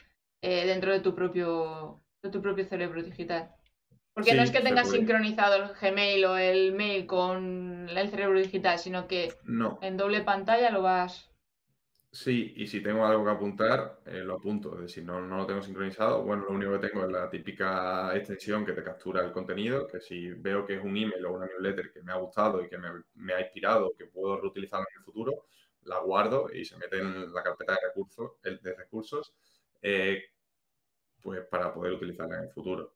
eh, 0.41 0.65
dentro 0.65 0.91
de 0.91 0.99
tu 0.99 1.15
propio 1.15 2.01
de 2.21 2.29
tu 2.29 2.41
propio 2.41 2.65
cerebro 2.65 3.01
digital. 3.01 3.51
Porque 4.13 4.33
no 4.33 4.43
es 4.43 4.51
que 4.51 4.59
tengas 4.59 4.89
sincronizado 4.89 5.55
el 5.55 5.69
Gmail 5.73 6.25
o 6.25 6.37
el 6.37 6.73
mail 6.73 7.05
con 7.05 7.87
el 7.89 8.09
cerebro 8.09 8.37
digital, 8.37 8.77
sino 8.77 9.07
que 9.07 9.33
en 9.81 9.97
doble 9.97 10.21
pantalla 10.21 10.71
lo 10.71 10.81
vas 10.81 11.29
Sí, 12.11 12.53
y 12.55 12.65
si 12.65 12.81
tengo 12.81 13.05
algo 13.05 13.23
que 13.23 13.29
apuntar, 13.29 13.99
eh, 14.07 14.21
lo 14.23 14.35
apunto. 14.35 14.73
Es 14.75 14.81
decir, 14.81 15.03
no, 15.03 15.21
no 15.21 15.37
lo 15.37 15.45
tengo 15.45 15.61
sincronizado. 15.61 16.23
Bueno, 16.23 16.45
lo 16.45 16.55
único 16.55 16.71
que 16.73 16.87
tengo 16.87 17.05
es 17.05 17.11
la 17.11 17.29
típica 17.29 18.15
extensión 18.15 18.65
que 18.65 18.73
te 18.73 18.83
captura 18.83 19.23
el 19.23 19.31
contenido, 19.31 19.87
que 19.87 19.99
si 20.01 20.31
veo 20.31 20.65
que 20.65 20.77
es 20.77 20.83
un 20.83 20.97
email 20.97 21.23
o 21.25 21.33
una 21.33 21.45
newsletter 21.45 21.91
que 21.91 22.01
me 22.01 22.11
ha 22.11 22.15
gustado 22.15 22.63
y 22.63 22.69
que 22.69 22.79
me, 22.79 23.33
ha 23.33 23.41
inspirado, 23.41 23.93
que 23.95 24.05
puedo 24.05 24.41
reutilizar 24.41 24.79
en 24.79 24.97
el 24.97 25.03
futuro, 25.03 25.45
la 25.89 25.99
guardo 25.99 26.49
y 26.53 26.63
se 26.63 26.77
mete 26.77 26.99
en 26.99 27.33
la 27.33 27.43
carpeta 27.43 27.73
de 27.73 27.87
recursos, 27.87 28.31
de 28.41 28.73
recursos 28.75 29.33
eh, 29.81 30.23
pues 31.21 31.41
para 31.47 31.73
poder 31.73 31.93
utilizarla 31.93 32.37
en 32.37 32.43
el 32.43 32.51
futuro. 32.51 32.93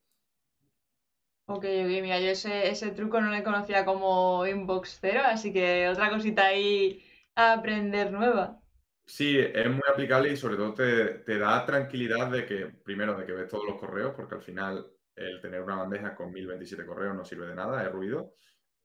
Ok, 1.46 1.66
ok, 1.66 2.02
mira, 2.02 2.20
yo 2.20 2.30
ese, 2.30 2.70
ese 2.70 2.92
truco 2.92 3.20
no 3.20 3.30
le 3.30 3.44
conocía 3.44 3.84
como 3.84 4.48
inbox 4.48 5.00
cero, 5.02 5.22
así 5.26 5.52
que 5.52 5.90
otra 5.90 6.10
cosita 6.10 6.46
ahí 6.46 7.04
a 7.36 7.54
aprender 7.54 8.12
nueva. 8.12 8.62
Sí, 9.06 9.38
es 9.38 9.70
muy 9.70 9.82
aplicable 9.92 10.32
y 10.32 10.38
sobre 10.38 10.56
todo 10.56 10.74
te, 10.74 11.38
da 11.38 11.66
tranquilidad 11.66 12.32
de 12.32 12.46
que, 12.46 12.68
primero, 12.68 13.18
de 13.18 13.26
que 13.26 13.34
ves 13.34 13.50
todos 13.50 13.66
los 13.66 13.78
correos, 13.78 14.14
porque 14.16 14.36
al 14.36 14.42
final 14.42 14.88
el 15.16 15.42
tener 15.42 15.62
una 15.62 15.76
bandeja 15.76 16.16
con 16.16 16.32
1027 16.32 16.86
correos 16.86 17.16
no 17.16 17.26
sirve 17.26 17.48
de 17.48 17.56
nada, 17.56 17.84
es 17.84 17.92
ruido. 17.92 18.34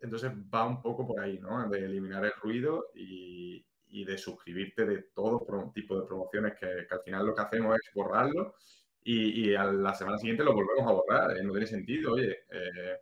Entonces 0.00 0.32
va 0.52 0.66
un 0.66 0.82
poco 0.82 1.06
por 1.06 1.20
ahí, 1.20 1.38
¿no? 1.38 1.68
De 1.68 1.84
eliminar 1.84 2.24
el 2.24 2.32
ruido 2.42 2.90
y, 2.94 3.64
de 3.90 4.18
suscribirte 4.18 4.84
de 4.84 5.02
todo 5.14 5.72
tipo 5.74 5.98
de 5.98 6.06
promociones 6.06 6.54
que, 6.58 6.86
al 6.90 7.00
final 7.04 7.26
lo 7.26 7.34
que 7.34 7.42
hacemos 7.42 7.76
es 7.76 7.90
borrarlo 7.94 8.54
y, 9.02 9.54
a 9.54 9.64
la 9.64 9.94
semana 9.94 10.18
siguiente 10.18 10.44
lo 10.44 10.52
volvemos 10.52 10.86
a 10.86 10.92
borrar. 10.92 11.36
¿eh? 11.36 11.42
No 11.42 11.52
tiene 11.52 11.66
sentido, 11.66 12.12
oye. 12.12 12.44
Eh, 12.50 12.98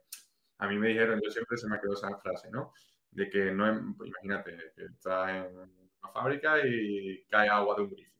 a 0.59 0.68
mí 0.68 0.79
me 0.79 0.88
dijeron, 0.88 1.20
yo 1.22 1.31
siempre 1.31 1.57
se 1.59 1.68
me 1.68 1.77
ha 1.77 1.81
quedado 1.81 1.94
esa 1.94 2.16
frase, 2.18 2.51
¿no? 2.51 2.72
De 3.11 3.29
que 3.29 3.51
no, 3.51 3.96
imagínate, 4.05 4.57
que 4.77 4.85
estás 4.85 5.31
en 5.31 5.90
fábrica 6.12 6.64
y 6.64 7.25
cae 7.29 7.49
agua 7.49 7.75
de 7.77 7.83
un 7.83 7.90
grifo. 7.90 8.16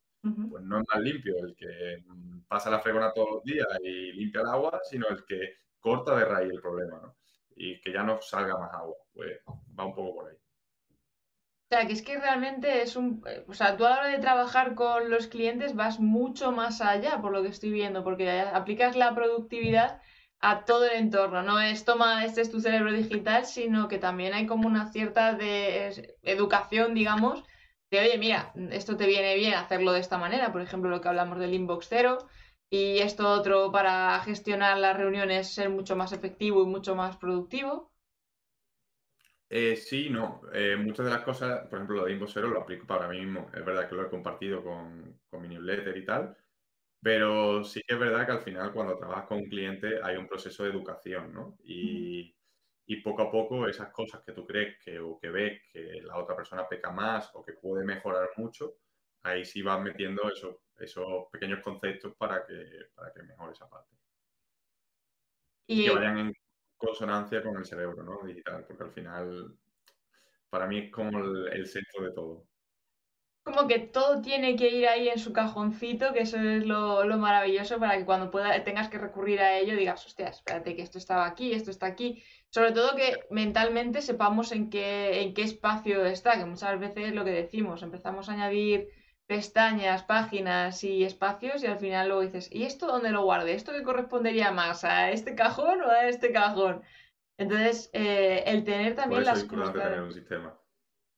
Pues 0.51 0.65
no 0.65 0.81
es 0.81 0.85
más 0.93 1.01
limpio 1.01 1.37
el 1.39 1.55
que 1.55 2.03
pasa 2.49 2.69
la 2.69 2.81
fregona 2.81 3.13
todos 3.13 3.37
los 3.37 3.45
días 3.45 3.69
y 3.81 4.13
limpia 4.13 4.41
el 4.41 4.49
agua, 4.49 4.81
sino 4.83 5.07
el 5.09 5.25
que 5.25 5.59
corta 5.79 6.17
de 6.17 6.25
raíz 6.25 6.51
el 6.53 6.61
problema, 6.61 6.99
¿no? 7.01 7.17
Y 7.55 7.81
que 7.81 7.93
ya 7.93 8.03
no 8.03 8.21
salga 8.21 8.59
más 8.59 8.75
agua. 8.75 8.97
Pues 9.13 9.39
va 9.79 9.87
un 9.87 9.95
poco 9.95 10.17
por 10.17 10.29
ahí. 10.29 10.37
O 11.69 11.75
sea, 11.75 11.87
que 11.87 11.93
es 11.95 12.03
que 12.03 12.19
realmente 12.19 12.83
es 12.83 12.95
un... 12.97 13.25
O 13.49 13.55
sea, 13.55 13.77
tú 13.77 13.85
a 13.85 13.91
la 13.91 13.99
hora 13.99 14.09
de 14.09 14.19
trabajar 14.19 14.75
con 14.75 15.11
los 15.11 15.27
clientes 15.27 15.75
vas 15.75 15.99
mucho 15.99 16.53
más 16.53 16.81
allá, 16.81 17.21
por 17.21 17.33
lo 17.33 17.43
que 17.43 17.49
estoy 17.49 17.71
viendo, 17.71 18.05
porque 18.05 18.31
aplicas 18.41 18.95
la 18.97 19.15
productividad 19.15 20.01
a 20.41 20.65
todo 20.65 20.85
el 20.87 20.97
entorno. 20.97 21.43
No 21.43 21.61
es 21.61 21.85
toma, 21.85 22.25
este 22.25 22.41
es 22.41 22.51
tu 22.53 22.61
cerebro 22.61 22.93
digital, 22.93 23.47
sino 23.47 23.89
que 23.89 23.99
también 23.99 24.33
hay 24.35 24.47
como 24.47 24.69
una 24.69 24.93
cierta 24.93 25.35
de 25.35 26.17
educación, 26.23 26.95
digamos, 26.95 27.43
de, 27.91 28.01
oye, 28.01 28.19
mira, 28.19 28.53
esto 28.71 28.97
te 28.97 29.07
viene 29.07 29.35
bien 29.37 29.55
hacerlo 29.55 29.93
de 29.93 30.01
esta 30.01 30.19
manera, 30.19 30.53
por 30.53 30.63
ejemplo, 30.63 30.91
lo 30.91 31.01
que 31.01 31.09
hablamos 31.09 31.39
del 31.39 31.55
inbox 31.55 31.87
cero, 31.89 32.19
y 32.71 32.99
esto 32.99 33.29
otro 33.31 33.73
para 33.73 34.19
gestionar 34.21 34.79
las 34.79 34.97
reuniones, 34.97 35.53
ser 35.55 35.71
mucho 35.71 35.97
más 35.97 36.13
efectivo 36.13 36.63
y 36.63 36.67
mucho 36.67 36.95
más 36.95 37.17
productivo. 37.17 37.91
Eh, 39.49 39.77
sí, 39.77 40.11
no. 40.11 40.41
Eh, 40.53 40.77
muchas 40.77 41.07
de 41.07 41.13
las 41.13 41.23
cosas, 41.23 41.67
por 41.69 41.79
ejemplo, 41.79 41.97
lo 41.97 42.05
de 42.07 42.13
inbox 42.13 42.33
cero 42.35 42.49
lo 42.49 42.61
aplico 42.63 42.87
para 42.87 43.09
mí 43.09 43.21
mismo. 43.21 43.49
Es 43.55 43.65
verdad 43.65 43.89
que 43.89 43.95
lo 43.95 44.05
he 44.05 44.11
compartido 44.11 44.63
con, 44.65 45.21
con 45.31 45.41
mi 45.43 45.49
newsletter 45.49 45.97
y 45.97 46.05
tal, 46.05 46.37
pero 47.03 47.65
sí 47.65 47.83
que 47.87 47.95
es 47.95 48.01
verdad 48.01 48.27
que 48.27 48.33
al 48.33 48.41
final 48.43 48.73
cuando 48.73 48.99
trabajas 48.99 49.27
con 49.27 49.39
un 49.39 49.49
cliente 49.49 50.01
hay 50.03 50.17
un 50.17 50.29
proceso 50.29 50.65
de 50.65 50.71
educación, 50.71 51.33
¿no? 51.35 51.59
Y, 51.65 52.37
y 52.87 52.97
poco 53.03 53.23
a 53.23 53.31
poco 53.33 53.69
esas 53.69 53.91
cosas 53.93 54.23
que 54.25 54.33
tú 54.33 54.47
crees 54.47 54.79
que 54.85 54.99
o 55.01 55.19
que 55.19 55.31
ves 55.31 55.63
que 55.73 56.01
la 56.03 56.19
otra 56.19 56.37
persona 56.37 56.69
peca 56.69 56.91
más 56.93 57.31
o 57.35 57.45
que 57.45 57.55
puede 57.55 57.85
mejorar 57.85 58.31
mucho, 58.39 58.79
ahí 59.23 59.45
sí 59.45 59.63
vas 59.63 59.83
metiendo 59.83 60.31
esos, 60.31 60.57
esos 60.79 61.27
pequeños 61.33 61.61
conceptos 61.63 62.15
para 62.17 62.47
que, 62.47 62.89
para 62.95 63.13
que 63.13 63.23
mejore 63.25 63.53
esa 63.53 63.69
parte. 63.71 63.97
Y 65.69 65.83
que 65.83 65.91
vayan 65.91 66.19
en 66.19 66.33
consonancia 66.77 67.43
con 67.43 67.57
el 67.57 67.65
cerebro, 67.65 68.03
¿no? 68.03 68.27
Digital, 68.27 68.65
porque 68.67 68.85
al 68.85 68.93
final 68.93 69.57
para 70.51 70.67
mí 70.67 70.79
es 70.79 70.93
como 70.93 71.19
el 71.19 71.67
centro 71.67 72.05
de 72.05 72.13
todo 72.13 72.47
como 73.47 73.69
que 73.69 73.79
todo 73.79 74.21
tiene 74.23 74.57
que 74.57 74.69
ir 74.71 74.89
ahí 74.89 75.09
en 75.09 75.21
su 75.21 75.33
cajoncito, 75.33 76.13
que 76.13 76.23
eso 76.23 76.37
es 76.37 76.67
lo, 76.67 77.05
maravilloso 77.17 77.79
para 77.79 77.97
que 77.97 78.05
cuando 78.05 78.29
pueda, 78.29 78.65
tengas 78.65 78.89
que 78.89 78.99
recurrir 78.99 79.41
a 79.41 79.57
ello 79.57 79.77
digas, 79.77 80.05
hostia, 80.05 80.27
espérate 80.27 80.75
que 80.75 80.83
esto 80.83 80.99
estaba 80.99 81.27
aquí, 81.27 81.53
esto 81.53 81.71
está 81.71 81.87
aquí. 81.87 82.25
Sobre 82.51 82.73
todo 82.73 82.97
que 82.97 83.21
mentalmente 83.31 84.03
sepamos 84.03 84.51
en 84.51 84.69
qué, 84.69 85.23
en 85.23 85.33
qué 85.33 85.43
espacio 85.43 86.05
está, 86.07 86.37
que 86.37 86.45
muchas 86.45 86.81
veces 86.81 87.15
lo 87.15 87.25
que 87.25 87.31
decimos, 87.31 87.85
empezamos 87.85 88.29
a 88.29 88.33
añadir 88.33 88.89
pestañas, 89.27 90.05
páginas 90.05 90.85
y 90.85 91.05
espacios 91.05 91.63
y 91.63 91.67
al 91.67 91.79
final 91.79 92.09
luego 92.09 92.23
dices, 92.23 92.49
¿y 92.53 92.65
esto 92.65 92.87
dónde 92.87 93.11
lo 93.11 93.25
guarde? 93.25 93.55
¿Esto 93.55 93.73
qué 93.73 93.83
correspondería 93.83 94.53
más? 94.53 94.85
¿A 94.85 95.11
este 95.11 95.35
cajón 95.35 95.83
o 95.83 95.91
a 95.91 96.09
este 96.09 96.33
cajón? 96.33 96.83
Entonces, 97.37 97.91
eh, 97.93 98.45
el 98.47 98.65
tener 98.65 98.95
también 98.95 99.25
las 99.25 99.45
cosas. 99.45 99.75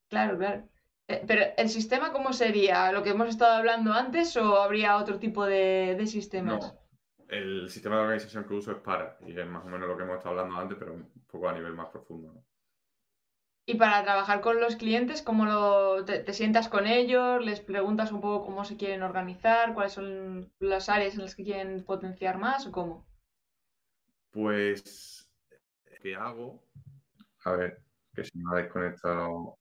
Claro, 0.08 0.38
claro. 0.38 0.68
Eh, 1.06 1.22
pero 1.26 1.42
¿el 1.56 1.68
sistema 1.68 2.12
cómo 2.12 2.32
sería? 2.32 2.92
¿Lo 2.92 3.02
que 3.02 3.10
hemos 3.10 3.28
estado 3.28 3.54
hablando 3.54 3.92
antes 3.92 4.36
o 4.36 4.56
habría 4.60 4.96
otro 4.96 5.18
tipo 5.18 5.44
de, 5.44 5.94
de 5.98 6.06
sistemas? 6.06 6.60
No, 6.60 6.80
el 7.28 7.68
sistema 7.70 7.96
de 7.96 8.02
organización 8.02 8.44
que 8.44 8.54
uso 8.54 8.72
es 8.72 8.78
para, 8.78 9.18
y 9.26 9.38
es 9.38 9.46
más 9.46 9.64
o 9.64 9.68
menos 9.68 9.88
lo 9.88 9.96
que 9.96 10.02
hemos 10.02 10.16
estado 10.16 10.38
hablando 10.38 10.60
antes, 10.60 10.78
pero 10.78 10.94
un 10.94 11.10
poco 11.30 11.48
a 11.48 11.52
nivel 11.52 11.74
más 11.74 11.88
profundo. 11.88 12.42
Y 13.70 13.74
para 13.74 14.02
trabajar 14.02 14.40
con 14.40 14.62
los 14.62 14.76
clientes, 14.76 15.20
¿cómo 15.20 15.44
lo, 15.44 16.02
te, 16.02 16.32
sientas 16.32 16.70
con 16.70 16.86
ellos? 16.86 17.44
¿Les 17.44 17.60
preguntas 17.60 18.12
un 18.12 18.22
poco 18.22 18.46
cómo 18.46 18.64
se 18.64 18.78
quieren 18.78 19.02
organizar? 19.02 19.74
¿Cuáles 19.74 19.92
son 19.92 20.50
las 20.58 20.88
áreas 20.88 21.12
en 21.12 21.20
las 21.20 21.34
que 21.34 21.44
quieren 21.44 21.84
potenciar 21.84 22.38
más 22.38 22.66
o 22.66 22.72
cómo? 22.72 23.06
Pues, 24.30 25.30
¿qué 26.00 26.16
hago? 26.16 26.64
A 27.44 27.52
ver, 27.52 27.82
que 28.14 28.24
se 28.24 28.30
me 28.38 28.44
ha 28.50 28.62
desconectado 28.62 29.58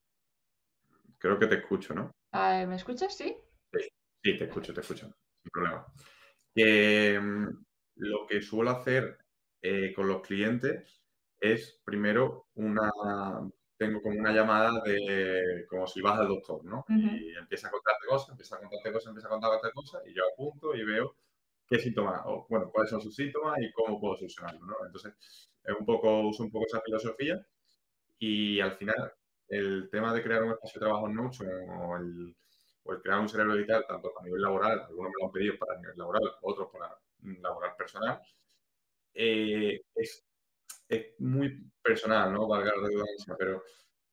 Creo 1.17 1.37
que 1.37 1.47
te 1.47 1.55
escucho, 1.55 1.93
¿no? 1.93 2.09
Ah, 2.31 2.63
¿Me 2.65 2.77
escuchas? 2.77 3.13
Sí. 3.13 3.35
Sí, 4.23 4.37
te 4.37 4.45
escucho, 4.45 4.73
te 4.73 4.79
escucho, 4.79 5.07
sin 5.43 5.51
problema. 5.51 5.85
Mm, 6.55 7.49
lo 7.97 8.25
que 8.25 8.41
suelo 8.41 8.71
hacer 8.71 9.17
eh, 9.61 9.91
con 9.93 10.07
los 10.07 10.21
clientes 10.21 11.03
es 11.41 11.81
primero 11.83 12.47
una, 12.55 12.89
tengo 13.77 14.01
como 14.01 14.19
una 14.19 14.31
llamada 14.31 14.81
de 14.83 15.65
como 15.69 15.87
si 15.87 16.01
vas 16.01 16.19
al 16.19 16.27
doctor, 16.27 16.63
¿no? 16.65 16.85
Y 16.89 17.35
empieza 17.35 17.67
a 17.67 17.71
contarte 17.71 18.07
cosas, 18.07 18.29
empieza 18.29 18.55
a 18.55 18.59
contarte 18.59 18.91
cosas, 18.91 19.07
empieza 19.09 19.27
a 19.27 19.31
contarte 19.31 19.71
cosas 19.71 20.03
y 20.07 20.13
yo 20.15 20.23
apunto 20.33 20.75
y 20.75 20.83
veo 20.83 21.15
qué 21.67 21.79
síntomas, 21.79 22.21
o 22.25 22.47
bueno, 22.49 22.71
cuáles 22.71 22.89
son 22.89 23.01
sus 23.01 23.15
síntomas 23.15 23.57
y 23.61 23.71
cómo 23.73 23.99
puedo 23.99 24.15
solucionarlo, 24.15 24.65
¿no? 24.65 24.75
Entonces, 24.85 25.13
es 25.63 25.75
un 25.77 25.85
poco, 25.85 26.21
uso 26.21 26.43
un 26.43 26.51
poco 26.51 26.65
esa 26.65 26.81
filosofía 26.81 27.45
y 28.19 28.59
al 28.61 28.73
final 28.77 29.13
el 29.49 29.89
tema 29.91 30.13
de 30.13 30.23
crear 30.23 30.43
un 30.43 30.51
espacio 30.51 30.79
de 30.79 30.85
trabajo 30.85 31.07
en 31.07 31.15
Notion 31.15 31.49
o 31.69 31.97
el, 31.97 32.35
crear 33.03 33.19
un 33.19 33.29
cerebro 33.29 33.55
digital, 33.55 33.85
tanto 33.87 34.13
a 34.19 34.23
nivel 34.23 34.41
laboral, 34.41 34.79
algunos 34.81 35.11
me 35.11 35.15
lo 35.19 35.27
han 35.27 35.31
pedido 35.33 35.57
para 35.57 35.79
nivel 35.79 35.97
laboral, 35.97 36.23
otros 36.41 36.69
para 36.71 36.97
laboral 37.41 37.75
personal, 37.77 38.21
eh, 39.13 39.81
es, 39.95 40.26
muy 41.19 41.71
personal, 41.81 42.33
¿no? 42.33 42.47
Valga 42.47 42.71
la 42.75 42.87
redundancia, 42.87 43.35
pero 43.37 43.63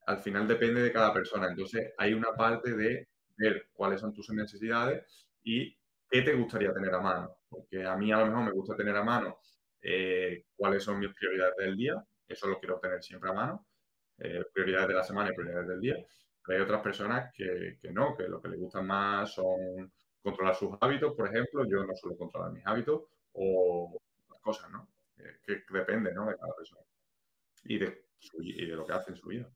al 0.06 0.18
final 0.18 0.46
depende 0.46 0.82
de 0.82 0.92
cada 0.92 1.12
persona. 1.12 1.48
Entonces, 1.48 1.92
hay 1.98 2.12
una 2.14 2.32
parte 2.34 2.74
de 2.74 3.08
ver 3.37 3.68
cuáles 3.72 4.00
son 4.00 4.12
tus 4.12 4.30
necesidades 4.30 5.04
y 5.42 5.76
qué 6.08 6.22
te 6.22 6.34
gustaría 6.34 6.72
tener 6.72 6.94
a 6.94 7.00
mano. 7.00 7.37
Porque 7.48 7.84
a 7.84 7.96
mí 7.96 8.12
a 8.12 8.18
lo 8.18 8.26
mejor 8.26 8.44
me 8.44 8.52
gusta 8.52 8.76
tener 8.76 8.96
a 8.96 9.04
mano 9.04 9.38
eh, 9.82 10.44
cuáles 10.56 10.82
son 10.82 10.98
mis 10.98 11.12
prioridades 11.14 11.56
del 11.58 11.76
día, 11.76 12.02
eso 12.26 12.48
lo 12.48 12.58
quiero 12.58 12.78
tener 12.80 13.02
siempre 13.02 13.30
a 13.30 13.34
mano 13.34 13.66
eh, 14.18 14.44
prioridades 14.52 14.88
de 14.88 14.94
la 14.94 15.02
semana 15.02 15.30
y 15.30 15.34
prioridades 15.34 15.68
del 15.68 15.80
día. 15.80 15.96
Pero 16.44 16.58
hay 16.58 16.64
otras 16.64 16.82
personas 16.82 17.32
que, 17.34 17.78
que, 17.80 17.90
no, 17.90 18.16
que 18.16 18.28
lo 18.28 18.40
que 18.40 18.48
les 18.48 18.60
gusta 18.60 18.82
más 18.82 19.34
son 19.34 19.92
controlar 20.22 20.54
sus 20.54 20.70
hábitos, 20.80 21.14
por 21.14 21.28
ejemplo. 21.28 21.64
Yo 21.68 21.84
no 21.84 21.94
suelo 21.94 22.16
controlar 22.16 22.52
mis 22.52 22.66
hábitos 22.66 23.02
o 23.32 23.98
las 24.30 24.40
cosas, 24.40 24.70
¿no? 24.70 24.93
Eh, 25.18 25.40
que 25.46 25.62
depende, 25.70 26.12
¿no? 26.12 26.27
De 26.27 26.37
cada 26.37 26.55
persona 26.55 26.83
y 27.65 27.79
de, 27.79 28.04
y 28.40 28.67
de 28.67 28.77
lo 28.77 28.87
que 28.87 28.92
hace 28.92 29.10
en 29.12 29.17
su 29.17 29.29
vida. 29.29 29.48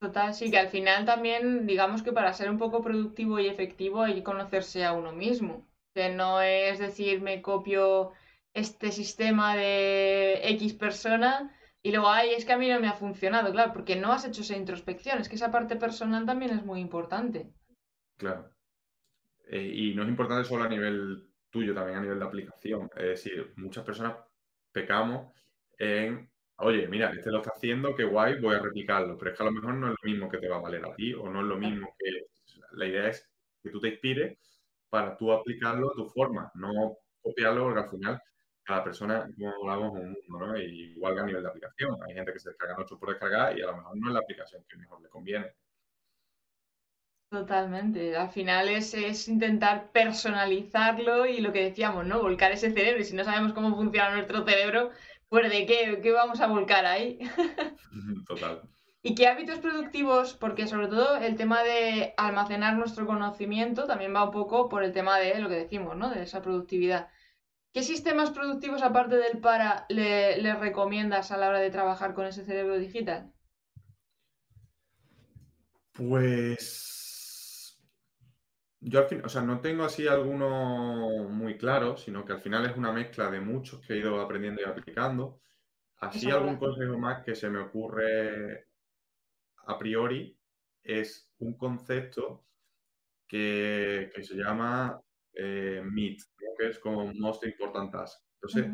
Total, 0.00 0.34
sí, 0.34 0.50
que 0.50 0.58
al 0.58 0.68
final 0.68 1.04
también, 1.04 1.66
digamos 1.66 2.02
que 2.02 2.12
para 2.12 2.32
ser 2.32 2.50
un 2.50 2.58
poco 2.58 2.82
productivo 2.82 3.38
y 3.38 3.46
efectivo 3.46 4.02
hay 4.02 4.14
que 4.14 4.22
conocerse 4.22 4.84
a 4.84 4.92
uno 4.92 5.12
mismo. 5.12 5.66
Que 5.94 6.10
no 6.10 6.42
es 6.42 6.78
decir, 6.78 7.22
me 7.22 7.40
copio 7.40 8.12
este 8.52 8.92
sistema 8.92 9.56
de 9.56 10.40
X 10.50 10.74
persona 10.74 11.56
y 11.82 11.90
luego, 11.90 12.08
ay, 12.08 12.30
es 12.30 12.44
que 12.44 12.52
a 12.52 12.58
mí 12.58 12.68
no 12.68 12.80
me 12.80 12.88
ha 12.88 12.94
funcionado, 12.94 13.52
claro, 13.52 13.72
porque 13.72 13.94
no 13.94 14.12
has 14.12 14.24
hecho 14.24 14.40
esa 14.40 14.56
introspección. 14.56 15.18
Es 15.18 15.28
que 15.28 15.36
esa 15.36 15.50
parte 15.50 15.76
personal 15.76 16.24
también 16.24 16.50
es 16.50 16.64
muy 16.64 16.80
importante. 16.80 17.52
Claro. 18.16 18.50
Eh, 19.48 19.70
y 19.74 19.94
no 19.94 20.02
es 20.02 20.08
importante 20.08 20.48
solo 20.48 20.64
a 20.64 20.68
nivel 20.68 21.28
tuyo, 21.54 21.72
también 21.72 21.98
a 21.98 22.02
nivel 22.02 22.18
de 22.18 22.24
aplicación. 22.24 22.90
Es 22.96 23.06
decir, 23.06 23.52
muchas 23.56 23.84
personas 23.84 24.16
pecamos 24.72 25.32
en, 25.78 26.28
oye, 26.56 26.88
mira, 26.88 27.12
este 27.12 27.30
lo 27.30 27.38
está 27.38 27.52
haciendo, 27.54 27.94
qué 27.94 28.04
guay, 28.04 28.40
voy 28.40 28.56
a 28.56 28.58
replicarlo. 28.58 29.16
Pero 29.16 29.30
es 29.30 29.36
que 29.36 29.42
a 29.44 29.46
lo 29.46 29.52
mejor 29.52 29.74
no 29.74 29.86
es 29.92 29.94
lo 30.02 30.10
mismo 30.10 30.28
que 30.28 30.38
te 30.38 30.48
va 30.48 30.56
a 30.56 30.60
valer 30.60 30.84
a 30.84 30.94
ti 30.94 31.14
o 31.14 31.30
no 31.30 31.40
es 31.42 31.46
lo 31.46 31.56
mismo 31.56 31.94
que 31.96 32.10
la 32.72 32.86
idea 32.86 33.08
es 33.08 33.30
que 33.62 33.70
tú 33.70 33.80
te 33.80 33.88
inspires 33.88 34.36
para 34.90 35.16
tú 35.16 35.32
aplicarlo 35.32 35.92
a 35.92 35.94
tu 35.94 36.06
forma, 36.10 36.50
no 36.54 36.96
copiarlo 37.22 37.64
porque 37.64 37.80
al 37.80 37.90
final 37.90 38.20
cada 38.64 38.82
persona, 38.82 39.28
como 39.36 39.70
hablamos, 39.70 40.00
¿no? 40.28 40.56
igual 40.58 41.14
que 41.14 41.20
a 41.20 41.24
nivel 41.24 41.42
de 41.42 41.48
aplicación. 41.50 41.96
Hay 42.02 42.14
gente 42.14 42.32
que 42.32 42.40
se 42.40 42.48
descarga 42.50 42.76
mucho 42.78 42.98
por 42.98 43.10
descargar 43.10 43.56
y 43.56 43.62
a 43.62 43.66
lo 43.66 43.76
mejor 43.76 43.96
no 43.96 44.08
es 44.08 44.14
la 44.14 44.20
aplicación 44.20 44.64
que 44.68 44.76
mejor 44.76 45.00
le 45.02 45.08
conviene. 45.08 45.52
Totalmente. 47.30 48.16
Al 48.16 48.30
final 48.30 48.68
es, 48.68 48.94
es, 48.94 49.28
intentar 49.28 49.90
personalizarlo 49.90 51.26
y 51.26 51.40
lo 51.40 51.52
que 51.52 51.64
decíamos, 51.64 52.06
¿no? 52.06 52.20
Volcar 52.20 52.52
ese 52.52 52.72
cerebro. 52.72 53.00
Y 53.00 53.04
si 53.04 53.16
no 53.16 53.24
sabemos 53.24 53.52
cómo 53.52 53.74
funciona 53.74 54.14
nuestro 54.14 54.44
cerebro, 54.44 54.90
pues 55.28 55.50
de 55.50 55.66
qué, 55.66 56.00
qué 56.02 56.12
vamos 56.12 56.40
a 56.40 56.46
volcar 56.46 56.86
ahí. 56.86 57.18
Total. 58.28 58.62
¿Y 59.06 59.14
qué 59.14 59.26
hábitos 59.26 59.58
productivos? 59.58 60.32
Porque 60.32 60.66
sobre 60.66 60.88
todo 60.88 61.18
el 61.18 61.36
tema 61.36 61.62
de 61.62 62.14
almacenar 62.16 62.74
nuestro 62.76 63.04
conocimiento 63.04 63.84
también 63.84 64.14
va 64.14 64.24
un 64.24 64.30
poco 64.30 64.70
por 64.70 64.82
el 64.82 64.92
tema 64.92 65.18
de 65.18 65.38
lo 65.40 65.50
que 65.50 65.56
decimos, 65.56 65.94
¿no? 65.94 66.08
De 66.08 66.22
esa 66.22 66.40
productividad. 66.40 67.10
¿Qué 67.74 67.82
sistemas 67.82 68.30
productivos 68.30 68.82
aparte 68.82 69.16
del 69.16 69.40
para 69.40 69.84
le, 69.88 70.54
recomiendas 70.54 71.32
a 71.32 71.36
la 71.36 71.48
hora 71.48 71.58
de 71.58 71.70
trabajar 71.70 72.14
con 72.14 72.24
ese 72.24 72.44
cerebro 72.44 72.78
digital? 72.78 73.30
Pues 75.92 77.03
yo 78.86 78.98
al 78.98 79.06
fin, 79.06 79.22
o 79.24 79.28
sea, 79.30 79.40
no 79.40 79.60
tengo 79.60 79.84
así 79.84 80.06
alguno 80.06 81.26
muy 81.30 81.56
claro, 81.56 81.96
sino 81.96 82.24
que 82.24 82.34
al 82.34 82.40
final 82.40 82.66
es 82.66 82.76
una 82.76 82.92
mezcla 82.92 83.30
de 83.30 83.40
muchos 83.40 83.80
que 83.80 83.94
he 83.94 83.98
ido 83.98 84.20
aprendiendo 84.20 84.60
y 84.60 84.64
aplicando. 84.64 85.40
Así 85.96 86.30
algún 86.30 86.58
consejo 86.58 86.98
más 86.98 87.24
que 87.24 87.34
se 87.34 87.48
me 87.48 87.60
ocurre 87.60 88.66
a 89.66 89.78
priori 89.78 90.38
es 90.82 91.30
un 91.38 91.56
concepto 91.56 92.44
que, 93.26 94.12
se 94.20 94.34
llama 94.34 95.00
eh, 95.32 95.80
MIT, 95.82 96.20
que 96.58 96.68
es 96.68 96.78
como 96.78 97.10
Most 97.14 97.44
Important 97.46 97.90
Task. 97.90 98.20
Entonces, 98.34 98.70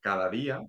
cada 0.00 0.28
día 0.28 0.60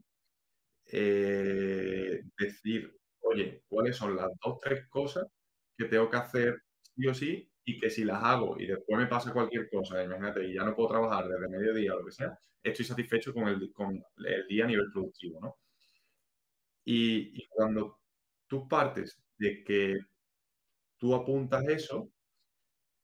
eh, 0.85 2.21
decir, 2.39 2.97
oye, 3.23 3.61
¿cuáles 3.67 3.97
son 3.97 4.15
las 4.15 4.29
dos, 4.41 4.57
tres 4.61 4.87
cosas 4.87 5.27
que 5.77 5.85
tengo 5.85 6.09
que 6.09 6.17
hacer 6.17 6.61
sí 6.95 7.07
o 7.07 7.13
sí 7.13 7.52
y 7.65 7.79
que 7.79 7.89
si 7.89 8.03
las 8.03 8.21
hago 8.23 8.59
y 8.59 8.67
después 8.67 8.99
me 8.99 9.07
pasa 9.07 9.33
cualquier 9.33 9.69
cosa, 9.69 10.03
imagínate, 10.03 10.45
y 10.45 10.53
ya 10.53 10.63
no 10.63 10.75
puedo 10.75 10.89
trabajar 10.89 11.27
desde 11.27 11.49
mediodía 11.49 11.95
o 11.95 11.99
lo 11.99 12.05
que 12.05 12.11
sea, 12.11 12.37
estoy 12.61 12.85
satisfecho 12.85 13.33
con 13.33 13.47
el, 13.47 13.71
con 13.71 14.01
el 14.25 14.47
día 14.47 14.65
a 14.65 14.67
nivel 14.67 14.91
productivo, 14.91 15.39
¿no? 15.41 15.57
Y, 16.85 17.47
cuando 17.47 17.99
tú 18.47 18.67
partes 18.67 19.17
de 19.37 19.63
que 19.63 19.97
tú 20.97 21.15
apuntas 21.15 21.63
eso, 21.67 22.09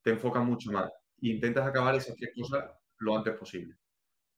te 0.03 0.12
enfocas 0.12 0.43
mucho 0.45 0.72
más. 0.72 0.91
E 1.22 1.30
intentas 1.30 1.68
acabar 1.68 1.95
esas 1.95 2.16
tres 2.16 2.32
cosas 2.36 2.66
lo 2.99 3.18
antes 3.18 3.36
posible. 3.38 3.76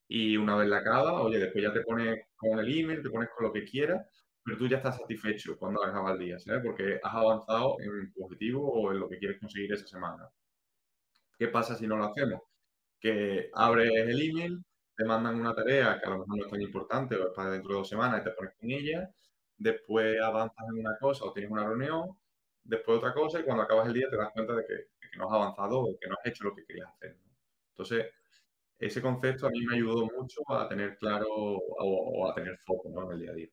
Y 0.08 0.36
una 0.36 0.56
vez 0.56 0.68
la 0.68 0.78
acabas, 0.78 1.14
oye, 1.22 1.38
después 1.38 1.64
ya 1.64 1.72
te 1.72 1.82
pones 1.82 2.20
con 2.36 2.58
el 2.58 2.78
email, 2.78 3.02
te 3.02 3.10
pones 3.10 3.30
con 3.30 3.46
lo 3.46 3.52
que 3.52 3.64
quieras, 3.64 4.06
pero 4.44 4.58
tú 4.58 4.68
ya 4.68 4.78
estás 4.78 4.96
satisfecho 4.98 5.56
cuando 5.58 5.84
acabas 5.84 6.14
el 6.14 6.18
día, 6.18 6.38
¿sabes? 6.38 6.62
Porque 6.64 7.00
has 7.02 7.14
avanzado 7.14 7.76
en 7.80 8.12
tu 8.12 8.24
objetivo 8.24 8.70
o 8.72 8.92
en 8.92 9.00
lo 9.00 9.08
que 9.08 9.18
quieres 9.18 9.38
conseguir 9.40 9.72
esa 9.72 9.86
semana. 9.86 10.28
¿Qué 11.38 11.48
pasa 11.48 11.76
si 11.76 11.86
no 11.86 11.96
lo 11.96 12.04
hacemos? 12.04 12.40
Que 13.00 13.50
abres 13.54 13.90
el 13.92 14.20
email, 14.30 14.64
te 14.96 15.04
mandan 15.04 15.40
una 15.40 15.54
tarea 15.54 15.98
que 16.00 16.06
a 16.06 16.10
lo 16.10 16.18
mejor 16.20 16.38
no 16.38 16.44
es 16.44 16.50
tan 16.50 16.62
importante 16.62 17.16
o 17.16 17.28
es 17.28 17.34
para 17.34 17.50
dentro 17.50 17.70
de 17.72 17.78
dos 17.78 17.88
semanas 17.88 18.20
y 18.20 18.24
te 18.24 18.30
pones 18.32 18.54
con 18.58 18.70
ella, 18.70 19.10
después 19.58 20.20
avanzas 20.20 20.66
en 20.72 20.80
una 20.80 20.96
cosa 20.98 21.24
o 21.24 21.32
tienes 21.32 21.50
una 21.50 21.66
reunión, 21.66 22.10
después 22.64 22.98
otra 22.98 23.14
cosa 23.14 23.40
y 23.40 23.44
cuando 23.44 23.64
acabas 23.64 23.88
el 23.88 23.94
día 23.94 24.08
te 24.10 24.16
das 24.16 24.30
cuenta 24.32 24.54
de 24.54 24.64
que, 24.66 24.92
no 25.18 25.28
has 25.28 25.34
avanzado 25.34 25.80
o 25.80 25.98
que 26.00 26.08
no 26.08 26.14
has 26.14 26.26
hecho 26.26 26.44
lo 26.44 26.54
que 26.54 26.64
querías 26.64 26.88
hacer. 26.88 27.16
Entonces, 27.72 28.06
ese 28.78 29.02
concepto 29.02 29.46
a 29.46 29.50
mí 29.50 29.60
me 29.66 29.76
ayudó 29.76 30.06
mucho 30.06 30.40
a 30.48 30.68
tener 30.68 30.96
claro 30.98 31.26
o, 31.28 32.30
a 32.30 32.34
tener 32.34 32.58
foco 32.66 32.88
en 32.88 33.12
el 33.12 33.20
día 33.20 33.30
a 33.30 33.34
día. 33.34 33.48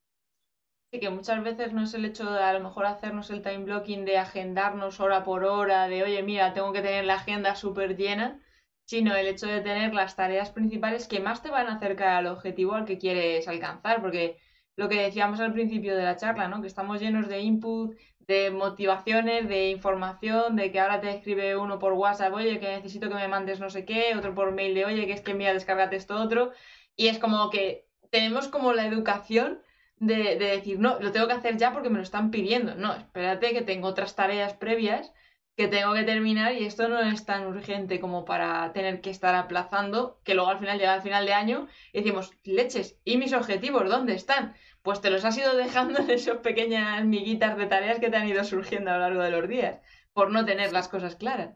Que 0.92 1.10
muchas 1.12 1.44
veces 1.44 1.72
no 1.72 1.84
es 1.84 1.94
el 1.94 2.06
hecho 2.06 2.32
de 2.32 2.42
a 2.42 2.52
lo 2.54 2.62
mejor 2.62 2.88
hacernos 2.88 3.30
el 3.30 3.44
time 3.44 3.60
blocking 3.60 4.06
de 4.06 4.18
agendarnos 4.18 5.00
hora 5.00 5.24
por 5.24 5.44
hora, 5.44 5.88
de 5.88 6.02
oye, 6.02 6.24
mira, 6.24 6.54
tengo 6.54 6.74
que 6.74 6.82
tener 6.82 7.06
la 7.06 7.16
agenda 7.16 7.54
súper 7.56 7.96
llena, 7.96 8.42
sino 8.86 9.16
el 9.16 9.28
hecho 9.28 9.46
de 9.46 9.62
tener 9.62 9.94
las 9.94 10.16
tareas 10.16 10.50
principales 10.50 11.08
que 11.08 11.20
más 11.20 11.44
te 11.44 11.52
van 11.52 11.68
a 11.68 11.76
acercar 11.76 12.10
al 12.10 12.28
objetivo 12.28 12.74
al 12.74 12.86
que 12.86 12.98
quieres 12.98 13.48
alcanzar, 13.48 14.02
porque 14.02 14.38
lo 14.76 14.90
que 14.90 15.00
decíamos 15.04 15.40
al 15.40 15.54
principio 15.54 15.96
de 15.96 16.04
la 16.04 16.16
charla, 16.16 16.48
¿no? 16.48 16.60
Que 16.60 16.68
estamos 16.68 17.00
llenos 17.00 17.28
de 17.28 17.40
input, 17.40 17.96
de 18.20 18.50
motivaciones, 18.50 19.48
de 19.48 19.70
información, 19.70 20.56
de 20.56 20.72
que 20.72 20.80
ahora 20.80 21.02
te 21.02 21.12
escribe 21.12 21.56
uno 21.56 21.78
por 21.78 21.94
WhatsApp, 21.94 22.34
oye, 22.34 22.60
que 22.60 22.68
necesito 22.68 23.10
que 23.10 23.16
me 23.16 23.28
mandes 23.28 23.60
no 23.60 23.70
sé 23.70 23.86
qué, 23.86 24.16
otro 24.16 24.34
por 24.34 24.52
mail 24.54 24.74
de, 24.74 24.86
oye, 24.86 25.06
que 25.06 25.14
es 25.14 25.22
que 25.22 25.36
mira, 25.36 25.54
descárgate 25.54 25.98
esto 25.98 26.16
otro. 26.16 26.52
Y 26.96 27.10
es 27.10 27.20
como 27.20 27.52
que 27.52 27.86
tenemos 28.10 28.48
como 28.48 28.74
la 28.74 28.88
educación 28.88 29.62
de, 30.00 30.36
de 30.38 30.45
decir, 30.45 30.80
no, 30.80 31.00
lo 31.00 31.12
tengo 31.12 31.28
que 31.28 31.34
hacer 31.34 31.58
ya 31.58 31.74
porque 31.74 31.89
me 31.89 31.97
lo 31.97 32.04
están 32.04 32.32
pidiendo. 32.32 32.76
No, 32.76 32.93
espérate 32.95 33.54
que 33.54 33.62
tengo 33.62 33.88
otras 33.88 34.16
tareas 34.16 34.54
previas 34.54 35.14
que 35.56 35.68
tengo 35.68 35.93
que 35.93 36.04
terminar 36.04 36.54
y 36.54 36.66
esto 36.66 36.88
no 36.88 37.02
es 37.02 37.26
tan 37.26 37.45
urgente 37.45 38.00
como 38.00 38.24
para 38.24 38.72
tener 38.72 39.02
que 39.02 39.10
estar 39.10 39.36
aplazando, 39.36 40.22
que 40.24 40.34
luego 40.34 40.50
al 40.50 40.60
final 40.60 40.78
llega 40.78 40.93
al 40.93 41.02
final 41.02 41.26
de 41.26 41.34
año 41.34 41.68
y 41.91 42.00
decimos, 42.00 42.32
leches, 42.45 42.97
¿y 43.04 43.18
mis 43.18 43.34
objetivos 43.34 43.89
dónde 43.89 44.14
están? 44.14 44.56
pues 44.82 45.02
te 45.02 45.10
los 45.10 45.26
has 45.26 45.38
ido 45.38 45.56
dejando 45.56 46.00
en 46.00 46.10
esas 46.10 46.38
pequeñas 46.38 47.04
miguitas 47.06 47.58
de 47.58 47.66
tareas 47.66 48.00
que 48.00 48.10
te 48.10 48.18
han 48.18 48.28
ido 48.28 48.43
surgiendo 48.43 48.91
a 48.91 48.95
lo 48.95 49.00
largo 49.02 49.22
de 49.22 49.32
los 49.32 49.47
días, 49.47 49.82
por 50.14 50.32
no 50.32 50.45
tener 50.45 50.72
las 50.72 50.88
cosas 50.88 51.16
claras. 51.16 51.56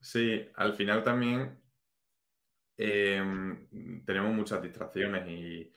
Sí, 0.00 0.46
al 0.54 0.74
final 0.74 1.02
también 1.02 1.60
em, 2.76 4.04
tenemos 4.04 4.34
muchas 4.34 4.62
distracciones 4.62 5.28
y, 5.28 5.72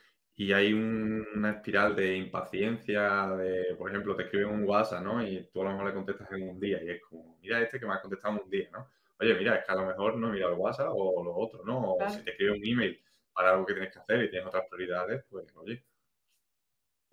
hay 0.52 0.74
una 0.74 1.52
espiral 1.52 1.96
de 1.96 2.16
impaciencia, 2.16 3.28
de, 3.36 3.76
por 3.76 3.90
ejemplo, 3.90 4.16
te 4.16 4.24
escriben 4.24 4.50
un 4.50 4.64
WhatsApp, 4.64 5.04
¿no? 5.04 5.22
Y 5.26 5.50
tú 5.54 5.62
a 5.62 5.66
lo 5.66 5.72
mejor 5.72 5.88
le 5.88 5.94
contestas 5.94 6.32
en 6.32 6.50
un 6.50 6.60
día 6.60 6.82
y 6.82 6.90
es 6.90 7.02
como, 7.02 7.38
mira 7.42 7.62
este 7.62 7.80
que 7.80 7.86
me 7.86 7.94
ha 7.94 8.02
contestado 8.02 8.36
en 8.36 8.44
un 8.44 8.50
día, 8.50 8.70
¿no? 8.72 8.88
Oye, 9.20 9.36
mira, 9.36 9.56
es 9.58 9.66
que 9.66 9.72
a 9.72 9.76
lo 9.76 9.86
mejor 9.86 10.18
no 10.18 10.30
mira 10.30 10.48
el 10.48 10.54
WhatsApp 10.54 10.90
o 10.92 11.24
lo 11.24 11.36
otro, 11.36 11.64
¿no? 11.66 11.94
O 11.94 12.10
si 12.10 12.24
te 12.24 12.32
escribe 12.32 12.54
un 12.54 12.66
email 12.66 13.00
para 13.34 13.52
algo 13.52 13.66
que 13.66 13.74
tienes 13.74 13.94
que 13.94 14.00
hacer 14.00 14.24
y 14.24 14.30
tienes 14.30 14.48
otras 14.48 14.66
prioridades, 14.70 15.24
pues, 15.30 15.46
oye, 15.56 15.84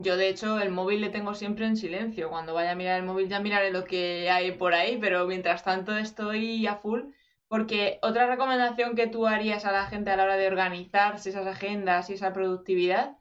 yo, 0.01 0.17
de 0.17 0.29
hecho, 0.29 0.61
el 0.61 0.71
móvil 0.71 1.01
le 1.01 1.11
tengo 1.11 1.35
siempre 1.35 1.67
en 1.67 1.77
silencio. 1.77 2.31
Cuando 2.31 2.55
vaya 2.55 2.73
a 2.73 2.75
mirar 2.77 3.01
el 3.01 3.07
móvil 3.07 3.29
ya 3.29 3.41
miraré 3.41 3.73
lo 3.73 3.85
que 3.85 4.31
hay 4.31 4.53
por 4.53 4.73
ahí, 4.73 4.97
pero 5.01 5.27
mientras 5.27 5.65
tanto 5.65 5.97
estoy 5.97 6.67
a 6.69 6.77
full. 6.77 7.03
Porque 7.49 7.99
otra 8.03 8.29
recomendación 8.29 8.95
que 8.95 9.09
tú 9.09 9.27
harías 9.27 9.65
a 9.65 9.73
la 9.73 9.87
gente 9.87 10.11
a 10.11 10.17
la 10.17 10.25
hora 10.25 10.37
de 10.37 10.47
organizarse 10.47 11.31
esas 11.31 11.47
agendas 11.47 12.11
y 12.11 12.15
esa 12.15 12.33
productividad, 12.33 13.18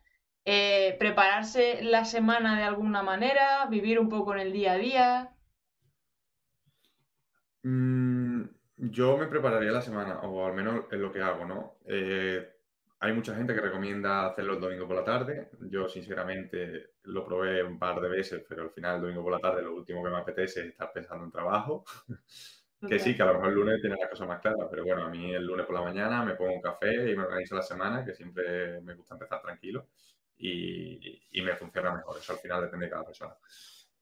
eh, 0.49 0.95
prepararse 0.97 1.83
la 1.83 2.05
semana 2.05 2.57
de 2.57 2.63
alguna 2.63 3.03
manera, 3.03 3.65
vivir 3.69 3.99
un 3.99 4.07
poco 4.07 4.33
en 4.33 4.39
el 4.39 4.53
día 4.53 4.71
a 4.71 4.77
día. 4.77 5.35
Mm, 7.63 8.43
yo 8.77 9.17
me 9.17 9.27
prepararía 9.27 9.73
la 9.73 9.81
semana, 9.81 10.21
o 10.21 10.45
al 10.45 10.53
menos 10.53 10.85
es 10.89 10.99
lo 10.99 11.11
que 11.11 11.21
hago, 11.21 11.43
¿no? 11.43 11.79
Eh, 11.85 12.49
hay 13.01 13.11
mucha 13.11 13.35
gente 13.35 13.53
que 13.53 13.59
recomienda 13.59 14.25
hacerlo 14.25 14.53
el 14.53 14.61
domingo 14.61 14.87
por 14.87 14.95
la 14.95 15.03
tarde. 15.03 15.49
Yo, 15.69 15.89
sinceramente, 15.89 16.91
lo 17.03 17.25
probé 17.25 17.61
un 17.61 17.77
par 17.77 17.99
de 17.99 18.07
veces, 18.07 18.45
pero 18.47 18.63
al 18.63 18.71
final, 18.71 18.95
el 18.95 19.01
domingo 19.01 19.23
por 19.23 19.33
la 19.33 19.39
tarde, 19.39 19.63
lo 19.63 19.75
último 19.75 20.01
que 20.01 20.09
me 20.09 20.17
apetece 20.17 20.61
es 20.61 20.67
estar 20.67 20.93
pensando 20.93 21.25
en 21.25 21.31
trabajo. 21.31 21.83
que 22.87 22.99
sí, 22.99 23.17
que 23.17 23.21
a 23.21 23.25
lo 23.25 23.33
mejor 23.33 23.49
el 23.49 23.55
lunes 23.55 23.81
tiene 23.81 23.97
la 23.99 24.09
cosa 24.09 24.25
más 24.25 24.39
clara, 24.39 24.65
pero 24.69 24.85
bueno, 24.85 25.07
a 25.07 25.09
mí 25.09 25.33
el 25.33 25.45
lunes 25.45 25.65
por 25.65 25.75
la 25.75 25.81
mañana 25.81 26.23
me 26.23 26.35
pongo 26.35 26.53
un 26.53 26.61
café 26.61 27.11
y 27.11 27.17
me 27.17 27.23
organizo 27.23 27.53
la 27.53 27.63
semana, 27.63 28.05
que 28.05 28.13
siempre 28.13 28.79
me 28.79 28.93
gusta 28.93 29.15
empezar 29.15 29.41
tranquilo 29.41 29.87
y, 30.37 31.23
y 31.31 31.41
me 31.41 31.55
funciona 31.55 31.93
mejor. 31.93 32.17
Eso 32.17 32.33
al 32.33 32.39
final 32.39 32.61
depende 32.61 32.85
de 32.85 32.91
cada 32.91 33.05
persona. 33.05 33.35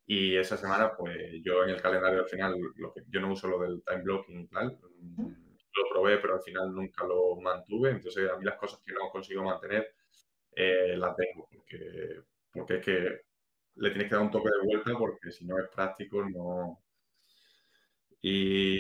Y 0.06 0.36
esa 0.38 0.58
semana, 0.58 0.96
pues 0.96 1.42
yo 1.44 1.64
en 1.64 1.72
el 1.72 1.82
calendario 1.82 2.20
al 2.22 2.30
final, 2.30 2.56
lo 2.76 2.94
que, 2.94 3.02
yo 3.08 3.20
no 3.22 3.32
uso 3.32 3.48
lo 3.48 3.60
del 3.60 3.84
time 3.84 4.04
blocking 4.04 4.42
y 4.42 4.48
tal 4.48 4.80
lo 5.76 5.90
probé, 5.90 6.18
pero 6.20 6.36
al 6.36 6.42
final 6.42 6.74
nunca 6.74 7.06
lo 7.06 7.36
mantuve. 7.38 7.92
Entonces, 7.92 8.30
a 8.30 8.38
mí 8.38 8.46
las 8.46 8.58
cosas 8.58 8.82
que 8.86 8.94
no 8.94 9.10
consigo 9.12 9.44
mantener 9.44 9.94
eh, 10.56 10.96
las 10.98 11.16
dejo, 11.18 11.48
porque, 11.52 12.22
porque 12.52 12.76
es 12.78 12.86
que 12.86 13.22
le 13.76 13.90
tienes 13.92 14.10
que 14.10 14.16
dar 14.16 14.24
un 14.24 14.32
toque 14.32 14.50
de 14.50 14.68
vuelta, 14.68 14.98
porque 14.98 15.32
si 15.32 15.46
no 15.46 15.60
es 15.60 15.70
práctico, 15.70 16.24
no. 16.26 16.82
Y 18.22 18.80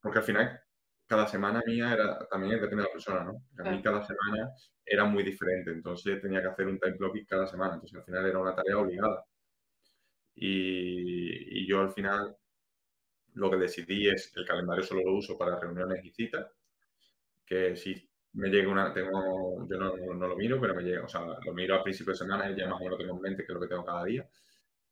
porque 0.00 0.18
al 0.18 0.24
final, 0.24 0.60
cada 1.10 1.26
semana 1.26 1.60
mía 1.66 1.92
era, 1.92 2.26
también 2.28 2.52
depende 2.60 2.82
de 2.84 2.88
la 2.88 2.92
persona, 2.92 3.24
¿no? 3.24 3.32
A 3.58 3.68
mí 3.70 3.82
cada 3.82 4.00
semana 4.04 4.50
era 4.86 5.04
muy 5.04 5.24
diferente, 5.24 5.72
entonces 5.72 6.20
tenía 6.22 6.40
que 6.40 6.48
hacer 6.48 6.66
un 6.68 6.78
time 6.78 6.96
blocking 6.98 7.26
cada 7.26 7.46
semana, 7.48 7.74
entonces 7.74 7.98
al 7.98 8.04
final 8.04 8.26
era 8.26 8.38
una 8.38 8.54
tarea 8.54 8.78
obligada. 8.78 9.24
Y, 10.34 11.60
y 11.62 11.66
yo 11.68 11.80
al 11.80 11.90
final 11.92 12.36
lo 13.34 13.50
que 13.50 13.56
decidí 13.56 14.08
es 14.08 14.32
el 14.36 14.46
calendario 14.46 14.84
solo 14.84 15.02
lo 15.04 15.14
uso 15.16 15.36
para 15.38 15.58
reuniones 15.58 16.04
y 16.04 16.10
citas, 16.10 16.46
que 17.46 17.76
si 17.76 17.94
me 18.34 18.48
llega 18.50 18.70
una, 18.70 18.92
tengo, 18.92 19.66
yo 19.68 19.78
no, 19.78 19.96
no, 19.96 20.28
lo 20.28 20.36
miro, 20.36 20.60
pero 20.60 20.74
me 20.74 20.82
llega, 20.82 21.04
o 21.04 21.08
sea, 21.08 21.22
lo 21.44 21.54
miro 21.54 21.76
a 21.76 21.82
principio 21.84 22.12
de 22.12 22.18
semana 22.18 22.50
y 22.50 22.56
ya 22.56 22.68
más 22.68 22.80
o 22.80 22.84
menos 22.84 22.98
tengo 22.98 23.16
en 23.16 23.22
mente 23.22 23.44
qué 23.44 23.52
es 23.52 23.54
lo 23.54 23.60
que 23.60 23.68
tengo 23.68 23.84
cada 23.84 24.04
día. 24.04 24.28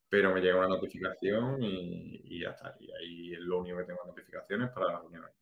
pero 0.08 0.34
me 0.34 0.40
llega 0.42 0.58
una 0.58 0.68
notificación 0.68 1.62
y, 1.62 2.22
y 2.24 2.42
ya 2.42 2.50
está. 2.50 2.76
Y 2.80 2.90
ahí 2.92 3.34
es 3.34 3.40
lo 3.40 3.60
único 3.60 3.78
que 3.78 3.84
tengo 3.86 4.00
notificaciones 4.06 4.70
para 4.70 4.86
las 4.92 5.02
reuniones. 5.02 5.32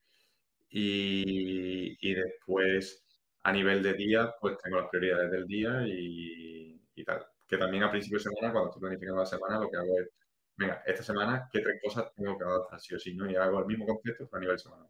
Y, 0.68 2.14
después, 2.14 3.04
a 3.42 3.52
nivel 3.52 3.82
de 3.82 3.94
día, 3.94 4.34
pues 4.40 4.58
tengo 4.62 4.78
las 4.78 4.88
prioridades 4.88 5.30
del 5.30 5.46
día 5.46 5.82
y, 5.86 6.80
y 6.94 7.04
tal. 7.04 7.26
Que 7.46 7.58
también 7.58 7.84
a 7.84 7.90
principio 7.90 8.18
de 8.18 8.24
semana, 8.24 8.52
cuando 8.52 8.70
estoy 8.70 8.80
planificando 8.80 9.20
la 9.20 9.26
semana, 9.26 9.60
lo 9.60 9.70
que 9.70 9.76
hago 9.76 10.00
es, 10.00 10.08
venga, 10.56 10.82
esta 10.86 11.02
semana, 11.02 11.48
¿qué 11.52 11.60
tres 11.60 11.80
cosas 11.82 12.12
tengo 12.14 12.36
que 12.36 12.44
adaptar 12.44 12.80
sí 12.80 12.94
o 12.94 12.98
sí? 12.98 13.14
¿no? 13.14 13.30
Y 13.30 13.36
hago 13.36 13.60
el 13.60 13.66
mismo 13.66 13.86
concepto, 13.86 14.26
pero 14.28 14.38
a 14.38 14.40
nivel 14.40 14.58
semanal. 14.58 14.88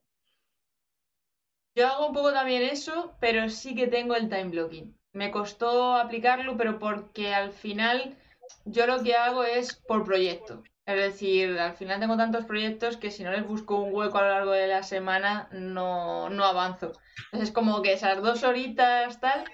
Yo 1.74 1.86
hago 1.86 2.06
un 2.06 2.14
poco 2.14 2.32
también 2.32 2.62
eso, 2.62 3.14
pero 3.20 3.50
sí 3.50 3.74
que 3.74 3.86
tengo 3.86 4.14
el 4.16 4.30
time 4.30 4.48
blocking. 4.48 4.98
Me 5.12 5.30
costó 5.30 5.94
aplicarlo, 5.94 6.56
pero 6.56 6.78
porque 6.78 7.34
al 7.34 7.52
final 7.52 8.16
yo 8.64 8.86
lo 8.86 9.02
que 9.02 9.14
hago 9.14 9.44
es 9.44 9.74
por 9.74 10.04
proyecto. 10.04 10.62
Es 10.86 10.94
decir, 10.94 11.58
al 11.58 11.74
final 11.74 11.98
tengo 11.98 12.16
tantos 12.16 12.44
proyectos 12.44 12.96
que 12.96 13.10
si 13.10 13.24
no 13.24 13.32
les 13.32 13.44
busco 13.44 13.76
un 13.76 13.92
hueco 13.92 14.18
a 14.18 14.22
lo 14.22 14.28
largo 14.28 14.52
de 14.52 14.68
la 14.68 14.84
semana, 14.84 15.48
no, 15.50 16.30
no 16.30 16.44
avanzo. 16.44 16.92
Entonces, 17.24 17.52
como 17.52 17.82
que 17.82 17.92
esas 17.92 18.22
dos 18.22 18.44
horitas 18.44 19.20
tal, 19.20 19.44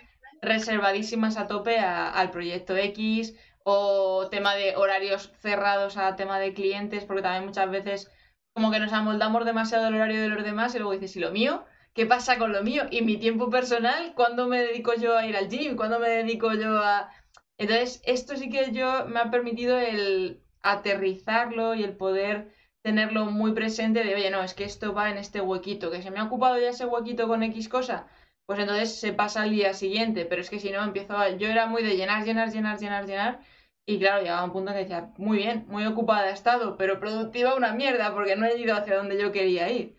reservadísimas 0.42 1.38
a 1.38 1.46
tope 1.46 1.78
al 1.78 2.30
proyecto 2.30 2.76
X 2.76 3.34
o 3.64 4.28
tema 4.30 4.54
de 4.56 4.76
horarios 4.76 5.32
cerrados 5.40 5.96
a 5.96 6.16
tema 6.16 6.38
de 6.38 6.52
clientes, 6.52 7.04
porque 7.04 7.22
también 7.22 7.46
muchas 7.46 7.70
veces 7.70 8.10
como 8.52 8.70
que 8.70 8.80
nos 8.80 8.92
amoldamos 8.92 9.46
demasiado 9.46 9.88
el 9.88 9.94
horario 9.94 10.20
de 10.20 10.28
los 10.28 10.44
demás 10.44 10.74
y 10.74 10.78
luego 10.78 10.92
dices, 10.92 11.16
¿y 11.16 11.20
lo 11.20 11.30
mío? 11.30 11.64
¿Qué 11.94 12.04
pasa 12.04 12.38
con 12.38 12.52
lo 12.52 12.62
mío? 12.62 12.84
¿Y 12.90 13.00
mi 13.02 13.16
tiempo 13.16 13.48
personal? 13.48 14.12
¿Cuándo 14.14 14.48
me 14.48 14.60
dedico 14.60 14.94
yo 14.94 15.16
a 15.16 15.24
ir 15.24 15.36
al 15.36 15.48
gym? 15.48 15.76
¿Cuándo 15.76 15.98
me 15.98 16.10
dedico 16.10 16.52
yo 16.52 16.78
a...? 16.78 17.10
Entonces, 17.56 18.02
esto 18.04 18.36
sí 18.36 18.50
que 18.50 18.72
yo 18.72 19.06
me 19.06 19.20
ha 19.20 19.30
permitido 19.30 19.78
el 19.78 20.41
aterrizarlo 20.62 21.74
y 21.74 21.82
el 21.84 21.96
poder 21.96 22.52
tenerlo 22.82 23.26
muy 23.26 23.52
presente 23.52 24.04
de, 24.04 24.14
oye, 24.14 24.30
no, 24.30 24.42
es 24.42 24.54
que 24.54 24.64
esto 24.64 24.92
va 24.92 25.10
en 25.10 25.18
este 25.18 25.40
huequito, 25.40 25.90
que 25.90 26.02
se 26.02 26.10
me 26.10 26.18
ha 26.18 26.24
ocupado 26.24 26.58
ya 26.58 26.70
ese 26.70 26.86
huequito 26.86 27.28
con 27.28 27.42
X 27.42 27.68
cosa, 27.68 28.08
pues 28.46 28.58
entonces 28.58 28.98
se 28.98 29.12
pasa 29.12 29.42
al 29.42 29.50
día 29.50 29.72
siguiente, 29.74 30.24
pero 30.26 30.42
es 30.42 30.50
que 30.50 30.58
si 30.58 30.70
no, 30.70 30.82
empiezo 30.82 31.16
a... 31.16 31.30
Yo 31.30 31.48
era 31.48 31.66
muy 31.66 31.82
de 31.82 31.96
llenar, 31.96 32.24
llenar, 32.24 32.50
llenar, 32.50 32.78
llenar, 32.78 33.06
llenar, 33.06 33.40
y 33.86 33.98
claro, 33.98 34.22
llegaba 34.22 34.44
un 34.44 34.52
punto 34.52 34.70
en 34.70 34.76
que 34.76 34.82
decía, 34.82 35.12
muy 35.16 35.38
bien, 35.38 35.64
muy 35.68 35.84
ocupada 35.86 36.30
he 36.30 36.32
estado, 36.32 36.76
pero 36.76 37.00
productiva 37.00 37.54
una 37.54 37.72
mierda, 37.74 38.14
porque 38.14 38.36
no 38.36 38.46
he 38.46 38.58
ido 38.58 38.76
hacia 38.76 38.96
donde 38.96 39.20
yo 39.20 39.32
quería 39.32 39.70
ir. 39.70 39.96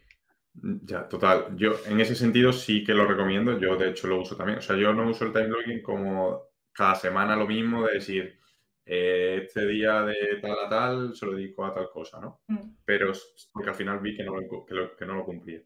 Ya, 0.53 1.07
total. 1.07 1.55
Yo 1.55 1.74
en 1.88 1.99
ese 1.99 2.16
sentido 2.16 2.53
sí 2.53 2.84
que 2.84 2.93
lo 2.93 3.05
recomiendo. 3.05 3.59
Yo 3.59 3.76
de 3.76 3.89
hecho 3.89 4.07
lo 4.07 4.22
uso 4.22 4.38
también. 4.38 4.59
O 4.59 4.61
sea, 4.61 4.76
yo 4.76 4.93
no 4.93 5.09
uso 5.09 5.26
el 5.26 5.34
time 5.34 5.47
blocking 5.47 5.82
como 5.82 6.43
cada 6.72 6.95
semana 6.95 7.36
lo 7.36 7.47
mismo 7.47 7.86
de 7.86 7.95
decir, 7.95 8.39
eh, 8.86 9.42
este 9.44 9.66
día 9.68 10.02
de 10.02 10.40
tal 10.42 10.58
a 10.66 10.70
tal 10.70 11.16
se 11.16 11.26
lo 11.26 11.34
dedico 11.34 11.66
a 11.66 11.74
tal 11.74 11.90
cosa, 11.90 12.20
¿no? 12.20 12.42
Mm. 12.48 12.76
Pero 12.86 13.12
porque 13.52 13.70
al 13.70 13.76
final 13.76 14.00
vi 14.00 14.16
que 14.16 14.24
no, 14.24 14.36
lo, 14.40 14.96
que, 14.96 15.06
no 15.06 15.16
lo 15.16 15.26
cumplía. 15.26 15.62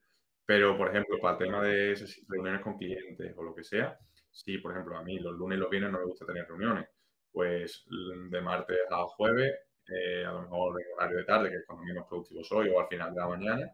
Pero, 0.46 0.78
por 0.78 0.90
ejemplo, 0.90 1.18
para 1.20 1.34
el 1.34 1.46
tema 1.46 1.62
de 1.62 1.96
reuniones 2.28 2.62
con 2.62 2.78
clientes 2.78 3.34
o 3.36 3.44
lo 3.44 3.54
que 3.54 3.64
sea, 3.64 3.98
sí, 4.32 4.58
por 4.60 4.72
ejemplo, 4.72 4.98
a 4.98 5.04
mí 5.04 5.20
los 5.20 5.34
lunes 5.34 5.58
y 5.58 5.62
los 5.62 5.70
viernes 5.70 5.92
no 5.92 6.00
me 6.00 6.06
gusta 6.06 6.26
tener 6.26 6.48
reuniones. 6.48 6.88
Pues 7.32 7.86
de 8.30 8.42
martes 8.42 8.80
a 8.90 9.04
jueves 9.04 9.54
eh, 9.90 10.26
a 10.26 10.32
lo 10.34 10.42
mejor 10.42 10.82
en 10.82 10.88
horario 10.94 11.18
de 11.18 11.24
tarde, 11.24 11.50
que 11.50 11.58
es 11.58 11.66
cuando 11.66 11.86
menos 11.86 12.08
productivo 12.08 12.44
soy, 12.44 12.70
o 12.70 12.80
al 12.80 12.88
final 12.88 13.14
de 13.14 13.20
la 13.22 13.28
mañana, 13.28 13.72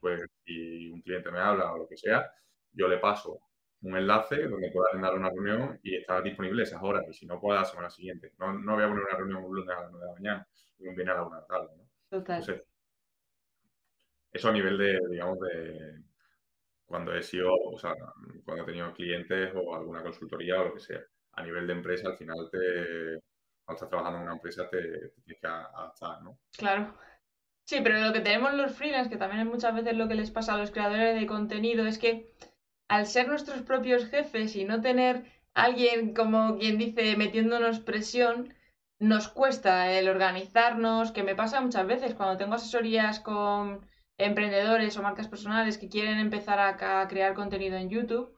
pues 0.00 0.22
si 0.44 0.88
un 0.90 1.02
cliente 1.02 1.30
me 1.30 1.40
habla 1.40 1.72
o 1.72 1.78
lo 1.78 1.88
que 1.88 1.96
sea, 1.96 2.30
yo 2.72 2.86
le 2.86 2.98
paso 2.98 3.40
un 3.86 3.96
enlace 3.96 4.48
donde 4.48 4.70
pueda 4.70 4.88
agendar 4.88 5.14
una 5.14 5.30
reunión 5.30 5.78
y 5.82 5.96
estar 5.96 6.22
disponible 6.22 6.64
esas 6.64 6.82
horas. 6.82 7.04
Y 7.08 7.14
si 7.14 7.26
no, 7.26 7.40
pueda 7.40 7.60
la 7.60 7.64
semana 7.64 7.90
siguiente. 7.90 8.32
No, 8.38 8.52
no 8.52 8.74
voy 8.74 8.84
a 8.84 8.88
poner 8.88 9.04
una 9.04 9.16
reunión 9.16 9.44
un 9.44 9.54
lunes 9.54 9.76
a 9.76 9.82
las 9.82 9.90
9 9.90 10.04
de 10.04 10.06
la 10.06 10.14
mañana 10.14 10.48
y 10.78 10.88
un 10.88 10.94
viernes 10.94 11.14
a 11.14 11.18
la 11.18 11.26
1 11.26 11.36
de 11.36 11.40
la 11.40 11.46
tarde. 11.46 11.76
¿no? 11.76 11.88
Total. 12.08 12.64
eso 14.32 14.48
a 14.48 14.52
nivel 14.52 14.78
de, 14.78 15.00
digamos, 15.10 15.38
de 15.40 16.02
cuando 16.84 17.14
he 17.14 17.22
sido, 17.22 17.52
o 17.52 17.78
sea, 17.78 17.94
cuando 18.44 18.62
he 18.62 18.66
tenido 18.66 18.92
clientes 18.92 19.52
o 19.54 19.74
alguna 19.74 20.02
consultoría 20.02 20.60
o 20.60 20.66
lo 20.66 20.74
que 20.74 20.80
sea. 20.80 21.00
A 21.32 21.42
nivel 21.42 21.66
de 21.66 21.72
empresa, 21.74 22.08
al 22.08 22.16
final 22.16 22.48
te, 22.50 23.20
cuando 23.64 23.74
estás 23.74 23.88
trabajando 23.88 24.18
en 24.18 24.24
una 24.24 24.34
empresa 24.34 24.68
te, 24.70 25.10
tienes 25.24 25.40
que 25.40 25.46
adaptar, 25.46 26.22
¿no? 26.22 26.38
Claro. 26.56 26.94
Sí, 27.64 27.80
pero 27.82 27.98
lo 28.00 28.12
que 28.12 28.20
tenemos 28.20 28.54
los 28.54 28.72
freelance, 28.72 29.10
que 29.10 29.16
también 29.16 29.42
es 29.42 29.46
muchas 29.52 29.74
veces 29.74 29.96
lo 29.96 30.06
que 30.06 30.14
les 30.14 30.30
pasa 30.30 30.54
a 30.54 30.58
los 30.58 30.70
creadores 30.70 31.18
de 31.18 31.26
contenido, 31.26 31.84
es 31.84 31.98
que 31.98 32.32
al 32.88 33.06
ser 33.06 33.28
nuestros 33.28 33.62
propios 33.62 34.06
jefes 34.06 34.56
y 34.56 34.64
no 34.64 34.80
tener 34.80 35.24
alguien, 35.54 36.14
como 36.14 36.58
quien 36.58 36.78
dice, 36.78 37.16
metiéndonos 37.16 37.80
presión, 37.80 38.54
nos 38.98 39.28
cuesta 39.28 39.92
el 39.92 40.08
organizarnos, 40.08 41.12
que 41.12 41.22
me 41.22 41.34
pasa 41.34 41.60
muchas 41.60 41.86
veces 41.86 42.14
cuando 42.14 42.36
tengo 42.36 42.54
asesorías 42.54 43.20
con 43.20 43.86
emprendedores 44.18 44.96
o 44.96 45.02
marcas 45.02 45.28
personales 45.28 45.78
que 45.78 45.88
quieren 45.88 46.18
empezar 46.18 46.58
a 46.58 47.06
crear 47.08 47.34
contenido 47.34 47.76
en 47.76 47.90
YouTube 47.90 48.36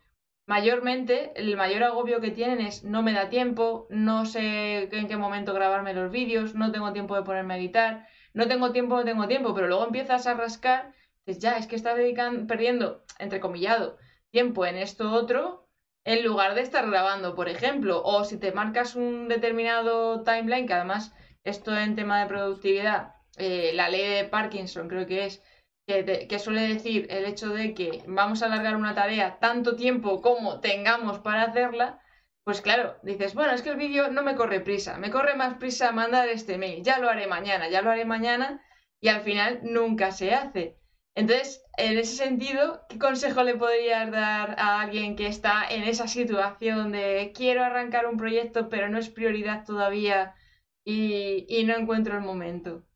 mayormente 0.49 1.33
el 1.37 1.55
mayor 1.59 1.83
agobio 1.85 2.23
que 2.23 2.31
tienen 2.31 2.63
es 2.63 2.83
no 2.83 3.03
me 3.03 3.13
da 3.13 3.29
tiempo, 3.29 3.87
no 3.91 4.25
sé 4.25 4.89
en 4.91 5.07
qué 5.07 5.17
momento 5.19 5.53
grabarme 5.53 5.93
los 5.93 6.11
vídeos, 6.11 6.55
no 6.55 6.73
tengo 6.73 6.95
tiempo 6.95 7.15
de 7.15 7.23
ponerme 7.23 7.55
a 7.55 7.59
editar, 7.59 8.09
no 8.33 8.49
tengo 8.49 8.73
tiempo, 8.73 8.97
no 8.97 9.05
tengo 9.05 9.29
tiempo, 9.29 9.55
pero 9.55 9.69
luego 9.69 9.85
empiezas 9.85 10.27
a 10.27 10.33
rascar, 10.33 10.95
dices, 11.27 11.43
ya, 11.43 11.59
es 11.59 11.67
que 11.67 11.77
estás 11.77 11.99
dedicando, 11.99 12.47
perdiendo, 12.47 13.05
entrecomillado, 13.19 13.99
tiempo 14.31 14.66
en 14.66 14.76
esto 14.76 15.12
otro 15.12 15.68
en 16.05 16.24
lugar 16.24 16.55
de 16.55 16.62
estar 16.62 16.89
grabando, 16.89 17.35
por 17.35 17.49
ejemplo, 17.49 18.03
o 18.03 18.24
si 18.24 18.39
te 18.39 18.53
marcas 18.53 18.97
un 18.97 19.29
determinado 19.29 20.22
timeline, 20.22 20.66
que 20.66 20.72
además 20.72 21.14
esto 21.45 21.76
en 21.76 21.97
tema 21.97 22.20
de 22.20 22.26
productividad, 22.26 23.14
eh, 23.37 23.72
la 23.74 23.91
ley 23.91 24.09
de 24.09 24.24
Parkinson 24.24 24.89
creo 24.89 25.07
que 25.07 25.26
es 25.26 25.43
que, 25.87 26.39
suele 26.39 26.68
decir 26.68 27.07
el 27.11 27.24
hecho 27.24 27.49
de 27.49 27.74
que 27.74 28.05
vamos 28.07 28.43
a 28.43 28.47
alargar 28.47 28.76
una 28.76 28.95
tarea 28.95 29.39
tanto 29.39 29.76
tiempo 29.76 30.20
como 30.20 30.61
tengamos 30.61 31.18
para 31.18 31.45
hacerla, 31.45 32.01
pues 32.45 32.61
claro, 32.61 32.97
dices, 33.03 33.35
bueno, 33.35 33.53
es 33.53 33.62
que 33.62 33.70
el 33.70 33.76
vídeo 33.76 34.11
no 34.11 34.22
me 34.22 34.35
corre 34.35 34.61
prisa, 34.61 34.99
me 34.99 35.11
corre 35.11 35.35
más 35.35 35.59
prisa 35.59 35.93
mandar 35.93 36.29
este 36.29 36.59
mail, 36.59 36.83
ya 36.83 36.99
lo 36.99 37.09
haré 37.09 37.26
mañana, 37.26 37.68
ya 37.68 37.83
lo 37.83 37.91
haré 37.91 38.05
mañana, 38.05 38.62
y 39.01 39.09
al 39.09 39.20
final 39.20 39.61
nunca 39.62 40.11
se 40.11 40.35
hace. 40.35 40.78
Entonces, 41.19 41.64
en 41.77 41.99
ese 41.99 42.14
sentido, 42.14 42.87
¿qué 42.89 42.97
consejo 42.97 43.43
le 43.43 43.57
podrías 43.57 44.09
dar 44.12 44.55
a 44.57 44.81
alguien 44.81 45.16
que 45.16 45.27
está 45.27 45.69
en 45.69 45.83
esa 45.83 46.07
situación 46.07 46.93
de 46.93 47.33
quiero 47.35 47.64
arrancar 47.64 48.07
un 48.07 48.16
proyecto, 48.16 48.69
pero 48.69 48.89
no 48.89 48.99
es 48.99 49.09
prioridad 49.09 49.66
todavía 49.66 50.37
y, 50.85 51.45
y 51.49 51.64
no 51.64 51.75
encuentro 51.75 52.14
el 52.14 52.23
momento? 52.23 52.87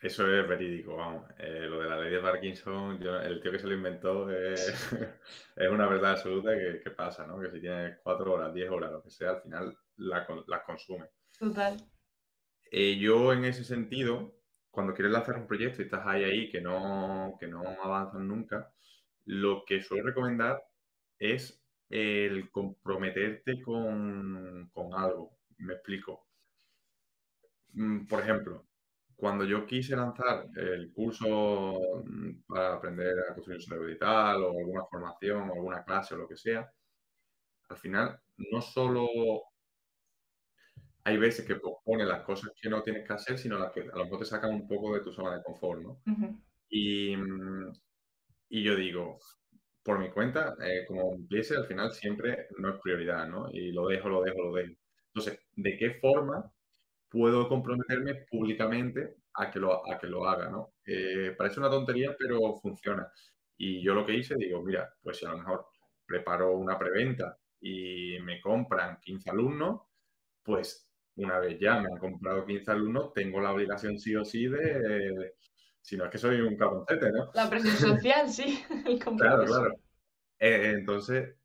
Eso 0.00 0.26
es 0.34 0.48
verídico, 0.48 0.96
vamos. 0.96 1.26
Eh, 1.38 1.66
lo 1.68 1.82
de 1.82 1.90
la 1.90 2.00
ley 2.00 2.10
de 2.10 2.20
Parkinson, 2.20 2.98
el 3.02 3.42
tío 3.42 3.52
que 3.52 3.58
se 3.58 3.66
lo 3.66 3.74
inventó 3.74 4.30
es, 4.30 4.90
una 5.70 5.86
verdad 5.86 6.12
absoluta 6.12 6.52
que, 6.56 6.90
pasa, 6.90 7.26
¿no? 7.26 7.38
Que 7.38 7.50
si 7.50 7.60
tienes 7.60 7.98
cuatro 8.02 8.32
horas, 8.32 8.54
diez 8.54 8.70
horas, 8.70 8.92
lo 8.92 9.02
que 9.02 9.10
sea, 9.10 9.32
al 9.32 9.42
final 9.42 9.76
las 9.98 10.26
la 10.46 10.64
consume. 10.64 11.04
Total. 11.38 11.76
Eh, 12.70 12.96
yo 12.96 13.34
en 13.34 13.44
ese 13.44 13.62
sentido, 13.62 14.41
cuando 14.72 14.94
quieres 14.94 15.12
lanzar 15.12 15.36
un 15.36 15.46
proyecto 15.46 15.82
y 15.82 15.84
estás 15.84 16.06
ahí, 16.06 16.24
ahí, 16.24 16.50
que 16.50 16.60
no, 16.60 17.36
que 17.38 17.46
no 17.46 17.62
avanzan 17.82 18.26
nunca, 18.26 18.72
lo 19.26 19.64
que 19.66 19.82
suelo 19.82 20.04
recomendar 20.06 20.62
es 21.18 21.62
el 21.90 22.50
comprometerte 22.50 23.60
con, 23.62 24.70
con 24.72 24.94
algo. 24.94 25.38
Me 25.58 25.74
explico. 25.74 26.26
Mm, 27.74 28.06
por 28.06 28.20
ejemplo, 28.20 28.66
cuando 29.16 29.44
yo 29.44 29.66
quise 29.66 29.94
lanzar 29.94 30.46
el 30.56 30.92
curso 30.92 32.02
mm, 32.04 32.42
para 32.46 32.74
aprender 32.74 33.14
a 33.20 33.34
construir 33.34 33.58
un 33.58 33.62
cerebro 33.62 33.86
digital 33.86 34.42
o 34.42 34.58
alguna 34.58 34.84
formación 34.90 35.50
o 35.50 35.54
alguna 35.54 35.84
clase 35.84 36.14
o 36.14 36.18
lo 36.18 36.28
que 36.28 36.36
sea, 36.36 36.70
al 37.68 37.76
final 37.76 38.20
no 38.36 38.60
solo 38.62 39.06
hay 41.04 41.16
veces 41.16 41.46
que 41.46 41.56
propone 41.56 42.04
las 42.04 42.22
cosas 42.22 42.52
que 42.60 42.68
no 42.68 42.82
tienes 42.82 43.06
que 43.06 43.12
hacer, 43.12 43.38
sino 43.38 43.58
las 43.58 43.72
que 43.72 43.80
a 43.80 43.96
lo 43.96 44.04
mejor 44.04 44.20
te 44.20 44.24
sacan 44.24 44.50
un 44.54 44.68
poco 44.68 44.94
de 44.94 45.00
tu 45.00 45.12
zona 45.12 45.36
de 45.36 45.42
confort, 45.42 45.82
¿no? 45.82 46.02
y, 46.68 47.16
mm, 47.16 47.72
y, 48.50 48.62
yo 48.62 48.76
digo, 48.76 49.18
por 49.82 49.98
mi 49.98 50.10
cuenta, 50.10 50.54
eh, 50.62 50.84
como 50.86 51.14
empiece, 51.14 51.56
al 51.56 51.66
final 51.66 51.90
siempre 51.92 52.48
no 52.58 52.70
es 52.70 52.80
prioridad, 52.80 53.26
¿no? 53.28 53.50
Y 53.52 53.72
lo 53.72 53.88
dejo, 53.88 54.08
lo 54.08 54.22
dejo, 54.22 54.42
lo 54.42 54.54
dejo. 54.54 54.74
Entonces, 55.08 55.40
¿de 55.56 55.76
qué 55.76 55.94
forma 55.94 56.50
puedo 57.08 57.48
comprometerme 57.48 58.26
públicamente 58.30 59.16
a 59.34 59.50
que 59.50 59.58
lo, 59.58 59.86
a 59.90 59.98
que 59.98 60.06
lo 60.06 60.26
haga, 60.26 60.48
¿no? 60.50 60.74
Eh, 60.86 61.34
parece 61.36 61.60
una 61.60 61.70
tontería, 61.70 62.14
pero 62.18 62.56
funciona. 62.56 63.10
Y 63.56 63.82
yo 63.82 63.94
lo 63.94 64.04
que 64.06 64.14
hice, 64.14 64.34
digo, 64.36 64.62
mira, 64.62 64.92
pues 65.02 65.18
si 65.18 65.26
a 65.26 65.30
lo 65.30 65.38
mejor 65.38 65.66
preparo 66.06 66.56
una 66.56 66.78
preventa 66.78 67.38
y 67.60 68.18
me 68.20 68.40
compran 68.40 68.98
15 69.00 69.30
alumnos, 69.30 69.82
pues 70.42 70.91
una 71.16 71.38
vez 71.38 71.58
ya 71.58 71.80
me 71.80 71.88
han 71.92 71.98
comprado 71.98 72.44
15 72.44 72.70
alumnos, 72.70 73.12
tengo 73.12 73.40
la 73.40 73.52
obligación 73.52 73.98
sí 73.98 74.14
o 74.16 74.24
sí 74.24 74.46
de... 74.46 75.34
si 75.80 75.96
no 75.96 76.04
es 76.04 76.10
que 76.10 76.18
soy 76.18 76.40
un 76.40 76.56
cabroncete, 76.56 77.10
¿no? 77.12 77.30
La 77.34 77.50
presión 77.50 77.76
social, 77.76 78.28
sí. 78.28 78.62
claro, 79.18 79.44
claro. 79.44 79.74
Eh, 80.38 80.72
entonces, 80.74 81.36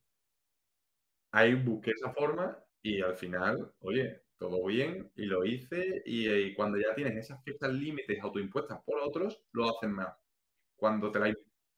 ahí 1.32 1.54
busqué 1.56 1.92
esa 1.92 2.12
forma 2.14 2.58
y 2.82 3.02
al 3.02 3.16
final, 3.16 3.74
oye, 3.80 4.22
todo 4.38 4.66
bien, 4.66 5.12
y 5.16 5.26
lo 5.26 5.46
hice, 5.46 6.02
y, 6.06 6.54
cuando 6.54 6.78
ya 6.78 6.94
tienes 6.96 7.18
esas 7.18 7.44
fechas 7.44 7.72
límites 7.74 8.22
autoimpuestas 8.22 8.82
por 8.84 9.00
otros, 9.00 9.42
lo 9.52 9.70
hacen 9.70 9.92
más. 9.92 10.16
Cuando 10.76 11.12
te 11.12 11.20
la 11.20 11.34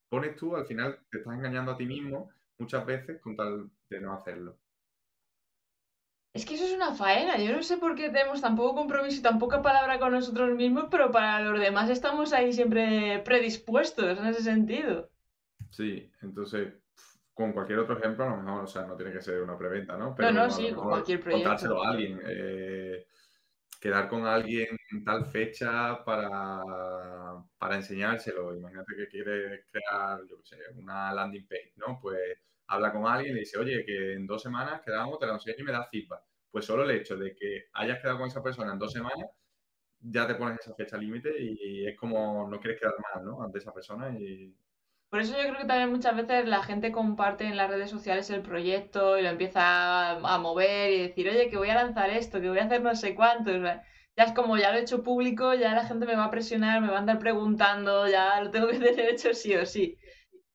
pones 0.09 0.35
tú, 0.35 0.55
al 0.55 0.65
final 0.65 0.99
te 1.09 1.19
estás 1.19 1.33
engañando 1.33 1.71
a 1.71 1.77
ti 1.77 1.85
mismo 1.85 2.29
muchas 2.57 2.85
veces 2.85 3.21
con 3.21 3.35
tal 3.35 3.69
de 3.89 4.01
no 4.01 4.13
hacerlo. 4.13 4.57
Es 6.33 6.45
que 6.45 6.55
eso 6.55 6.65
es 6.65 6.73
una 6.73 6.93
faena. 6.93 7.37
Yo 7.37 7.51
no 7.51 7.63
sé 7.63 7.77
por 7.77 7.95
qué 7.95 8.09
tenemos 8.09 8.41
tan 8.41 8.55
poco 8.55 8.75
compromiso 8.75 9.19
y 9.19 9.23
tan 9.23 9.39
poca 9.39 9.61
palabra 9.61 9.99
con 9.99 10.11
nosotros 10.11 10.55
mismos, 10.55 10.85
pero 10.91 11.11
para 11.11 11.41
los 11.41 11.59
demás 11.59 11.89
estamos 11.89 12.33
ahí 12.33 12.53
siempre 12.53 13.19
predispuestos 13.25 14.17
en 14.17 14.25
ese 14.25 14.43
sentido. 14.43 15.09
Sí, 15.71 16.11
entonces, 16.21 16.73
con 17.33 17.51
cualquier 17.51 17.79
otro 17.79 17.97
ejemplo, 17.97 18.25
a 18.25 18.29
lo 18.29 18.37
mejor, 18.37 18.63
o 18.63 18.67
sea, 18.67 18.85
no 18.85 18.95
tiene 18.95 19.11
que 19.11 19.21
ser 19.21 19.41
una 19.41 19.57
preventa, 19.57 19.97
¿no? 19.97 20.13
Pero 20.15 20.31
no, 20.31 20.43
no, 20.43 20.51
sí, 20.51 20.71
con 20.71 20.87
cualquier 20.87 21.19
proyecto. 21.19 21.49
Contárselo 21.49 21.83
a 21.83 21.89
alguien. 21.89 22.21
Eh, 22.27 23.07
quedar 23.79 24.07
con 24.09 24.25
alguien 24.27 24.77
en 24.91 25.03
tal 25.03 25.25
fecha 25.25 26.03
para, 26.03 26.61
para 27.57 27.75
enseñárselo. 27.75 28.55
Imagínate 28.55 28.95
que 28.95 29.07
quiere 29.07 29.63
crear, 29.71 30.19
yo 30.29 30.37
qué 30.37 30.45
sé, 30.45 30.57
una 30.75 31.11
landing 31.13 31.47
page, 31.47 31.73
¿no? 31.77 31.99
Pues 32.01 32.19
habla 32.69 32.91
con 32.91 33.05
alguien 33.05 33.31
y 33.31 33.33
le 33.35 33.39
dice, 33.41 33.57
oye, 33.57 33.83
que 33.85 34.13
en 34.13 34.25
dos 34.25 34.41
semanas 34.41 34.81
quedamos, 34.85 35.19
te 35.19 35.27
lo 35.27 35.33
enseño 35.33 35.57
y 35.59 35.63
me 35.63 35.71
das 35.71 35.89
feedback. 35.89 36.21
Pues 36.51 36.65
solo 36.65 36.83
el 36.83 36.91
hecho 36.91 37.17
de 37.17 37.35
que 37.35 37.65
hayas 37.73 37.99
quedado 37.99 38.19
con 38.19 38.27
esa 38.27 38.41
persona 38.41 38.73
en 38.73 38.79
dos 38.79 38.91
semanas, 38.91 39.29
ya 39.99 40.25
te 40.27 40.35
pones 40.35 40.59
esa 40.59 40.73
fecha 40.75 40.97
límite 40.97 41.29
y 41.39 41.85
es 41.87 41.97
como 41.97 42.47
no 42.49 42.59
quieres 42.59 42.79
quedar 42.79 42.95
mal, 43.13 43.25
¿no? 43.25 43.43
Ante 43.43 43.59
esa 43.59 43.73
persona 43.73 44.09
por 45.09 45.21
eso 45.21 45.33
yo 45.33 45.41
creo 45.49 45.57
que 45.57 45.65
también 45.65 45.89
muchas 45.89 46.15
veces 46.15 46.47
la 46.47 46.61
gente 46.61 46.91
comparte 46.91 47.45
en 47.45 47.57
las 47.57 47.69
redes 47.69 47.89
sociales 47.89 48.29
el 48.29 48.43
proyecto 48.43 49.17
y 49.17 49.23
lo 49.23 49.29
empieza 49.29 50.11
a, 50.11 50.37
mover 50.37 50.91
y 50.91 51.01
decir, 51.01 51.27
oye, 51.29 51.49
que 51.49 51.57
voy 51.57 51.69
a 51.69 51.75
lanzar 51.75 52.11
esto, 52.11 52.39
que 52.39 52.49
voy 52.49 52.59
a 52.59 52.65
hacer 52.65 52.83
no 52.83 52.93
sé 52.95 53.15
cuánto. 53.15 53.51
Ya 53.51 54.23
es 54.23 54.33
como, 54.33 54.57
ya 54.57 54.71
lo 54.71 54.77
he 54.77 54.81
hecho 54.81 55.01
público, 55.01 55.55
ya 55.55 55.73
la 55.73 55.85
gente 55.85 56.05
me 56.05 56.15
va 56.15 56.25
a 56.25 56.31
presionar, 56.31 56.81
me 56.81 56.89
va 56.89 56.97
a 56.97 56.99
andar 56.99 57.17
preguntando, 57.19 58.07
ya 58.07 58.39
lo 58.41 58.51
tengo 58.51 58.67
que 58.67 58.77
tener 58.79 59.09
hecho 59.09 59.33
sí 59.33 59.55
o 59.55 59.65
sí. 59.65 59.97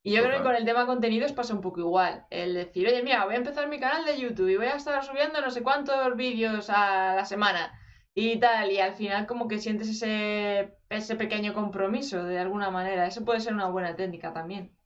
Y 0.05 0.11
yo 0.11 0.21
creo 0.21 0.37
que 0.37 0.43
con 0.43 0.55
el 0.55 0.65
tema 0.65 0.85
contenidos 0.85 1.33
pasa 1.33 1.55
un 1.55 1.61
poco 1.61 1.79
igual. 1.79 2.27
El 2.29 2.53
decir, 2.53 2.87
oye, 2.87 3.01
mira, 3.01 3.25
voy 3.25 3.33
a 3.33 3.37
empezar 3.37 3.67
mi 3.67 3.79
canal 3.79 4.05
de 4.05 4.19
YouTube 4.19 4.49
y 4.49 4.55
voy 4.55 4.67
a 4.67 4.75
estar 4.75 5.03
subiendo 5.03 5.41
no 5.41 5.49
sé 5.49 5.63
cuántos 5.63 6.15
vídeos 6.15 6.69
a 6.69 7.15
la 7.15 7.25
semana 7.25 7.73
y 8.13 8.39
tal, 8.39 8.71
y 8.71 8.77
al 8.77 8.93
final 8.93 9.25
como 9.25 9.47
que 9.47 9.57
sientes 9.57 9.89
ese, 9.89 10.77
ese 10.89 11.15
pequeño 11.15 11.55
compromiso 11.55 12.23
de 12.23 12.37
alguna 12.37 12.69
manera. 12.69 13.07
Eso 13.07 13.25
puede 13.25 13.39
ser 13.39 13.55
una 13.55 13.67
buena 13.69 13.95
técnica 13.95 14.31
también. 14.31 14.77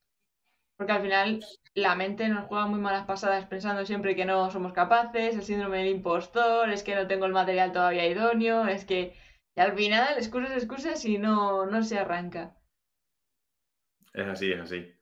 Porque 0.78 0.94
al 0.94 1.02
final 1.02 1.46
la 1.74 1.96
mente 1.96 2.30
nos 2.30 2.46
juega 2.46 2.68
muy 2.68 2.80
malas 2.80 3.06
pasadas 3.06 3.46
pensando 3.46 3.86
siempre 3.86 4.16
que 4.16 4.24
no 4.24 4.50
somos 4.52 4.72
capaces, 4.72 5.36
el 5.36 5.44
síndrome 5.44 5.80
del 5.80 5.96
impostor, 5.96 6.70
es 6.70 6.82
que 6.82 6.96
no 6.96 7.08
tengo 7.08 7.26
el 7.26 7.34
material 7.34 7.74
todavía 7.74 8.08
idóneo, 8.08 8.68
es 8.68 8.86
que 8.86 9.18
y 9.58 9.60
al 9.60 9.76
final 9.76 10.18
excusas, 10.18 10.52
excusas 10.56 11.04
y 11.04 11.18
no, 11.18 11.66
no 11.66 11.84
se 11.84 12.00
arranca. 12.00 12.56
Es 14.14 14.26
así, 14.26 14.54
es 14.54 14.62
así. 14.62 14.99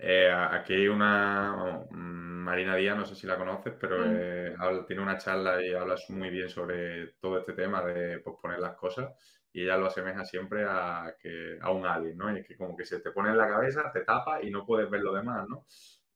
Eh, 0.00 0.30
aquí 0.30 0.74
hay 0.74 0.88
una, 0.88 1.84
Marina 1.90 2.76
Díaz, 2.76 2.96
no 2.96 3.04
sé 3.04 3.16
si 3.16 3.26
la 3.26 3.36
conoces, 3.36 3.74
pero 3.80 3.98
mm. 3.98 4.16
eh, 4.16 4.54
tiene 4.86 5.02
una 5.02 5.18
charla 5.18 5.60
y 5.64 5.74
hablas 5.74 6.08
muy 6.10 6.30
bien 6.30 6.48
sobre 6.48 7.14
todo 7.20 7.38
este 7.38 7.52
tema 7.52 7.84
de 7.84 8.20
posponer 8.20 8.60
las 8.60 8.76
cosas 8.76 9.12
y 9.52 9.62
ella 9.62 9.76
lo 9.76 9.86
asemeja 9.86 10.24
siempre 10.24 10.64
a, 10.64 11.16
que, 11.20 11.58
a 11.60 11.72
un 11.72 11.84
alien, 11.84 12.16
¿no? 12.16 12.34
Y 12.34 12.40
es 12.40 12.46
que 12.46 12.56
como 12.56 12.76
que 12.76 12.84
se 12.84 13.00
te 13.00 13.10
pone 13.10 13.30
en 13.30 13.38
la 13.38 13.48
cabeza, 13.48 13.90
te 13.92 14.02
tapa 14.02 14.42
y 14.42 14.50
no 14.50 14.64
puedes 14.64 14.88
ver 14.88 15.00
lo 15.00 15.12
demás, 15.12 15.48
¿no? 15.48 15.66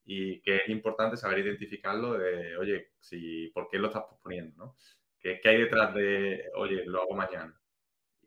Y 0.05 0.41
que 0.41 0.57
es 0.57 0.69
importante 0.69 1.17
saber 1.17 1.39
identificarlo 1.39 2.13
de, 2.13 2.57
oye, 2.57 2.91
si, 2.99 3.49
¿por 3.49 3.67
qué 3.69 3.79
lo 3.79 3.87
estás 3.87 4.03
posponiendo, 4.03 4.55
¿no? 4.57 4.75
¿Qué, 5.19 5.39
qué 5.41 5.49
hay 5.49 5.61
detrás 5.61 5.93
de, 5.93 6.49
oye, 6.55 6.85
lo 6.85 7.01
hago 7.01 7.15
mañana? 7.15 7.59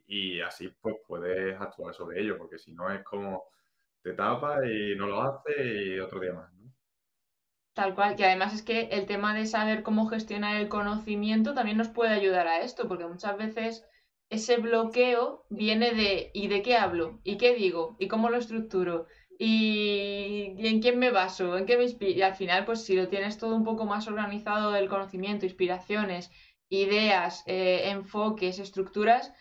Y 0.07 0.41
así 0.41 0.69
pues 0.81 0.97
puedes 1.07 1.59
actuar 1.61 1.95
sobre 1.95 2.21
ello, 2.21 2.37
porque 2.39 2.59
si 2.59 2.73
no 2.73 2.91
es 2.91 3.03
como 3.03 3.45
te 4.07 4.13
tapa 4.13 4.65
y 4.65 4.95
no 4.95 5.09
lo 5.09 5.21
hace 5.21 5.53
y 5.65 5.99
otro 5.99 6.21
día 6.21 6.33
más. 6.33 6.53
¿no? 6.53 6.73
Tal 7.75 7.95
cual, 7.97 8.15
que 8.15 8.25
además 8.25 8.55
es 8.55 8.63
que 8.63 8.83
el 8.93 9.05
tema 9.05 9.35
de 9.35 9.47
saber 9.47 9.83
cómo 9.83 10.07
gestionar 10.07 10.57
el 10.57 10.69
conocimiento 10.69 11.55
también 11.55 11.77
nos 11.77 11.89
puede 11.89 12.15
ayudar 12.15 12.47
a 12.47 12.61
esto, 12.61 12.87
porque 12.87 13.07
muchas 13.07 13.37
veces 13.37 13.85
ese 14.31 14.59
bloqueo 14.59 15.45
viene 15.51 15.93
de 15.93 16.31
¿y 16.33 16.47
de 16.47 16.63
qué 16.63 16.77
hablo? 16.77 17.21
¿y 17.25 17.37
qué 17.37 17.55
digo? 17.55 17.97
¿y 17.99 18.07
cómo 18.07 18.31
lo 18.31 18.37
estructuro? 18.37 19.07
¿Y, 19.39 20.55
en 20.59 20.81
quién 20.81 20.99
me 21.01 21.11
baso? 21.11 21.59
¿En 21.59 21.67
qué 21.67 21.77
me 21.77 21.83
inspiro? 21.83 22.17
Y 22.17 22.23
al 22.23 22.37
final, 22.37 22.65
pues 22.65 22.85
si 22.85 22.95
lo 22.95 23.09
tienes 23.09 23.39
todo 23.39 23.57
un 23.57 23.65
poco 23.65 23.87
más 23.87 24.07
organizado 24.07 24.77
el 24.77 24.89
conocimiento, 24.89 25.47
inspiraciones, 25.47 26.31
ideas, 26.69 27.43
eh, 27.47 27.91
enfoques, 27.91 28.61
estructuras, 28.61 29.35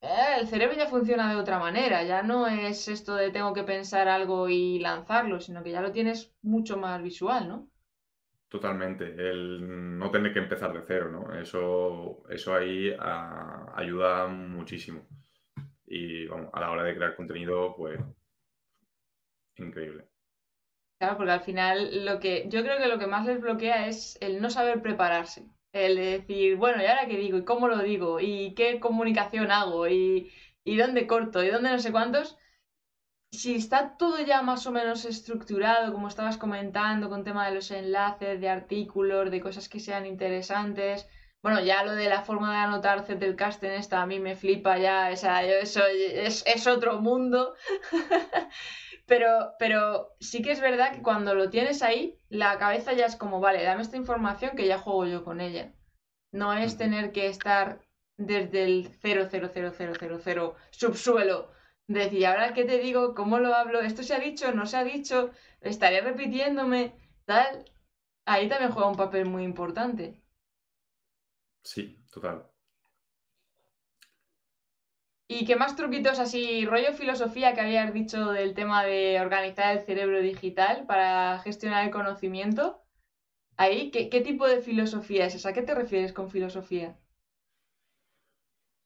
eh, 0.00 0.36
el 0.40 0.46
cerebro 0.48 0.76
ya 0.76 0.86
funciona 0.86 1.30
de 1.30 1.40
otra 1.40 1.58
manera, 1.58 2.04
ya 2.04 2.22
no 2.22 2.46
es 2.46 2.88
esto 2.88 3.14
de 3.14 3.30
tengo 3.30 3.52
que 3.52 3.64
pensar 3.64 4.08
algo 4.08 4.48
y 4.48 4.78
lanzarlo, 4.78 5.40
sino 5.40 5.62
que 5.62 5.72
ya 5.72 5.80
lo 5.80 5.92
tienes 5.92 6.32
mucho 6.42 6.76
más 6.76 7.02
visual, 7.02 7.48
¿no? 7.48 7.68
Totalmente, 8.48 9.04
el 9.04 9.98
no 9.98 10.10
tener 10.10 10.32
que 10.32 10.38
empezar 10.38 10.72
de 10.72 10.82
cero, 10.86 11.10
¿no? 11.10 11.38
Eso, 11.38 12.22
eso 12.30 12.54
ahí 12.54 12.94
ah, 12.98 13.72
ayuda 13.76 14.26
muchísimo. 14.26 15.06
Y 15.86 16.26
a 16.28 16.60
la 16.60 16.70
hora 16.70 16.82
de 16.82 16.96
crear 16.96 17.14
contenido, 17.16 17.74
pues 17.76 17.98
increíble. 19.56 20.04
Claro, 20.98 21.16
porque 21.16 21.32
al 21.32 21.40
final 21.40 22.04
lo 22.04 22.20
que 22.20 22.48
yo 22.48 22.62
creo 22.62 22.78
que 22.78 22.88
lo 22.88 22.98
que 22.98 23.06
más 23.06 23.26
les 23.26 23.40
bloquea 23.40 23.86
es 23.86 24.16
el 24.20 24.40
no 24.40 24.50
saber 24.50 24.80
prepararse. 24.82 25.46
El 25.72 25.96
decir, 25.96 26.56
bueno, 26.56 26.82
¿y 26.82 26.86
ahora 26.86 27.06
qué 27.06 27.16
digo? 27.18 27.38
¿Y 27.38 27.44
cómo 27.44 27.68
lo 27.68 27.78
digo? 27.82 28.20
¿Y 28.20 28.54
qué 28.54 28.80
comunicación 28.80 29.50
hago? 29.50 29.88
¿Y, 29.88 30.32
y 30.64 30.76
dónde 30.76 31.06
corto? 31.06 31.42
¿Y 31.44 31.48
dónde 31.50 31.70
no 31.70 31.78
sé 31.78 31.92
cuántos? 31.92 32.36
Si 33.32 33.54
está 33.54 33.96
todo 33.98 34.20
ya 34.20 34.42
más 34.42 34.66
o 34.66 34.72
menos 34.72 35.04
estructurado, 35.04 35.92
como 35.92 36.08
estabas 36.08 36.38
comentando, 36.38 37.08
con 37.10 37.24
tema 37.24 37.46
de 37.48 37.54
los 37.56 37.70
enlaces, 37.70 38.40
de 38.40 38.48
artículos, 38.50 39.30
de 39.30 39.40
cosas 39.40 39.68
que 39.68 39.80
sean 39.80 40.06
interesantes. 40.06 41.06
Bueno, 41.42 41.60
ya 41.62 41.84
lo 41.84 41.92
de 41.92 42.08
la 42.08 42.22
forma 42.22 42.52
de 42.52 42.58
anotar 42.58 43.04
Zettelcast 43.06 43.62
en 43.64 43.72
esta 43.72 44.02
a 44.02 44.06
mí 44.06 44.18
me 44.20 44.34
flipa 44.36 44.78
ya, 44.78 45.10
esa, 45.10 45.42
eso 45.44 45.82
es, 45.86 46.44
es 46.46 46.66
otro 46.66 47.00
mundo. 47.00 47.54
Pero, 49.08 49.54
pero 49.58 50.14
sí 50.20 50.42
que 50.42 50.52
es 50.52 50.60
verdad 50.60 50.92
que 50.92 51.02
cuando 51.02 51.34
lo 51.34 51.48
tienes 51.48 51.82
ahí, 51.82 52.20
la 52.28 52.58
cabeza 52.58 52.92
ya 52.92 53.06
es 53.06 53.16
como, 53.16 53.40
vale, 53.40 53.64
dame 53.64 53.82
esta 53.82 53.96
información 53.96 54.54
que 54.54 54.66
ya 54.66 54.78
juego 54.78 55.06
yo 55.06 55.24
con 55.24 55.40
ella. 55.40 55.72
No 56.30 56.52
es 56.52 56.76
tener 56.76 57.10
que 57.10 57.26
estar 57.28 57.80
desde 58.18 58.64
el 58.64 58.90
00000 58.90 60.54
subsuelo. 60.70 61.50
Decir, 61.86 62.26
ahora 62.26 62.52
qué 62.52 62.64
te 62.66 62.78
digo, 62.78 63.14
cómo 63.14 63.38
lo 63.38 63.54
hablo, 63.54 63.80
esto 63.80 64.02
se 64.02 64.14
ha 64.14 64.18
dicho, 64.18 64.52
no 64.52 64.66
se 64.66 64.76
ha 64.76 64.84
dicho, 64.84 65.30
estaré 65.62 66.02
repitiéndome, 66.02 66.92
tal. 67.24 67.64
Ahí 68.26 68.46
también 68.46 68.72
juega 68.72 68.90
un 68.90 68.96
papel 68.96 69.24
muy 69.24 69.42
importante. 69.42 70.22
Sí, 71.62 72.04
total. 72.12 72.46
¿Y 75.30 75.44
qué 75.44 75.56
más 75.56 75.76
truquitos 75.76 76.18
así, 76.18 76.64
rollo 76.64 76.94
filosofía 76.94 77.52
que 77.52 77.60
habías 77.60 77.92
dicho 77.92 78.32
del 78.32 78.54
tema 78.54 78.82
de 78.86 79.20
organizar 79.20 79.76
el 79.76 79.84
cerebro 79.84 80.22
digital 80.22 80.86
para 80.86 81.38
gestionar 81.40 81.84
el 81.84 81.90
conocimiento? 81.90 82.80
Ahí, 83.58 83.90
¿qué, 83.90 84.20
tipo 84.22 84.48
de 84.48 84.62
filosofía 84.62 85.26
es 85.26 85.34
esa? 85.34 85.50
¿A 85.50 85.52
qué 85.52 85.60
te 85.60 85.74
refieres 85.74 86.14
con 86.14 86.30
filosofía? 86.30 86.96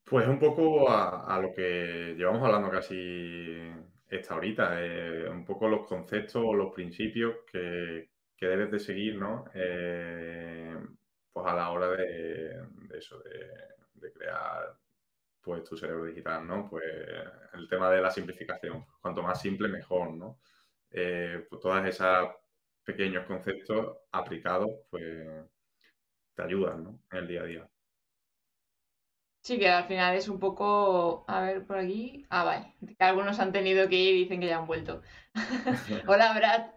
Pues 0.03 0.27
un 0.27 0.41
poco 0.41 0.91
a, 0.91 1.39
lo 1.41 1.55
que 1.55 2.17
llevamos 2.19 2.43
hablando 2.43 2.71
casi 2.71 3.71
esta 4.09 4.35
horita, 4.35 4.75
eh, 4.81 5.29
un 5.31 5.45
poco 5.45 5.69
los 5.69 5.87
conceptos 5.87 6.43
o 6.45 6.55
los 6.55 6.75
principios 6.75 7.37
que, 7.53 8.09
debes 8.41 8.73
de 8.73 8.81
seguir, 8.81 9.15
¿no? 9.15 9.45
Eh, 9.55 10.77
pues 11.33 11.47
a 11.47 11.55
la 11.55 11.71
hora 11.71 11.89
de, 11.93 12.67
eso, 12.99 13.23
de 13.95 14.13
crear 14.13 14.82
pues 15.43 15.65
tu 15.65 15.77
cerebro 15.77 16.05
digital, 16.07 16.47
¿no? 16.47 16.69
Pues 16.71 16.85
el 17.55 17.69
tema 17.69 17.91
de 17.91 18.01
la 18.01 18.11
simplificación, 18.11 18.85
cuanto 19.01 19.23
más 19.23 19.41
simple 19.41 19.69
mejor, 19.69 20.13
¿no? 20.13 20.39
Eh, 20.91 21.47
pues 21.49 21.61
todas 21.61 21.87
esos 21.87 22.31
pequeños 22.85 23.27
conceptos 23.27 23.99
aplicados, 24.13 24.71
pues 24.91 25.47
te 26.35 26.43
ayudan, 26.43 26.85
¿no? 26.85 27.01
En 27.11 27.19
el 27.19 27.29
día 27.29 27.43
a 27.43 27.45
día. 27.45 27.69
Sí, 29.43 29.59
que 29.59 29.69
al 29.69 29.85
final 29.89 30.15
es 30.17 30.29
un 30.29 30.39
poco, 30.39 31.25
a 31.27 31.41
ver, 31.43 31.67
por 31.67 31.77
aquí, 31.79 32.25
ah, 32.31 32.45
vale, 32.45 32.75
algunos 33.01 33.41
han 33.41 33.53
tenido 33.53 33.89
que 33.89 33.97
ir 33.97 34.15
y 34.15 34.19
dicen 34.21 34.41
que 34.41 34.47
ya 34.47 34.59
han 34.59 34.67
vuelto. 34.69 35.03
Hola, 36.07 36.33
Brad. 36.35 36.71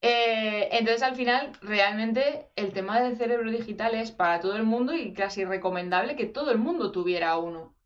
Eh, 0.00 0.68
entonces, 0.72 1.02
al 1.02 1.16
final, 1.16 1.52
realmente 1.62 2.50
el 2.56 2.72
tema 2.72 3.00
del 3.00 3.16
cerebro 3.16 3.50
digital 3.50 3.94
es 3.94 4.10
para 4.12 4.40
todo 4.40 4.56
el 4.56 4.64
mundo 4.64 4.94
y 4.94 5.12
casi 5.14 5.44
recomendable 5.44 6.16
que 6.16 6.26
todo 6.26 6.50
el 6.50 6.58
mundo 6.58 6.92
tuviera 6.92 7.36
uno. 7.38 7.77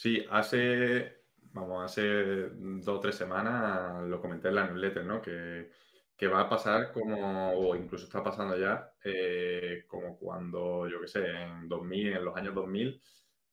Sí, 0.00 0.24
hace, 0.30 1.24
vamos, 1.52 1.84
hace 1.84 2.48
dos 2.54 2.88
o 2.96 3.00
tres 3.00 3.16
semanas 3.16 4.02
lo 4.08 4.18
comenté 4.18 4.48
en 4.48 4.54
la 4.54 4.66
newsletter, 4.66 5.04
¿no? 5.04 5.20
Que, 5.20 5.70
que 6.16 6.26
va 6.26 6.40
a 6.40 6.48
pasar 6.48 6.90
como, 6.90 7.52
o 7.52 7.76
incluso 7.76 8.04
está 8.06 8.22
pasando 8.22 8.56
ya, 8.56 8.94
eh, 9.04 9.84
como 9.86 10.16
cuando, 10.18 10.88
yo 10.88 11.02
qué 11.02 11.06
sé, 11.06 11.26
en 11.30 11.68
2000, 11.68 12.14
en 12.14 12.24
los 12.24 12.34
años 12.34 12.54
2000, 12.54 12.98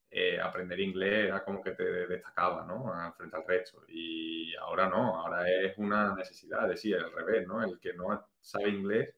eh, 0.10 0.40
aprender 0.40 0.80
inglés 0.80 1.26
era 1.26 1.44
como 1.44 1.62
que 1.62 1.72
te 1.72 1.84
destacaba, 2.08 2.66
¿no? 2.66 3.14
Frente 3.18 3.36
al 3.36 3.46
resto. 3.46 3.84
Y 3.90 4.56
ahora 4.56 4.88
no, 4.88 5.20
ahora 5.20 5.50
es 5.50 5.78
una 5.78 6.16
necesidad, 6.16 6.64
es 6.64 6.70
decir, 6.70 6.96
al 6.96 7.12
revés, 7.12 7.46
¿no? 7.46 7.62
El 7.62 7.78
que 7.78 7.94
no 7.94 8.26
sabe 8.40 8.70
inglés 8.70 9.14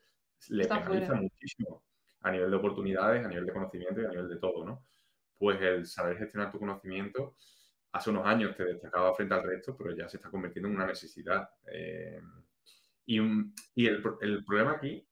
le 0.49 0.67
penaliza 0.67 1.13
muchísimo 1.13 1.83
a 2.21 2.31
nivel 2.31 2.49
de 2.49 2.57
oportunidades, 2.57 3.23
a 3.23 3.29
nivel 3.29 3.45
de 3.45 3.53
conocimiento 3.53 4.01
y 4.01 4.05
a 4.05 4.09
nivel 4.09 4.29
de 4.29 4.37
todo, 4.39 4.65
¿no? 4.65 4.83
Pues 5.39 5.59
el 5.61 5.87
saber 5.87 6.17
gestionar 6.17 6.51
tu 6.51 6.59
conocimiento 6.59 7.35
hace 7.91 8.09
unos 8.11 8.25
años 8.25 8.55
te 8.55 8.65
destacaba 8.65 9.15
frente 9.15 9.33
al 9.33 9.43
resto, 9.43 9.75
pero 9.75 9.95
ya 9.95 10.07
se 10.07 10.17
está 10.17 10.29
convirtiendo 10.29 10.69
en 10.69 10.75
una 10.75 10.85
necesidad. 10.85 11.49
Eh, 11.71 12.21
y, 13.05 13.17
el, 13.87 14.01
problema 14.45 14.73
aquí, 14.73 15.03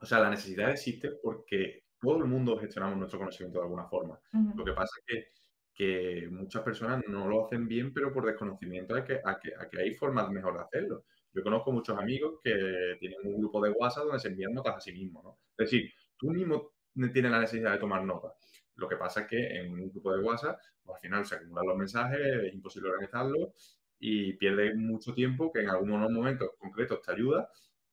o 0.00 0.06
sea, 0.06 0.20
la 0.20 0.30
necesidad 0.30 0.70
existe 0.70 1.10
porque 1.22 1.86
todo 2.00 2.18
el 2.18 2.26
mundo 2.26 2.56
gestionamos 2.58 2.96
nuestro 2.96 3.18
conocimiento 3.18 3.58
de 3.58 3.64
alguna 3.64 3.88
forma. 3.88 4.20
Lo 4.54 4.64
que 4.64 4.72
pasa 4.72 4.92
es 5.06 5.26
que, 5.74 6.28
muchas 6.30 6.62
personas 6.62 7.02
no 7.08 7.28
lo 7.28 7.44
hacen 7.44 7.66
bien, 7.66 7.92
pero 7.92 8.12
por 8.12 8.26
desconocimiento 8.26 8.94
a 8.94 9.04
que, 9.04 9.20
a 9.24 9.38
que, 9.38 9.80
hay 9.80 9.94
formas 9.94 10.30
mejor 10.30 10.54
de 10.54 10.62
hacerlo. 10.62 11.04
Yo 11.32 11.42
conozco 11.42 11.72
muchos 11.72 11.98
amigos 11.98 12.40
que 12.42 12.96
tienen 13.00 13.18
un 13.24 13.38
grupo 13.38 13.62
de 13.62 13.70
WhatsApp 13.70 14.04
donde 14.04 14.20
se 14.20 14.28
envían 14.28 14.52
notas 14.52 14.76
a 14.76 14.80
sí 14.80 14.92
mismos, 14.92 15.24
¿no? 15.24 15.38
Es 15.56 15.70
decir, 15.70 15.92
tú 16.16 16.30
mismo 16.30 16.72
tienes 17.12 17.30
la 17.30 17.40
necesidad 17.40 17.72
de 17.72 17.78
tomar 17.78 18.04
notas. 18.04 18.32
Lo 18.78 18.88
que 18.88 18.96
pasa 18.96 19.22
es 19.22 19.26
que 19.26 19.60
en 19.60 19.72
un 19.72 19.90
grupo 19.90 20.12
de 20.12 20.20
WhatsApp, 20.20 20.58
pues, 20.84 20.96
al 20.96 21.00
final 21.02 21.26
se 21.26 21.34
acumulan 21.34 21.66
los 21.66 21.76
mensajes, 21.76 22.20
es 22.20 22.54
imposible 22.54 22.90
organizarlo 22.90 23.52
y 23.98 24.32
pierdes 24.34 24.74
mucho 24.76 25.12
tiempo 25.12 25.52
que 25.52 25.60
en 25.60 25.68
algunos 25.68 26.10
momentos 26.10 26.50
concretos 26.58 27.02
te 27.02 27.12
ayuda, 27.12 27.50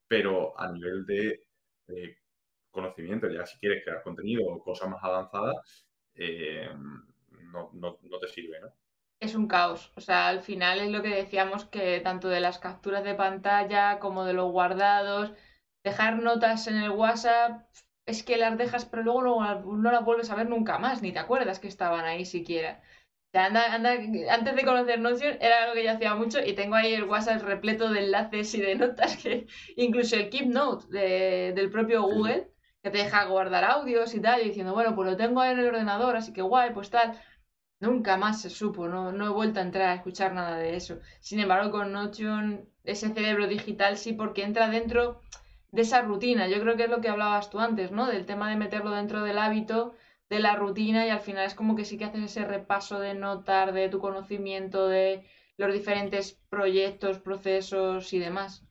pero 0.08 0.58
a 0.60 0.72
nivel 0.72 1.06
de 1.06 1.42
conocimiento, 2.76 3.28
ya 3.30 3.46
si 3.46 3.58
quieres 3.58 3.84
crear 3.84 4.04
contenido 4.04 4.46
o 4.46 4.62
cosas 4.62 4.90
más 4.90 5.04
avanzadas, 5.04 5.88
eh, 6.14 6.70
no, 7.52 7.72
no, 7.74 7.98
no, 8.04 8.20
te 8.20 8.28
sirve, 8.28 8.60
¿no? 8.60 8.68
Es 9.20 9.34
un 9.34 9.48
caos. 9.48 9.92
O 9.96 10.02
sea, 10.02 10.28
al 10.28 10.42
final 10.42 10.80
es 10.80 10.92
lo 10.92 11.02
que 11.02 11.10
decíamos 11.10 11.66
que 11.66 12.02
tanto 12.02 12.28
de 12.28 12.42
las 12.42 12.60
capturas 12.60 13.04
de 13.04 13.16
pantalla 13.16 14.00
como 14.00 14.26
de 14.26 14.34
los 14.34 14.52
guardados, 14.52 15.32
dejar 15.84 16.22
notas 16.22 16.68
en 16.68 16.76
el 16.76 16.92
WhatsApp, 16.92 17.62
es 18.06 18.24
que 18.24 18.38
las 18.38 18.58
dejas, 18.58 18.86
pero 18.86 19.04
luego 19.04 19.22
no, 19.22 19.62
no 19.78 19.92
las 19.92 20.06
vuelves 20.06 20.30
a 20.30 20.36
ver 20.36 20.50
nunca 20.50 20.78
más, 20.80 21.02
ni 21.02 21.12
te 21.12 21.20
acuerdas 21.20 21.60
que 21.60 21.68
estaban 21.68 22.06
ahí 22.06 22.26
siquiera 22.26 22.82
antes 23.36 24.56
de 24.56 24.64
conocer 24.64 25.00
Notion 25.00 25.38
era 25.42 25.64
algo 25.64 25.74
que 25.74 25.84
yo 25.84 25.92
hacía 25.92 26.16
mucho 26.16 26.40
y 26.44 26.54
tengo 26.54 26.76
ahí 26.76 26.94
el 26.94 27.04
WhatsApp 27.04 27.44
repleto 27.44 27.90
de 27.90 28.06
enlaces 28.06 28.54
y 28.56 28.62
de 28.62 28.76
notas 28.76 29.18
que 29.18 29.48
incluso 29.76 30.16
el 30.16 30.30
Keep 30.30 30.48
Note 30.48 30.88
del 30.88 31.70
propio 31.70 32.04
Google 32.04 32.52
que 32.82 32.92
te 32.92 33.00
deja 33.00 33.26
guardar 33.26 33.64
audios 33.64 34.14
y 34.14 34.22
tal 34.22 34.42
y 34.42 34.46
diciendo, 34.46 34.74
bueno, 34.74 34.96
pues 34.96 35.10
lo 35.10 35.18
tengo 35.18 35.42
ahí 35.42 35.54
en 35.54 35.60
el 35.60 35.68
ordenador, 35.70 36.16
así 36.16 36.34
que 36.34 36.44
guay, 36.44 36.72
pues 36.72 36.92
tal. 36.92 37.20
Nunca 37.80 38.16
más 38.16 38.42
se 38.42 38.52
supo, 38.52 38.88
no, 38.88 39.12
no 39.12 39.26
he 39.26 39.30
vuelto 39.30 39.60
a 39.60 39.64
entrar 39.64 39.90
a 39.90 39.96
escuchar 39.96 40.34
nada 40.34 40.58
de 40.58 40.76
eso. 40.76 41.00
Sin 41.20 41.40
embargo, 41.40 41.72
con 41.72 41.92
Notion, 41.92 42.70
ese 42.84 43.10
cerebro 43.10 43.48
digital 43.48 43.98
sí, 43.98 44.14
porque 44.14 44.44
entra 44.44 44.70
dentro 44.70 45.22
de 45.76 45.82
esa 45.82 46.02
rutina. 46.02 46.48
Yo 46.48 46.62
creo 46.62 46.78
que 46.78 46.86
es 46.86 46.90
lo 46.90 47.02
que 47.02 47.10
hablabas 47.10 47.50
tú 47.50 47.60
antes, 47.60 47.92
¿no? 47.92 48.08
Del 48.08 48.26
tema 48.26 48.50
de 48.50 48.56
meterlo 48.56 48.92
dentro 48.92 49.24
del 49.24 49.38
hábito 49.38 49.94
de 50.30 50.40
la 50.40 50.56
rutina 50.56 51.06
y 51.06 51.10
al 51.10 51.20
final 51.20 51.46
es 51.46 51.54
como 51.54 51.76
que 51.76 51.86
sí 51.86 51.98
que 51.98 52.06
haces 52.06 52.24
ese 52.24 52.46
repaso 52.46 53.00
de 53.00 53.14
notar, 53.14 53.74
de 53.74 53.90
tu 53.90 54.00
conocimiento, 54.00 54.88
de 54.88 55.26
los 55.58 55.74
diferentes 55.74 56.42
proyectos, 56.50 57.20
procesos 57.20 58.14
y 58.14 58.20
demás. 58.20 58.66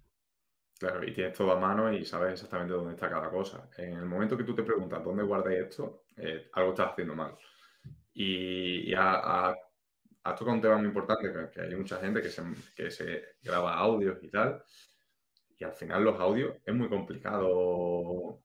Claro, 0.78 1.06
y 1.06 1.12
tienes 1.12 1.36
todo 1.36 1.52
a 1.52 1.60
mano 1.60 1.92
y 1.92 2.04
sabes 2.04 2.32
exactamente 2.32 2.74
dónde 2.74 2.94
está 2.94 3.10
cada 3.10 3.30
cosa. 3.30 3.68
En 3.76 3.98
el 3.98 4.06
momento 4.06 4.36
que 4.36 4.44
tú 4.44 4.54
te 4.54 4.62
preguntas 4.62 5.04
dónde 5.04 5.22
guardas 5.22 5.52
esto, 5.52 6.04
eh, 6.16 6.48
algo 6.54 6.70
estás 6.70 6.92
haciendo 6.92 7.14
mal. 7.14 7.36
Y, 8.14 8.90
y 8.90 8.94
ha, 8.96 9.54
tocado 10.22 10.52
un 10.52 10.60
tema 10.60 10.78
muy 10.78 10.86
importante, 10.86 11.30
que, 11.52 11.60
hay 11.60 11.76
mucha 11.76 11.98
gente 11.98 12.22
que 12.22 12.30
se, 12.30 12.42
que 12.74 12.90
se 12.90 13.22
graba 13.42 13.74
audios 13.74 14.18
y 14.22 14.30
tal, 14.30 14.64
y 15.58 15.64
al 15.64 15.72
final 15.72 16.04
los 16.04 16.20
audios 16.20 16.56
es 16.64 16.74
muy 16.74 16.88
complicado 16.88 18.40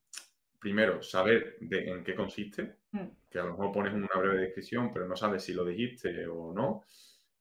primero, 0.60 1.02
saber 1.02 1.56
de, 1.60 1.90
en 1.90 2.04
qué 2.04 2.14
consiste, 2.14 2.76
mm. 2.92 3.06
que 3.30 3.38
a 3.38 3.44
lo 3.44 3.52
mejor 3.52 3.72
pones 3.72 3.94
una 3.94 4.08
breve 4.14 4.42
descripción, 4.42 4.92
pero 4.92 5.08
no 5.08 5.16
sabes 5.16 5.42
si 5.42 5.54
lo 5.54 5.64
dijiste 5.64 6.26
o 6.26 6.52
no. 6.52 6.84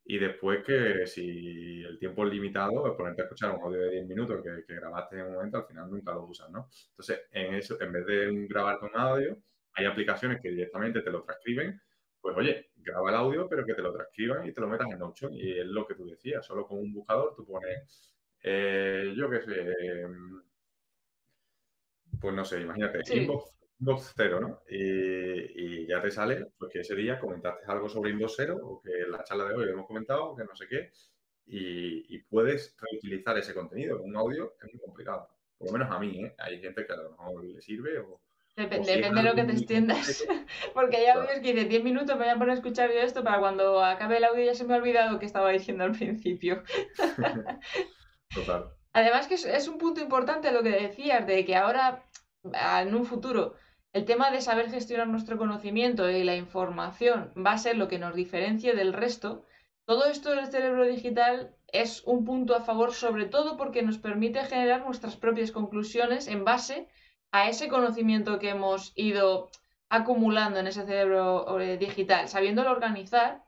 Y 0.06 0.18
después 0.18 0.64
que 0.64 1.06
si 1.06 1.84
el 1.84 2.00
tiempo 2.00 2.26
es 2.26 2.32
limitado, 2.32 2.82
pues 2.82 2.94
ponerte 2.96 3.22
a 3.22 3.26
escuchar 3.26 3.52
un 3.52 3.62
audio 3.62 3.80
de 3.82 3.92
10 3.92 4.08
minutos 4.08 4.42
que, 4.42 4.74
grabaste 4.74 5.20
en 5.20 5.28
un 5.28 5.34
momento, 5.34 5.58
al 5.58 5.66
final 5.66 5.92
nunca 5.92 6.14
lo 6.14 6.26
usas, 6.26 6.50
¿no? 6.50 6.68
Entonces, 6.92 7.28
en 7.32 7.54
eso, 7.54 7.80
en 7.80 7.92
vez 7.92 8.06
de 8.08 8.48
grabar 8.48 8.80
con 8.80 8.90
audio, 8.96 9.38
hay 9.74 9.86
aplicaciones 9.86 10.42
que 10.42 10.50
directamente 10.50 11.02
te 11.02 11.12
lo 11.12 11.22
transcriben. 11.22 11.80
Pues 12.20 12.36
oye, 12.36 12.72
graba 12.78 13.10
el 13.10 13.16
audio, 13.18 13.48
pero 13.48 13.66
que 13.66 13.76
te 13.76 13.82
lo 13.82 13.94
transcriban 13.94 14.48
y 14.48 14.52
te 14.52 14.62
lo 14.62 14.68
metas 14.68 14.88
en 14.90 14.98
Notion. 14.98 15.32
Y 15.34 15.60
es 15.60 15.68
lo 15.68 15.86
que 15.86 15.94
tú 15.94 16.08
decías, 16.08 16.44
solo 16.44 16.66
con 16.66 16.80
un 16.80 16.92
buscador 16.92 17.36
tú 17.36 17.46
pones, 17.46 18.12
eh, 18.42 19.14
yo 19.16 19.30
qué 19.30 19.42
sé, 19.42 19.74
pues 22.20 22.34
no 22.36 22.46
sé, 22.46 22.62
imagínate, 22.62 23.00
inbox, 23.80 24.14
cero, 24.16 24.40
¿no? 24.40 24.62
Y, 24.70 25.88
ya 25.88 26.02
te 26.02 26.12
sale, 26.12 26.48
pues 26.58 26.72
que 26.72 26.80
ese 26.80 26.96
día 26.96 27.20
comentaste 27.20 27.66
algo 27.68 27.90
sobre 27.90 28.12
inbox 28.12 28.34
cero 28.36 28.60
o 28.62 28.82
que 28.82 28.92
en 28.92 29.12
la 29.12 29.24
charla 29.24 29.46
de 29.46 29.56
hoy 29.56 29.66
lo 29.66 29.72
hemos 29.72 29.88
comentado, 29.88 30.36
que 30.36 30.44
no 30.44 30.56
sé 30.56 30.68
qué, 30.68 30.92
y, 31.48 32.20
puedes 32.30 32.76
reutilizar 32.80 33.38
ese 33.38 33.54
contenido. 33.54 34.02
Un 34.02 34.16
audio 34.16 34.54
es 34.62 34.74
muy 34.74 34.82
complicado, 34.82 35.30
por 35.58 35.68
lo 35.68 35.74
menos 35.74 35.92
a 35.92 36.00
mí, 36.00 36.24
¿eh? 36.24 36.36
Hay 36.38 36.60
gente 36.62 36.86
que 36.86 36.94
a 36.94 36.98
lo 36.98 37.12
mejor 37.12 37.44
le 37.44 37.62
sirve 37.62 38.00
o... 38.00 38.22
Depende, 38.56 38.94
depende 38.94 39.22
de 39.22 39.30
lo 39.30 39.36
que 39.36 39.44
te 39.46 39.52
extiendas. 39.54 40.28
Porque 40.74 40.98
hay 40.98 41.06
audios 41.08 41.40
que 41.42 41.54
dice 41.54 41.66
10 41.66 41.84
minutos 41.84 42.18
me 42.18 42.26
voy 42.26 42.34
a 42.34 42.38
poner 42.38 42.52
a 42.52 42.54
escuchar 42.56 42.92
yo 42.92 43.00
esto 43.00 43.24
para 43.24 43.40
cuando 43.40 43.82
acabe 43.82 44.18
el 44.18 44.26
audio 44.26 44.44
ya 44.44 44.54
se 44.54 44.66
me 44.66 44.74
ha 44.74 44.78
olvidado 44.78 45.18
que 45.18 45.26
estaba 45.26 45.50
diciendo 45.52 45.86
al 45.86 45.94
principio. 45.94 46.64
Total. 48.34 48.72
Además 48.94 49.28
que 49.28 49.36
es, 49.36 49.68
un 49.68 49.78
punto 49.78 50.02
importante 50.02 50.52
lo 50.52 50.64
que 50.64 50.70
decías, 50.70 51.26
de 51.26 51.46
que 51.46 51.56
ahora, 51.56 52.04
en 52.44 52.96
un 52.96 53.06
futuro, 53.06 53.56
el 53.94 54.06
tema 54.06 54.32
de 54.32 54.42
saber 54.42 54.70
gestionar 54.70 55.08
nuestro 55.08 55.38
conocimiento 55.38 56.10
y 56.10 56.24
la 56.24 56.36
información 56.36 57.32
va 57.36 57.54
a 57.54 57.58
ser 57.58 57.78
lo 57.78 57.88
que 57.88 58.00
nos 58.00 58.16
diferencie 58.16 58.76
del 58.76 58.94
resto. 58.94 59.46
Todo 59.86 60.06
esto 60.06 60.32
del 60.32 60.48
cerebro 60.48 60.86
digital 60.86 61.56
es 61.72 62.04
un 62.06 62.26
punto 62.26 62.56
a 62.56 62.62
favor, 62.62 62.94
sobre 62.94 63.26
todo 63.26 63.58
porque 63.58 63.82
nos 63.84 63.98
permite 63.98 64.44
generar 64.46 64.86
nuestras 64.86 65.16
propias 65.16 65.52
conclusiones 65.52 66.28
en 66.28 66.46
base 66.46 66.88
a 67.32 67.50
ese 67.50 67.68
conocimiento 67.68 68.40
que 68.40 68.50
hemos 68.50 68.92
ido 68.96 69.50
acumulando 69.90 70.60
en 70.60 70.68
ese 70.68 70.86
cerebro 70.86 71.60
eh, 71.60 71.78
digital. 71.78 72.28
Sabiéndolo 72.28 72.72
organizar, 72.72 73.44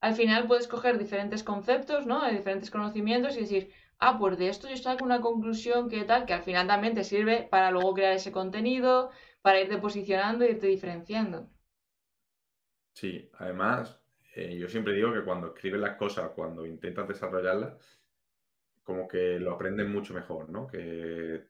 al 0.00 0.14
final 0.14 0.46
puedes 0.46 0.68
coger 0.68 0.98
diferentes 0.98 1.42
conceptos, 1.42 2.06
¿no? 2.06 2.28
diferentes 2.30 2.70
conocimientos 2.70 3.36
y 3.36 3.40
decir, 3.40 3.72
ah, 4.02 4.18
pues 4.18 4.36
de 4.36 4.48
esto 4.48 4.68
yo 4.68 4.76
saco 4.76 5.04
una 5.04 5.20
conclusión 5.20 5.88
que 5.88 6.02
tal, 6.04 6.26
que 6.26 6.34
al 6.34 6.42
final 6.42 6.66
también 6.66 6.94
te 6.94 7.04
sirve 7.04 7.46
para 7.48 7.70
luego 7.70 7.94
crear 7.94 8.12
ese 8.14 8.32
contenido, 8.32 9.10
para 9.42 9.60
irte 9.60 9.78
posicionando 9.78 10.44
irte 10.44 10.66
diferenciando. 10.66 11.48
Sí, 12.92 13.30
además, 13.38 14.00
eh, 14.34 14.56
yo 14.58 14.68
siempre 14.68 14.94
digo 14.94 15.12
que 15.12 15.22
cuando 15.24 15.48
escribes 15.48 15.80
las 15.80 15.96
cosas, 15.96 16.32
cuando 16.34 16.66
intentas 16.66 17.06
desarrollarlas, 17.06 17.74
como 18.82 19.06
que 19.06 19.38
lo 19.38 19.52
aprendes 19.52 19.88
mucho 19.88 20.14
mejor, 20.14 20.50
¿no? 20.50 20.66
Que 20.66 21.44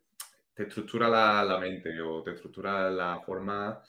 te 0.52 0.64
estructura 0.64 1.08
la, 1.08 1.58
mente 1.58 2.00
o 2.02 2.22
te 2.22 2.32
estructura 2.32 2.90
la 2.90 3.20
forma 3.20 3.80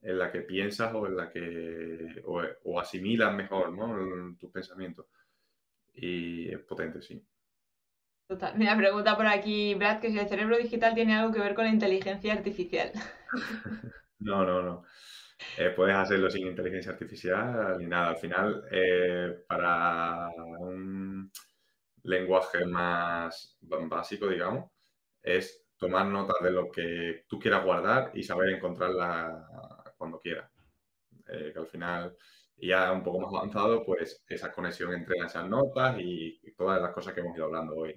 en 0.00 0.18
la 0.18 0.32
que 0.32 0.40
piensas 0.40 0.94
o 0.94 1.06
en 1.06 1.16
la 1.16 1.30
que 1.30 2.22
o, 2.24 2.42
o 2.64 2.80
asimilas 2.80 3.34
mejor, 3.34 3.72
¿no? 3.72 4.36
Tus 4.38 4.50
pensamientos. 4.50 5.06
Y 5.94 6.48
es 6.50 6.60
potente, 6.60 7.02
sí. 7.02 7.22
Total. 8.28 8.56
Mira, 8.56 8.76
pregunta 8.76 9.16
por 9.16 9.26
aquí 9.26 9.74
Brad 9.74 10.00
que 10.00 10.10
si 10.10 10.18
el 10.18 10.28
cerebro 10.28 10.56
digital 10.56 10.94
tiene 10.94 11.14
algo 11.14 11.32
que 11.32 11.40
ver 11.40 11.54
con 11.54 11.64
la 11.64 11.70
inteligencia 11.70 12.32
artificial. 12.32 12.90
no, 14.18 14.44
no, 14.44 14.62
no. 14.62 14.84
Eh, 15.58 15.70
puedes 15.70 15.94
hacerlo 15.94 16.28
sin 16.30 16.46
inteligencia 16.46 16.92
artificial 16.92 17.78
ni 17.78 17.86
nada. 17.86 18.08
Al 18.08 18.16
final, 18.16 18.64
eh, 18.70 19.44
para 19.46 20.28
un 20.58 21.30
lenguaje 22.02 22.64
más 22.64 23.56
básico, 23.60 24.28
digamos, 24.28 24.70
es 25.22 25.64
tomar 25.76 26.06
nota 26.06 26.34
de 26.42 26.50
lo 26.50 26.70
que 26.70 27.24
tú 27.28 27.38
quieras 27.38 27.64
guardar 27.64 28.10
y 28.14 28.22
saber 28.22 28.50
encontrarla 28.50 29.92
cuando 29.96 30.18
quieras. 30.20 30.50
Eh, 31.28 31.50
que 31.52 31.58
al 31.58 31.66
final, 31.66 32.16
ya 32.56 32.92
un 32.92 33.02
poco 33.02 33.20
más 33.20 33.32
avanzado, 33.32 33.84
pues 33.84 34.24
esa 34.28 34.52
conexión 34.52 34.92
entre 34.94 35.16
esas 35.18 35.48
notas 35.48 35.96
y, 35.98 36.40
todas 36.56 36.80
las 36.80 36.92
cosas 36.92 37.12
que 37.12 37.20
hemos 37.20 37.36
ido 37.36 37.46
hablando 37.46 37.74
hoy. 37.76 37.94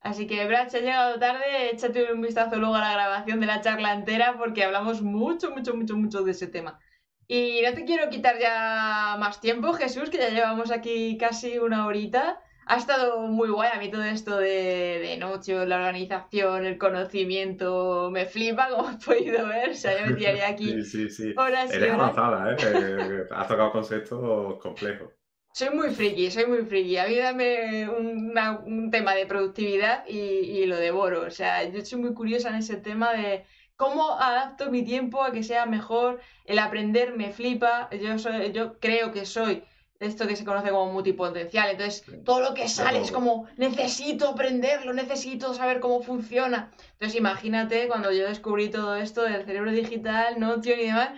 Así 0.00 0.26
que, 0.26 0.46
Brad, 0.46 0.68
si 0.68 0.78
ha 0.78 0.80
llegado 0.80 1.18
tarde, 1.18 1.70
échate 1.70 2.12
un 2.12 2.20
vistazo 2.20 2.56
luego 2.56 2.74
a 2.74 2.80
la 2.80 2.92
grabación 2.92 3.40
de 3.40 3.46
la 3.46 3.60
charla 3.60 3.92
entera 3.92 4.36
porque 4.38 4.64
hablamos 4.64 5.02
mucho, 5.02 5.50
mucho, 5.50 5.74
mucho, 5.74 5.96
mucho 5.96 6.22
de 6.22 6.30
ese 6.32 6.46
tema. 6.46 6.78
Y 7.26 7.62
no 7.62 7.72
te 7.72 7.84
quiero 7.84 8.10
quitar 8.10 8.38
ya 8.38 9.16
más 9.18 9.40
tiempo, 9.40 9.72
Jesús, 9.72 10.10
que 10.10 10.18
ya 10.18 10.28
llevamos 10.28 10.70
aquí 10.70 11.16
casi 11.18 11.58
una 11.58 11.86
horita. 11.86 12.40
Ha 12.66 12.76
estado 12.76 13.20
muy 13.28 13.48
guay. 13.50 13.70
A 13.74 13.78
mí 13.78 13.90
todo 13.90 14.04
esto 14.04 14.36
de, 14.38 14.98
de 15.00 15.16
Notion, 15.18 15.68
la 15.68 15.76
organización, 15.76 16.66
el 16.66 16.78
conocimiento, 16.78 18.10
me 18.12 18.26
flipa, 18.26 18.68
como 18.70 18.88
has 18.88 19.04
podido 19.04 19.46
ver. 19.48 19.70
O 19.70 19.74
sea, 19.74 19.98
yo 19.98 20.06
me 20.06 20.14
tiraría 20.14 20.48
aquí 20.48 20.72
sí, 20.82 20.84
sí, 20.84 21.10
sí. 21.10 21.34
horas 21.36 21.76
y 21.76 21.76
Eres 21.76 21.90
horas. 21.90 22.16
avanzada, 22.16 22.52
¿eh? 22.52 23.26
Has 23.30 23.48
tocado 23.48 23.72
conceptos 23.72 24.58
complejos. 24.60 25.12
Soy 25.52 25.70
muy 25.70 25.90
friki, 25.94 26.30
soy 26.30 26.46
muy 26.46 26.64
friki. 26.66 26.96
A 26.98 27.06
mí 27.06 27.16
dame 27.16 27.88
una- 27.88 28.58
un 28.58 28.90
tema 28.90 29.14
de 29.14 29.26
productividad 29.26 30.04
y, 30.08 30.16
y 30.18 30.66
lo 30.66 30.76
devoro. 30.76 31.22
O 31.22 31.30
sea, 31.30 31.64
yo 31.68 31.84
soy 31.84 32.00
muy 32.00 32.12
curiosa 32.14 32.48
en 32.50 32.56
ese 32.56 32.76
tema 32.76 33.12
de 33.12 33.44
cómo 33.76 34.18
adapto 34.18 34.70
mi 34.70 34.84
tiempo 34.84 35.22
a 35.22 35.32
que 35.32 35.42
sea 35.44 35.66
mejor. 35.66 36.20
El 36.44 36.58
aprender 36.58 37.16
me 37.16 37.30
flipa. 37.32 37.88
Yo 37.90 38.18
soy, 38.18 38.52
yo 38.52 38.78
creo 38.80 39.12
que 39.12 39.24
soy 39.26 39.62
esto 40.04 40.26
que 40.26 40.36
se 40.36 40.44
conoce 40.44 40.70
como 40.70 40.92
multipotencial. 40.92 41.70
Entonces, 41.70 42.04
todo 42.24 42.40
lo 42.40 42.54
que 42.54 42.68
sale 42.68 43.00
es 43.00 43.10
como 43.10 43.46
necesito 43.56 44.28
aprenderlo, 44.28 44.92
necesito 44.92 45.54
saber 45.54 45.80
cómo 45.80 46.02
funciona. 46.02 46.72
Entonces, 46.92 47.18
imagínate 47.18 47.88
cuando 47.88 48.12
yo 48.12 48.28
descubrí 48.28 48.70
todo 48.70 48.96
esto 48.96 49.22
del 49.22 49.44
cerebro 49.44 49.70
digital, 49.70 50.38
Notion 50.38 50.78
y 50.78 50.86
demás 50.86 51.10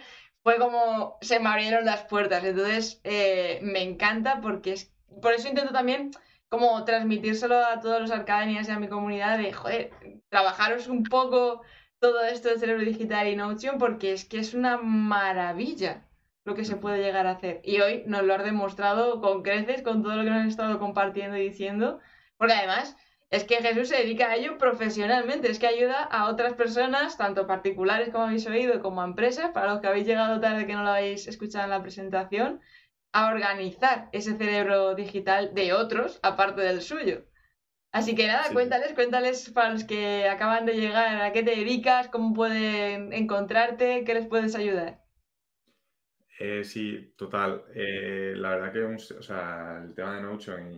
fue 0.43 0.59
como 0.59 1.19
se 1.23 1.41
me 1.41 1.49
abrieron 1.49 1.85
las 1.85 2.05
puertas. 2.05 2.45
Entonces, 2.45 3.01
eh, 3.03 3.59
me 3.63 3.83
encanta 3.83 4.41
porque 4.41 4.75
es. 4.75 4.93
Por 5.21 5.33
eso 5.33 5.49
intento 5.49 5.73
también 5.73 6.13
como 6.49 6.85
transmitírselo 6.85 7.57
a 7.67 7.81
todos 7.81 8.01
los 8.01 8.11
Arcadenias 8.11 8.69
y 8.69 8.71
a 8.71 8.79
mi 8.79 8.89
comunidad 8.89 9.39
de, 9.39 9.53
joder, 9.53 9.91
trabajaros 10.29 10.87
un 10.87 11.03
poco 11.03 11.63
todo 11.99 12.25
esto 12.25 12.49
del 12.49 12.61
cerebro 12.61 12.85
digital 12.85 13.27
y 13.27 13.37
Notion 13.37 13.79
porque 13.79 14.13
es 14.13 14.25
que 14.25 14.39
es 14.39 14.55
una 14.55 14.77
maravilla 14.77 16.07
lo 16.47 16.55
que 16.55 16.65
se 16.65 16.77
puede 16.77 17.03
llegar 17.03 17.27
a 17.27 17.33
hacer. 17.33 17.61
Y 17.65 17.81
hoy 17.81 18.05
nos 18.07 18.23
lo 18.23 18.35
has 18.35 18.45
demostrado 18.45 19.21
con 19.21 19.43
creces, 19.43 19.83
con 19.83 20.03
todo 20.03 20.15
lo 20.17 20.25
que 20.25 20.31
nos 20.31 20.43
has 20.43 20.49
estado 20.49 20.79
compartiendo 20.79 21.37
y 21.37 21.49
diciendo. 21.49 21.99
Porque 22.39 22.55
además, 22.55 22.97
es 23.31 23.43
que 23.45 23.57
Jesús 23.57 23.89
se 23.89 23.97
dedica 23.97 24.29
a 24.29 24.37
ello 24.37 24.57
profesionalmente, 24.57 25.51
es 25.51 25.59
que 25.59 25.67
ayuda 25.67 26.05
a 26.05 26.31
otras 26.31 26.55
personas, 26.55 27.19
tanto 27.19 27.49
particulares 27.49 28.11
como 28.11 28.25
habéis 28.25 28.47
oído, 28.47 28.81
como 28.81 29.03
a 29.03 29.07
empresas, 29.07 29.51
para 29.51 29.73
los 29.73 29.81
que 29.81 29.89
habéis 29.89 30.07
llegado 30.07 30.41
tarde 30.41 30.67
que 30.67 30.75
no 30.75 30.85
lo 30.85 30.91
habéis 30.91 31.27
escuchado 31.27 31.65
en 31.65 31.71
la 31.71 31.83
presentación, 31.83 32.61
a 33.13 33.31
organizar 33.31 34.09
ese 34.13 34.37
cerebro 34.37 34.95
digital 34.95 35.53
de 35.53 35.73
otros, 35.73 36.21
aparte 36.23 36.61
del 36.61 36.81
suyo. 36.81 37.25
Así 37.93 38.15
que 38.15 38.29
nada, 38.29 38.45
Sí. 38.45 38.53
cuéntales, 38.53 38.93
cuéntales 38.93 39.51
para 39.51 39.71
los 39.71 39.85
que 39.85 40.29
acaban 40.29 40.67
de 40.67 40.75
llegar, 40.75 41.23
a 41.23 41.33
qué 41.33 41.43
te 41.43 41.57
dedicas, 41.57 42.09
cómo 42.09 42.35
pueden 42.35 43.13
encontrarte, 43.13 44.05
qué 44.05 44.15
les 44.15 44.27
puedes 44.27 44.55
ayudar. 44.55 45.06
Eh, 46.39 46.65
sí, 46.65 47.15
total. 47.17 47.65
Eh, 47.75 48.35
la 48.37 48.51
verdad 48.51 48.73
que 48.73 48.85
o 49.15 49.23
sea, 49.23 49.83
el 49.83 49.95
tema 49.95 50.17
de 50.17 50.23
Notion 50.23 50.71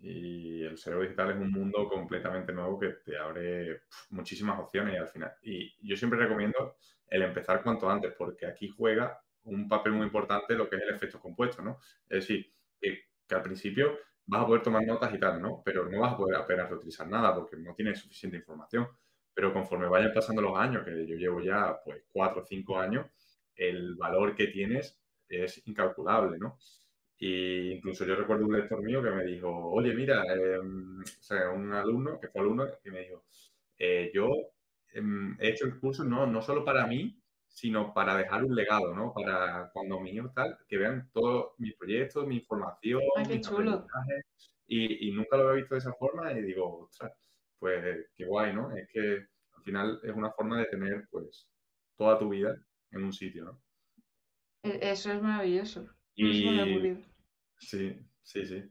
y, 0.00 0.62
el 0.64 0.76
cerebro 0.78 1.02
digital 1.04 1.30
es 1.30 1.36
un 1.36 1.50
mundo 1.50 1.88
completamente 1.88 2.52
nuevo 2.52 2.78
que 2.78 2.88
te 3.04 3.16
abre 3.16 3.82
muchísimas 4.10 4.58
opciones 4.58 4.94
y 4.94 4.96
al 4.98 5.08
final. 5.08 5.32
Y 5.42 5.88
yo 5.88 5.96
siempre 5.96 6.18
recomiendo 6.18 6.76
el 7.08 7.22
empezar 7.22 7.62
cuanto 7.62 7.90
antes, 7.90 8.12
porque 8.16 8.46
aquí 8.46 8.68
juega 8.68 9.20
un 9.44 9.68
papel 9.68 9.92
muy 9.92 10.06
importante 10.06 10.54
lo 10.54 10.68
que 10.68 10.76
es 10.76 10.82
el 10.82 10.94
efecto 10.94 11.18
compuesto, 11.20 11.62
¿no? 11.62 11.78
Es 12.08 12.26
decir, 12.26 12.52
que, 12.80 13.04
que 13.26 13.34
al 13.34 13.42
principio 13.42 13.98
vas 14.26 14.42
a 14.42 14.46
poder 14.46 14.62
tomar 14.62 14.84
notas 14.84 15.12
y 15.14 15.18
tal, 15.18 15.40
¿no? 15.42 15.62
Pero 15.64 15.88
no 15.88 16.00
vas 16.00 16.12
a 16.14 16.16
poder 16.16 16.36
apenas 16.36 16.68
reutilizar 16.68 17.08
nada 17.08 17.34
porque 17.34 17.56
no 17.56 17.74
tienes 17.74 17.98
suficiente 18.00 18.36
información. 18.36 18.88
Pero 19.34 19.52
conforme 19.52 19.88
vayan 19.88 20.12
pasando 20.12 20.42
los 20.42 20.56
años, 20.58 20.84
que 20.84 21.06
yo 21.06 21.16
llevo 21.16 21.40
ya 21.40 21.80
pues 21.84 22.04
cuatro 22.12 22.42
o 22.42 22.44
cinco 22.44 22.78
años, 22.78 23.06
el 23.60 23.94
valor 23.94 24.34
que 24.34 24.46
tienes 24.48 24.98
es 25.28 25.62
incalculable, 25.66 26.38
¿no? 26.38 26.58
Y 27.18 27.72
incluso 27.72 28.06
yo 28.06 28.16
recuerdo 28.16 28.46
un 28.46 28.56
lector 28.56 28.82
mío 28.82 29.02
que 29.02 29.10
me 29.10 29.24
dijo, 29.24 29.50
oye, 29.70 29.92
mira, 29.94 30.24
eh, 30.34 30.58
o 30.58 31.04
sea, 31.22 31.50
un 31.50 31.70
alumno, 31.72 32.18
que 32.18 32.28
fue 32.28 32.40
alumno, 32.40 32.66
que 32.82 32.90
me 32.90 33.00
dijo, 33.00 33.26
eh, 33.78 34.10
yo 34.14 34.30
em, 34.94 35.36
he 35.38 35.50
hecho 35.50 35.66
el 35.66 35.78
curso 35.78 36.02
no, 36.02 36.26
no 36.26 36.40
solo 36.40 36.64
para 36.64 36.86
mí, 36.86 37.22
sino 37.46 37.92
para 37.92 38.16
dejar 38.16 38.44
un 38.44 38.54
legado, 38.54 38.94
¿no? 38.94 39.12
Para 39.12 39.70
cuando 39.74 40.00
mis 40.00 40.14
hijos 40.14 40.32
tal, 40.34 40.56
que 40.66 40.78
vean 40.78 41.10
todos 41.12 41.52
mis 41.58 41.76
proyectos, 41.76 42.26
mi 42.26 42.36
información, 42.36 43.02
Ay, 43.16 43.26
mis 43.28 43.46
chulo. 43.46 43.86
Y, 44.66 45.08
y 45.08 45.12
nunca 45.12 45.36
lo 45.36 45.48
había 45.48 45.60
visto 45.60 45.74
de 45.74 45.80
esa 45.80 45.92
forma 45.92 46.32
y 46.32 46.40
digo, 46.42 46.84
ostras, 46.84 47.12
pues 47.58 48.06
qué 48.16 48.24
guay, 48.24 48.54
¿no? 48.54 48.74
Es 48.74 48.88
que 48.88 49.26
al 49.56 49.62
final 49.62 50.00
es 50.02 50.14
una 50.14 50.30
forma 50.30 50.58
de 50.58 50.66
tener, 50.66 51.06
pues, 51.10 51.50
toda 51.96 52.18
tu 52.18 52.30
vida 52.30 52.56
en 52.90 53.04
un 53.04 53.12
sitio, 53.12 53.44
¿no? 53.44 53.62
E- 54.62 54.78
Eso 54.92 55.12
es 55.12 55.20
maravilloso. 55.22 55.80
No 56.16 56.62
Y 56.62 56.62
ocurrido. 56.62 57.00
sí, 57.58 57.96
sí, 58.22 58.46
sí. 58.46 58.64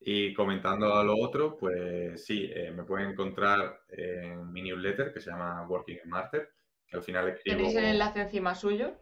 Y 0.00 0.34
comentando 0.34 0.94
a 0.94 1.04
lo 1.04 1.16
otro, 1.18 1.56
pues 1.58 2.24
sí, 2.26 2.50
eh, 2.54 2.72
me 2.72 2.84
pueden 2.84 3.10
encontrar 3.10 3.80
en 3.88 4.52
mi 4.52 4.62
newsletter 4.62 5.12
que 5.14 5.20
se 5.20 5.30
llama 5.30 5.66
Working 5.68 6.00
Smarter, 6.04 6.50
que 6.86 6.96
al 6.96 7.02
final 7.04 7.28
escribo, 7.30 7.58
Tenéis 7.58 7.74
el 7.74 7.84
enlace 7.86 8.20
encima 8.20 8.54
suyo, 8.54 8.94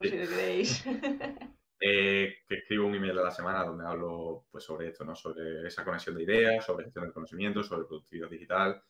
Sí. 0.00 0.08
si 0.10 0.16
lo 0.18 0.28
queréis. 0.28 0.84
eh, 1.80 2.36
que 2.46 2.54
escribo 2.56 2.86
un 2.86 2.94
email 2.94 3.18
a 3.18 3.24
la 3.24 3.30
semana 3.30 3.64
donde 3.64 3.86
hablo 3.86 4.46
pues 4.50 4.64
sobre 4.64 4.88
esto, 4.88 5.04
¿no? 5.04 5.14
Sobre 5.14 5.66
esa 5.66 5.84
conexión 5.84 6.16
de 6.16 6.22
ideas, 6.24 6.64
sobre 6.64 6.84
gestión 6.84 7.04
del 7.04 7.14
conocimiento, 7.14 7.62
sobre 7.62 7.86
productividad 7.86 8.30
digital. 8.30 8.82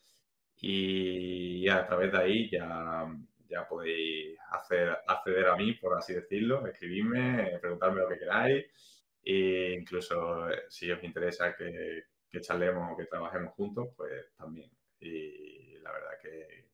Y 0.57 1.65
ya 1.67 1.79
a 1.81 1.87
través 1.87 2.13
de 2.13 2.19
ahí 2.19 2.51
ya, 2.51 3.07
ya 3.49 3.67
podéis 3.69 4.39
hacer, 4.51 4.97
acceder 5.07 5.47
a 5.49 5.57
mí, 5.57 5.75
por 5.75 5.97
así 5.97 6.15
decirlo, 6.15 6.67
escribirme, 6.67 7.59
preguntarme 7.61 8.01
lo 8.01 8.09
que 8.09 8.19
queráis. 8.19 8.65
E 9.25 9.73
incluso 9.81 10.51
eh, 10.51 10.65
si 10.69 10.91
os 10.91 11.03
interesa 11.03 11.55
que, 11.57 12.05
que 12.31 12.41
charlemos 12.41 12.93
o 12.93 12.97
que 12.97 13.07
trabajemos 13.07 13.55
juntos, 13.55 13.89
pues 13.97 14.35
también. 14.37 14.71
Y 15.01 15.79
la 15.79 15.93
verdad 15.93 16.13
que, 16.23 16.67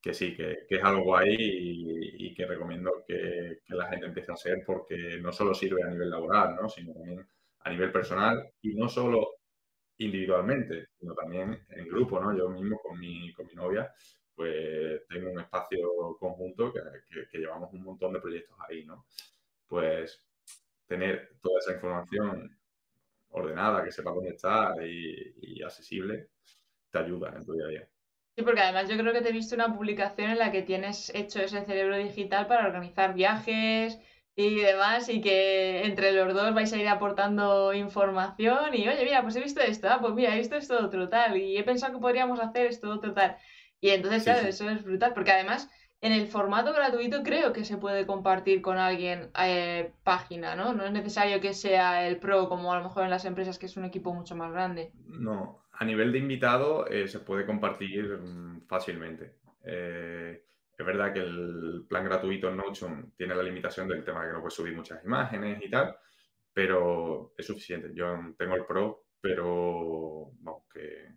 que 0.00 0.14
sí, 0.14 0.34
que, 0.36 0.66
que 0.68 0.76
es 0.76 0.84
algo 0.84 1.04
guay 1.04 1.34
y, 1.38 2.26
y 2.26 2.34
que 2.34 2.46
recomiendo 2.46 3.04
que, 3.06 3.60
que 3.64 3.74
la 3.74 3.88
gente 3.88 4.06
empiece 4.06 4.30
a 4.30 4.34
hacer 4.34 4.62
porque 4.64 5.18
no 5.20 5.32
solo 5.32 5.54
sirve 5.54 5.82
a 5.82 5.88
nivel 5.90 6.10
laboral, 6.10 6.54
¿no? 6.56 6.68
sino 6.68 6.92
también 6.94 7.26
a 7.60 7.70
nivel 7.70 7.90
personal 7.92 8.50
y 8.62 8.74
no 8.74 8.88
solo 8.88 9.36
individualmente, 9.98 10.88
sino 10.98 11.14
también 11.14 11.66
en 11.70 11.88
grupo, 11.88 12.20
¿no? 12.20 12.36
Yo 12.36 12.48
mismo 12.50 12.78
con 12.78 12.98
mi, 12.98 13.32
con 13.32 13.46
mi 13.46 13.54
novia, 13.54 13.92
pues 14.36 15.06
tengo 15.08 15.30
un 15.32 15.40
espacio 15.40 16.16
conjunto 16.20 16.72
que, 16.72 16.80
que- 17.10 17.28
que 17.28 17.38
llevamos 17.38 17.72
un 17.74 17.84
montón 17.84 18.12
de 18.14 18.20
proyectos 18.20 18.56
ahí, 18.68 18.84
¿no? 18.86 19.06
Pues 19.68 20.24
tener 20.86 21.30
toda 21.42 21.60
esa 21.60 21.74
información 21.74 22.58
ordenada, 23.30 23.84
que 23.84 23.92
sepa 23.92 24.10
dónde 24.12 24.30
está 24.30 24.74
y, 24.84 25.58
y 25.58 25.62
accesible, 25.62 26.28
te 26.90 26.98
ayuda 26.98 27.34
en 27.36 27.44
tu 27.46 27.54
día 27.54 27.66
a 27.66 27.68
día. 27.68 27.88
Sí, 28.36 28.42
porque 28.42 28.60
además 28.60 28.88
yo 28.88 28.96
creo 28.98 29.12
que 29.14 29.22
te 29.22 29.30
he 29.30 29.32
visto 29.32 29.54
una 29.54 29.74
publicación 29.74 30.30
en 30.30 30.38
la 30.38 30.50
que 30.52 30.62
tienes 30.62 31.10
hecho 31.14 31.40
ese 31.40 31.64
cerebro 31.64 31.96
digital 31.96 32.46
para 32.46 32.66
organizar 32.66 33.14
viajes 33.14 33.98
y 34.36 34.56
demás, 34.60 35.08
y 35.08 35.22
que 35.22 35.84
entre 35.86 36.12
los 36.12 36.34
dos 36.34 36.52
vais 36.54 36.70
a 36.72 36.76
ir 36.76 36.86
aportando 36.88 37.72
información 37.72 38.74
y, 38.74 38.86
oye, 38.88 39.04
mira, 39.04 39.22
pues 39.22 39.36
he 39.36 39.40
visto 39.40 39.60
esto, 39.62 39.88
ah, 39.90 39.98
pues 40.02 40.12
mira, 40.14 40.34
he 40.34 40.38
visto 40.38 40.56
esto 40.56 40.78
otro 40.84 41.08
tal, 41.08 41.38
y 41.38 41.56
he 41.56 41.64
pensado 41.64 41.94
que 41.94 41.98
podríamos 42.00 42.38
hacer 42.40 42.66
esto 42.66 42.90
otro 42.90 43.14
tal. 43.14 43.38
Y 43.80 43.90
entonces, 43.90 44.24
claro, 44.24 44.42
sí. 44.42 44.48
eso 44.48 44.70
es 44.70 44.82
brutal, 44.82 45.12
porque 45.14 45.32
además 45.32 45.68
en 46.00 46.12
el 46.12 46.26
formato 46.26 46.72
gratuito 46.72 47.22
creo 47.22 47.52
que 47.52 47.64
se 47.64 47.78
puede 47.78 48.06
compartir 48.06 48.60
con 48.60 48.78
alguien 48.78 49.30
eh, 49.42 49.92
página, 50.04 50.54
¿no? 50.54 50.74
No 50.74 50.84
es 50.84 50.92
necesario 50.92 51.40
que 51.40 51.54
sea 51.54 52.06
el 52.06 52.18
pro 52.18 52.48
como 52.48 52.72
a 52.72 52.78
lo 52.78 52.84
mejor 52.84 53.04
en 53.04 53.10
las 53.10 53.24
empresas, 53.24 53.58
que 53.58 53.66
es 53.66 53.76
un 53.76 53.84
equipo 53.84 54.12
mucho 54.12 54.36
más 54.36 54.52
grande. 54.52 54.92
No, 55.06 55.64
a 55.72 55.84
nivel 55.84 56.12
de 56.12 56.18
invitado 56.18 56.86
eh, 56.86 57.08
se 57.08 57.20
puede 57.20 57.46
compartir 57.46 58.18
mm, 58.18 58.66
fácilmente. 58.66 59.36
Eh, 59.64 60.44
es 60.78 60.86
verdad 60.86 61.12
que 61.12 61.20
el 61.20 61.86
plan 61.88 62.04
gratuito 62.04 62.48
en 62.50 62.58
Notion 62.58 63.12
tiene 63.16 63.34
la 63.34 63.42
limitación 63.42 63.88
del 63.88 64.04
tema 64.04 64.22
de 64.22 64.28
que 64.28 64.32
no 64.34 64.40
puedes 64.40 64.54
subir 64.54 64.76
muchas 64.76 65.02
imágenes 65.02 65.62
y 65.62 65.70
tal, 65.70 65.96
pero 66.52 67.32
es 67.36 67.46
suficiente. 67.46 67.90
Yo 67.94 68.34
tengo 68.38 68.54
el 68.54 68.66
Pro, 68.66 69.06
pero 69.20 70.30
vamos, 70.40 70.64
que, 70.72 71.16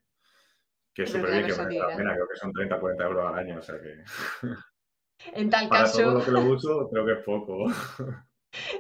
que 1.00 1.04
es 1.04 1.12
súper 1.12 1.32
bien, 1.32 1.46
que 1.48 1.54
merece 1.54 1.80
la 1.80 1.96
pena. 1.96 2.14
Creo 2.14 2.28
que 2.28 2.36
son 2.36 2.52
30, 2.52 2.80
40 2.80 3.04
euros 3.06 3.26
al 3.26 3.40
año, 3.40 3.60
o 3.60 3.62
sea 3.62 3.76
que 3.80 4.04
En 5.34 5.50
tal 5.50 5.70
para 5.70 5.90
todo 5.90 5.94
caso... 5.94 6.14
lo 6.14 6.26
que 6.26 6.32
lo 6.32 6.54
uso, 6.54 6.90
creo 6.92 7.06
que 7.06 7.14
es 7.14 7.24
poco. 7.24 7.68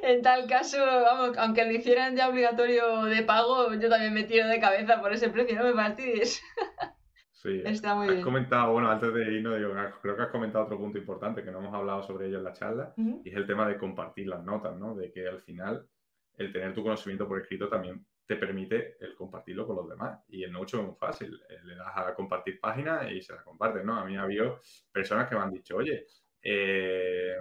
En 0.01 0.24
tal 0.24 0.47
caso, 0.47 0.80
vamos, 0.84 1.38
aunque 1.38 1.63
lo 1.63 1.72
hicieran 1.72 2.15
ya 2.15 2.28
obligatorio 2.28 3.03
de 3.03 3.22
pago, 3.22 3.72
yo 3.76 3.88
también 3.88 4.15
me 4.15 4.24
tiro 4.24 4.47
de 4.47 4.59
cabeza 4.59 4.99
por 4.99 5.13
ese 5.13 5.30
precio, 5.30 5.55
no 5.57 5.63
me 5.65 5.74
fastidies. 5.74 6.41
Sí, 7.32 7.61
Está 7.63 7.95
muy 7.95 8.07
has 8.07 8.13
bien. 8.15 8.24
comentado, 8.26 8.74
bueno, 8.74 8.91
antes 8.91 9.13
de 9.13 9.22
irnos, 9.32 9.57
digo, 9.57 9.72
creo 10.01 10.17
que 10.17 10.24
has 10.24 10.28
comentado 10.28 10.65
otro 10.65 10.78
punto 10.78 10.97
importante 10.97 11.41
que 11.41 11.49
no 11.51 11.59
hemos 11.59 11.74
hablado 11.74 12.03
sobre 12.03 12.28
ello 12.28 12.39
en 12.39 12.43
la 12.43 12.51
charla, 12.51 12.93
y 12.97 13.30
es 13.30 13.36
el 13.38 13.47
tema 13.47 13.65
de 13.65 13.78
compartir 13.78 14.28
las 14.28 14.43
notas, 14.43 14.76
¿no? 14.78 14.93
De 14.93 15.09
que 15.09 15.26
al 15.26 15.39
final 15.39 15.88
el 16.36 16.51
tener 16.51 16.74
tu 16.74 16.84
conocimiento 16.84 17.30
por 17.30 17.39
escrito 17.39 17.70
también 17.70 18.05
te 18.30 18.36
permite 18.36 18.95
el 18.99 19.15
compartirlo 19.15 19.65
con 19.65 19.77
los 19.77 19.89
demás. 19.89 20.23
Y 20.27 20.43
en 20.43 20.51
Notion 20.51 20.84
es 20.84 20.88
muy 20.89 20.95
fácil, 20.97 21.41
eh, 21.49 21.57
le 21.63 21.73
das 21.73 21.91
a 21.95 22.13
compartir 22.13 22.59
páginas 22.59 23.11
y 23.11 23.23
se 23.23 23.34
las 23.34 23.43
compartes, 23.43 23.84
¿no? 23.84 23.97
A 23.97 24.05
mí 24.05 24.15
ha 24.15 24.21
habido 24.21 24.61
personas 24.91 25.27
que 25.27 25.34
me 25.34 25.41
han 25.41 25.49
dicho, 25.49 25.75
oye, 25.77 26.05
eh, 26.43 27.36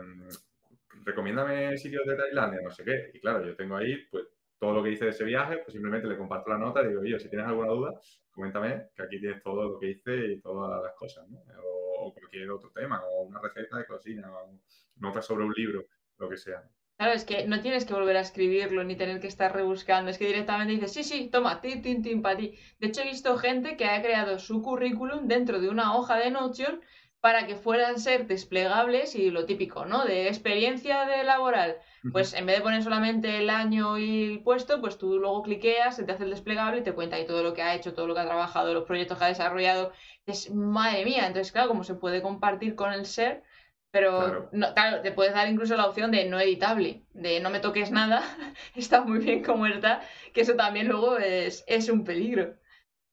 recomiéndame 1.05 1.77
sitios 1.77 2.07
de 2.07 2.17
Tailandia, 2.17 2.63
no 2.63 2.71
sé 2.71 2.85
qué. 2.85 3.11
Y 3.13 3.21
claro, 3.21 3.47
yo 3.47 3.55
tengo 3.55 3.77
ahí, 3.77 3.99
pues, 4.11 4.29
todo 4.59 4.73
lo 4.73 4.83
que 4.83 4.93
hice 4.93 5.05
de 5.05 5.11
ese 5.11 5.25
viaje, 5.25 5.59
pues 5.59 5.73
simplemente 5.75 6.09
le 6.09 6.17
comparto 6.17 6.49
la 6.49 6.57
nota 6.57 6.83
y 6.83 6.89
digo, 6.89 7.03
oye, 7.03 7.21
si 7.21 7.29
tienes 7.29 7.47
alguna 7.47 7.69
duda, 7.69 8.01
coméntame, 8.31 8.89
que 8.97 9.03
aquí 9.03 9.21
tienes 9.21 9.43
todo 9.43 9.65
lo 9.65 9.79
que 9.79 9.91
hice 9.91 10.17
y 10.17 10.41
todas 10.41 10.83
las 10.83 10.95
cosas, 10.95 11.29
¿no? 11.29 11.39
O, 11.65 12.15
cualquier 12.15 12.51
otro 12.51 12.71
tema, 12.71 13.05
o 13.05 13.25
una 13.25 13.43
receta 13.43 13.77
de 13.77 13.85
cocina, 13.85 14.33
o 14.33 14.59
nota 14.97 15.21
sobre 15.21 15.45
un 15.45 15.53
libro, 15.53 15.85
lo 16.17 16.31
que 16.31 16.39
sea. 16.39 16.67
Claro, 16.99 17.13
es 17.15 17.25
que 17.25 17.47
no 17.47 17.61
tienes 17.61 17.85
que 17.85 17.95
volver 17.95 18.17
a 18.17 18.21
escribirlo 18.21 18.83
ni 18.83 18.97
tener 18.97 19.21
que 19.21 19.29
estar 19.29 19.55
rebuscando. 19.55 20.11
Es 20.11 20.19
que 20.19 20.27
directamente 20.27 20.73
dices, 20.75 20.93
sí, 20.93 21.05
sí, 21.05 21.29
toma, 21.31 21.61
tin, 21.61 21.81
tin, 21.81 22.03
tin, 22.03 22.23
para 22.23 22.37
ti. 22.37 22.59
De 22.81 22.89
hecho, 22.89 23.03
he 23.03 23.05
visto 23.05 23.37
gente 23.39 23.77
que 23.77 23.85
ha 23.87 24.03
creado 24.03 24.39
su 24.41 24.63
currículum 24.63 25.29
dentro 25.29 25.61
de 25.61 25.69
una 25.69 25.97
hoja 25.97 26.17
de 26.17 26.31
Notion 26.33 26.81
para 27.21 27.47
que 27.47 27.55
fueran 27.57 28.01
ser 28.01 28.27
desplegables 28.27 29.15
y 29.15 29.31
lo 29.31 29.47
típico, 29.47 29.87
¿no? 29.87 30.05
De 30.05 30.27
experiencia 30.27 31.05
de 31.07 31.23
laboral. 31.23 31.77
Pues 32.11 32.33
en 32.35 32.47
vez 32.47 32.57
de 32.57 32.63
poner 32.63 32.83
solamente 32.83 33.39
el 33.39 33.51
año 33.51 33.97
y 33.99 34.33
el 34.33 34.43
puesto, 34.43 34.81
pues 34.81 34.99
tú 34.99 35.19
luego 35.19 35.43
cliqueas, 35.43 35.95
se 35.97 36.05
te 36.05 36.13
hace 36.13 36.25
el 36.25 36.31
desplegable 36.31 36.81
y 36.81 36.83
te 36.85 36.95
cuenta 36.95 37.17
ahí 37.17 37.27
todo 37.27 37.43
lo 37.45 37.55
que 37.55 37.63
ha 37.63 37.75
hecho, 37.75 37.95
todo 37.95 38.07
lo 38.09 38.15
que 38.15 38.21
ha 38.21 38.27
trabajado, 38.27 38.75
los 38.75 38.85
proyectos 38.87 39.19
que 39.19 39.25
ha 39.25 39.29
desarrollado. 39.29 39.93
Es 40.27 40.51
madre 40.51 41.05
mía. 41.05 41.27
Entonces, 41.29 41.53
claro, 41.53 41.69
como 41.69 41.85
se 41.85 41.95
puede 41.95 42.23
compartir 42.23 42.75
con 42.75 42.93
el 42.93 43.07
ser, 43.07 43.43
pero 43.91 44.51
claro. 44.51 45.01
te 45.03 45.13
puedes 45.13 45.35
dar 45.35 45.49
incluso 45.49 45.77
la 45.77 45.87
opción 45.87 46.11
de 46.11 46.27
no 46.27 46.39
editable, 46.39 47.05
de 47.13 47.41
no 47.41 47.51
me 47.51 47.61
toques 47.61 47.91
nada, 47.91 48.23
está 48.75 49.03
muy 49.03 49.19
bien 49.19 49.43
como 49.43 49.67
está, 49.67 50.03
que 50.33 50.43
eso 50.43 50.55
también 50.55 50.89
luego 50.89 51.19
es, 51.19 51.65
es 51.67 51.89
un 51.89 52.05
peligro. 52.05 52.57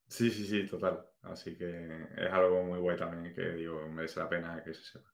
Sí, 0.08 0.30
sí, 0.30 0.46
sí, 0.46 0.68
total. 0.68 1.06
Así 1.24 1.58
que 1.58 2.08
es 2.18 2.32
algo 2.32 2.64
muy 2.64 2.80
guay 2.80 2.98
también 2.98 3.34
que 3.34 3.42
digo, 3.52 3.88
merece 3.88 4.20
la 4.20 4.30
pena 4.30 4.64
que 4.64 4.74
se 4.74 4.84
sepa. 4.84 5.10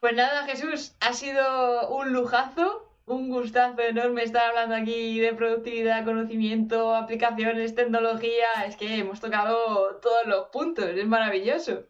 Pues 0.00 0.14
nada, 0.14 0.44
Jesús, 0.44 0.94
ha 1.00 1.14
sido 1.14 1.88
un 1.88 2.12
lujazo, 2.12 3.00
un 3.06 3.30
gustazo 3.30 3.80
enorme 3.80 4.24
estar 4.24 4.50
hablando 4.50 4.74
aquí 4.74 5.20
de 5.20 5.32
productividad, 5.32 6.04
conocimiento, 6.04 6.94
aplicaciones, 6.94 7.74
tecnología. 7.74 8.46
Es 8.66 8.76
que 8.76 8.98
hemos 8.98 9.20
tocado 9.20 9.96
todos 10.02 10.26
los 10.26 10.48
puntos, 10.48 10.84
es 10.84 11.06
maravilloso. 11.06 11.86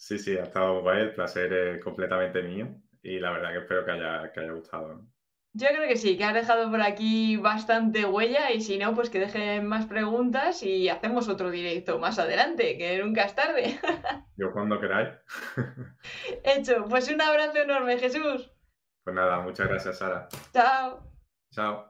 Sí, 0.00 0.18
sí, 0.18 0.38
ha 0.38 0.44
estado 0.44 0.80
guay, 0.80 1.02
el 1.02 1.12
placer 1.12 1.52
es 1.52 1.84
completamente 1.84 2.42
mío 2.42 2.68
y 3.02 3.18
la 3.18 3.32
verdad 3.32 3.52
que 3.52 3.58
espero 3.58 3.84
que 3.84 3.90
haya, 3.90 4.32
que 4.32 4.40
haya 4.40 4.52
gustado. 4.52 5.04
Yo 5.52 5.68
creo 5.68 5.86
que 5.86 5.96
sí, 5.96 6.16
que 6.16 6.24
has 6.24 6.32
dejado 6.32 6.70
por 6.70 6.80
aquí 6.80 7.36
bastante 7.36 8.06
huella 8.06 8.50
y 8.50 8.62
si 8.62 8.78
no, 8.78 8.94
pues 8.94 9.10
que 9.10 9.18
dejen 9.20 9.66
más 9.66 9.84
preguntas 9.84 10.62
y 10.62 10.88
hacemos 10.88 11.28
otro 11.28 11.50
directo 11.50 11.98
más 11.98 12.18
adelante, 12.18 12.78
que 12.78 12.98
nunca 13.02 13.24
es 13.24 13.34
tarde. 13.34 13.78
Yo 14.38 14.52
cuando 14.52 14.80
queráis. 14.80 15.10
Hecho, 16.44 16.86
pues 16.88 17.12
un 17.12 17.20
abrazo 17.20 17.58
enorme, 17.58 17.98
Jesús. 17.98 18.50
Pues 19.04 19.14
nada, 19.14 19.40
muchas 19.40 19.68
gracias, 19.68 19.98
Sara. 19.98 20.28
Chao. 20.54 21.06
Chao. 21.52 21.89